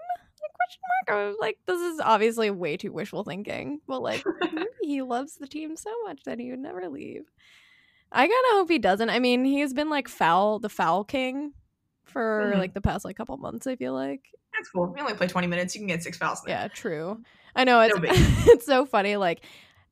Like 0.67 1.07
question 1.07 1.15
mark? 1.15 1.35
Or, 1.35 1.35
like 1.39 1.57
this 1.65 1.79
is 1.81 1.99
obviously 1.99 2.49
way 2.51 2.77
too 2.77 2.91
wishful 2.91 3.23
thinking, 3.23 3.79
but 3.87 4.01
like 4.01 4.23
he 4.81 5.01
loves 5.01 5.35
the 5.35 5.47
team 5.47 5.75
so 5.75 5.91
much 6.05 6.23
that 6.25 6.39
he 6.39 6.51
would 6.51 6.59
never 6.59 6.87
leave. 6.89 7.23
I 8.11 8.23
of 8.25 8.31
hope 8.57 8.69
he 8.69 8.79
doesn't. 8.79 9.09
I 9.09 9.19
mean, 9.19 9.43
he's 9.43 9.73
been 9.73 9.89
like 9.89 10.07
foul, 10.07 10.59
the 10.59 10.69
foul 10.69 11.03
king 11.03 11.53
for 12.05 12.53
Mhm. 12.55 12.57
like 12.59 12.73
the 12.73 12.81
past 12.81 13.03
like 13.05 13.17
couple 13.17 13.35
months. 13.37 13.67
I 13.67 13.75
feel 13.75 13.93
like. 13.93 14.21
That's 14.57 14.69
cool. 14.69 14.87
We 14.95 15.01
only 15.01 15.13
play 15.13 15.27
twenty 15.27 15.47
minutes. 15.47 15.75
You 15.75 15.81
can 15.81 15.87
get 15.87 16.01
six 16.03 16.17
fouls. 16.17 16.41
there. 16.43 16.55
Yeah, 16.55 16.67
true. 16.69 17.21
I 17.55 17.63
know 17.63 17.81
it's 17.81 17.95
No 17.95 18.01
it's 18.53 18.65
so 18.65 18.85
funny. 18.85 19.17
Like 19.17 19.41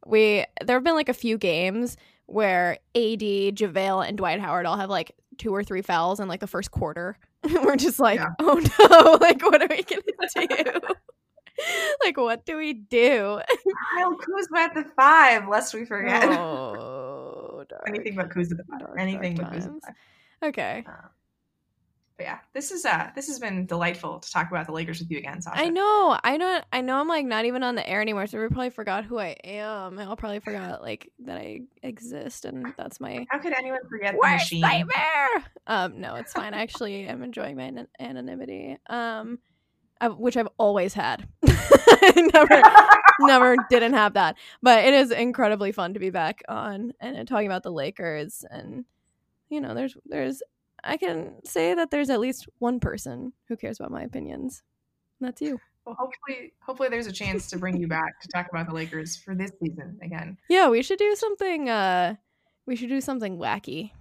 we 0.06 0.46
there 0.64 0.76
have 0.78 0.84
been 0.84 0.96
like 0.96 1.10
a 1.10 1.14
few 1.14 1.38
games 1.38 1.98
where 2.28 2.78
AD, 2.96 3.20
JaVale, 3.20 4.08
and 4.08 4.18
Dwight 4.18 4.40
Howard 4.40 4.66
all 4.66 4.78
have 4.78 4.90
like 4.90 5.12
two 5.38 5.54
or 5.54 5.64
three 5.64 5.82
fouls 5.82 6.20
in 6.20 6.28
like 6.28 6.40
the 6.40 6.48
first 6.48 6.72
quarter. 6.72 7.18
We're 7.64 7.76
just 7.76 8.00
like, 8.00 8.20
Yeah. 8.20 8.30
oh 8.40 8.62
no, 8.80 9.18
like 9.22 9.42
what 9.44 9.62
are 9.62 9.68
we 9.70 9.84
gonna 9.84 10.02
do? 10.02 10.80
like 12.04 12.18
what 12.18 12.46
do 12.46 12.58
we 12.58 12.74
do? 12.74 13.40
Kyle 13.96 14.16
Kuzma 14.18 14.60
at 14.60 14.74
the 14.74 14.86
five, 14.96 15.48
lest 15.48 15.74
we 15.74 15.86
forget. 15.86 16.24
Oh, 16.24 17.64
dark, 17.70 17.84
Anything 17.88 18.16
but 18.16 18.30
Kuz 18.30 18.52
at 18.52 18.58
the 18.58 18.64
five. 18.70 18.80
dark, 18.80 19.00
Anything 19.00 19.36
dark 19.36 19.52
but 19.52 19.58
Kuz 19.60 19.64
at 19.64 19.64
the 19.64 19.70
times. 19.70 19.84
five. 19.86 19.96
Okay. 20.50 20.84
Um, 20.88 20.94
But 22.18 22.28
yeah, 22.28 22.40
this 22.54 22.72
is 22.72 22.86
uh 22.86 23.10
this 23.14 23.28
has 23.28 23.40
been 23.40 23.66
delightful 23.66 24.20
to 24.20 24.32
talk 24.32 24.50
about 24.50 24.68
the 24.68 24.72
Lakers 24.72 25.00
with 25.00 25.12
you 25.12 25.18
again, 25.18 25.42
Sasha. 25.42 25.60
I 25.60 25.70
know, 25.70 26.18
I 26.24 26.38
know, 26.38 26.62
I 26.72 26.80
know. 26.80 26.98
I'm 26.98 27.10
like 27.10 27.26
not 27.26 27.44
even 27.44 27.62
on 27.62 27.76
the 27.76 27.88
air 27.88 28.02
anymore, 28.02 28.26
so 28.28 28.40
we 28.40 28.48
probably 28.48 28.70
forgot 28.70 29.04
who 29.04 29.20
I 29.20 29.36
am. 29.44 30.00
I'll 30.00 30.16
probably 30.16 30.40
forgot 30.40 30.82
like 30.82 31.12
that 31.26 31.38
I 31.38 31.62
exist, 31.84 32.46
and 32.46 32.74
that's 32.78 33.02
my 33.02 33.26
How 33.30 33.40
could 33.40 33.52
anyone 33.52 33.82
forget 33.90 34.14
the 34.14 34.20
worst 34.20 34.46
machine? 34.46 34.62
nightmare. 34.62 35.44
Um, 35.68 36.00
no, 36.00 36.16
it's 36.16 36.32
fine. 36.32 36.54
I 36.54 36.62
actually 36.62 37.04
am 37.08 37.22
enjoying 37.22 37.58
my 37.58 37.64
an- 37.64 37.88
anonymity. 38.00 38.78
Um, 38.88 39.40
I, 40.00 40.08
which 40.08 40.38
I've 40.38 40.50
always 40.58 40.94
had. 40.94 41.28
Never, 42.16 42.62
never 43.22 43.56
didn't 43.70 43.94
have 43.94 44.14
that, 44.14 44.36
but 44.62 44.84
it 44.86 44.94
is 44.94 45.10
incredibly 45.10 45.72
fun 45.72 45.94
to 45.96 46.00
be 46.00 46.12
back 46.12 46.44
on 46.48 46.94
and, 47.00 47.18
and 47.18 47.28
talking 47.28 47.48
about 47.48 47.64
the 47.64 47.72
Lakers. 47.72 48.46
And 48.50 48.86
you 49.50 49.60
know, 49.60 49.74
there's, 49.74 49.98
there's, 50.06 50.44
I 50.86 50.98
can 50.98 51.34
say 51.46 51.74
that 51.74 51.90
there's 51.92 52.10
at 52.10 52.20
least 52.20 52.48
one 52.60 52.80
person 52.80 53.34
who 53.48 53.58
cares 53.58 53.80
about 53.80 53.92
my 53.92 54.04
opinions. 54.04 54.62
And 55.20 55.28
that's 55.28 55.42
you. 55.42 55.60
Well, 55.86 55.96
hopefully, 56.00 56.54
hopefully, 56.62 56.90
there's 56.90 57.08
a 57.08 57.12
chance 57.12 57.48
to 57.50 57.58
bring 57.58 57.78
you 57.78 57.88
back 57.88 58.20
to 58.22 58.28
talk 58.30 58.48
about 58.50 58.68
the 58.68 58.74
Lakers 58.74 59.16
for 59.16 59.36
this 59.36 59.52
season 59.62 60.00
again. 60.02 60.38
Yeah, 60.50 60.70
we 60.70 60.82
should 60.82 60.98
do 61.00 61.16
something. 61.16 61.70
Uh, 61.70 62.16
we 62.66 62.76
should 62.76 62.90
do 62.90 63.02
something 63.02 63.38
wacky. 63.38 63.92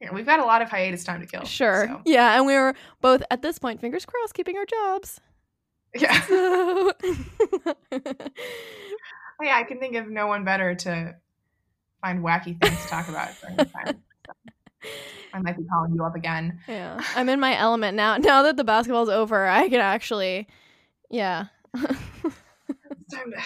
Yeah, 0.00 0.12
we've 0.12 0.26
got 0.26 0.40
a 0.40 0.44
lot 0.44 0.62
of 0.62 0.68
hiatus 0.70 1.04
time 1.04 1.20
to 1.20 1.26
kill. 1.26 1.44
Sure. 1.44 1.86
so- 1.88 2.02
Yeah, 2.04 2.36
and 2.36 2.46
we 2.46 2.54
were 2.54 2.74
both 3.00 3.22
at 3.30 3.42
this 3.42 3.58
point, 3.58 3.80
fingers 3.80 4.04
crossed, 4.06 4.34
keeping 4.34 4.56
our 4.56 4.66
jobs. 4.66 5.20
Yeah. 5.94 6.20
So- 6.26 6.92
Oh, 9.40 9.44
yeah, 9.44 9.56
I 9.56 9.62
can 9.62 9.78
think 9.78 9.94
of 9.94 10.08
no 10.08 10.26
one 10.26 10.44
better 10.44 10.74
to 10.74 11.14
find 12.02 12.24
wacky 12.24 12.60
things 12.60 12.82
to 12.82 12.88
talk 12.88 13.08
about 13.08 13.30
during 13.40 13.56
time. 13.56 14.02
I 15.34 15.40
might 15.40 15.56
be 15.56 15.64
calling 15.64 15.94
you 15.94 16.04
up 16.04 16.14
again. 16.16 16.60
yeah, 16.68 17.00
I'm 17.14 17.28
in 17.28 17.40
my 17.40 17.56
element 17.56 17.96
now. 17.96 18.16
Now 18.28 18.42
that 18.42 18.56
the 18.56 18.64
basketball's 18.64 19.08
over, 19.08 19.46
I 19.46 19.68
can 19.68 19.80
actually, 19.80 20.48
yeah. 21.10 21.46
It's 21.74 23.14
time 23.14 23.30
to 23.32 23.42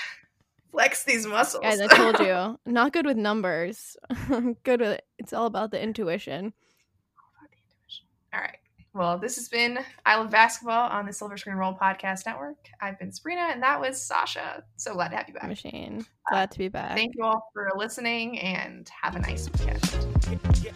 Flex 0.72 1.04
these 1.04 1.26
muscles. 1.26 1.62
Guys, 1.62 1.80
I 1.80 1.86
told 1.86 2.18
you, 2.18 2.58
not 2.64 2.92
good 2.92 3.04
with 3.06 3.16
numbers. 3.16 3.96
good 4.64 4.80
with 4.80 5.00
it's 5.18 5.32
all 5.32 5.46
about 5.46 5.70
the 5.70 5.80
intuition. 5.80 6.52
All 8.32 8.40
right. 8.40 8.56
Well, 8.94 9.18
this 9.18 9.36
has 9.36 9.48
been 9.48 9.78
I 10.04 10.16
Love 10.16 10.30
Basketball 10.30 10.90
on 10.90 11.06
the 11.06 11.12
Silver 11.12 11.36
Screen 11.36 11.56
Roll 11.56 11.74
Podcast 11.74 12.26
Network. 12.26 12.56
I've 12.80 12.98
been 12.98 13.10
Sabreena, 13.10 13.52
and 13.52 13.62
that 13.62 13.80
was 13.80 14.02
Sasha. 14.02 14.64
So 14.76 14.94
glad 14.94 15.08
to 15.08 15.16
have 15.16 15.28
you 15.28 15.34
back. 15.34 15.48
Machine. 15.48 16.04
Uh, 16.30 16.34
glad 16.34 16.50
to 16.52 16.58
be 16.58 16.68
back. 16.68 16.96
Thank 16.96 17.14
you 17.16 17.24
all 17.24 17.50
for 17.52 17.70
listening, 17.76 18.38
and 18.38 18.90
have 19.02 19.16
a 19.16 19.20
nice 19.20 19.50
weekend. 19.50 20.11
Yeah. 20.30 20.72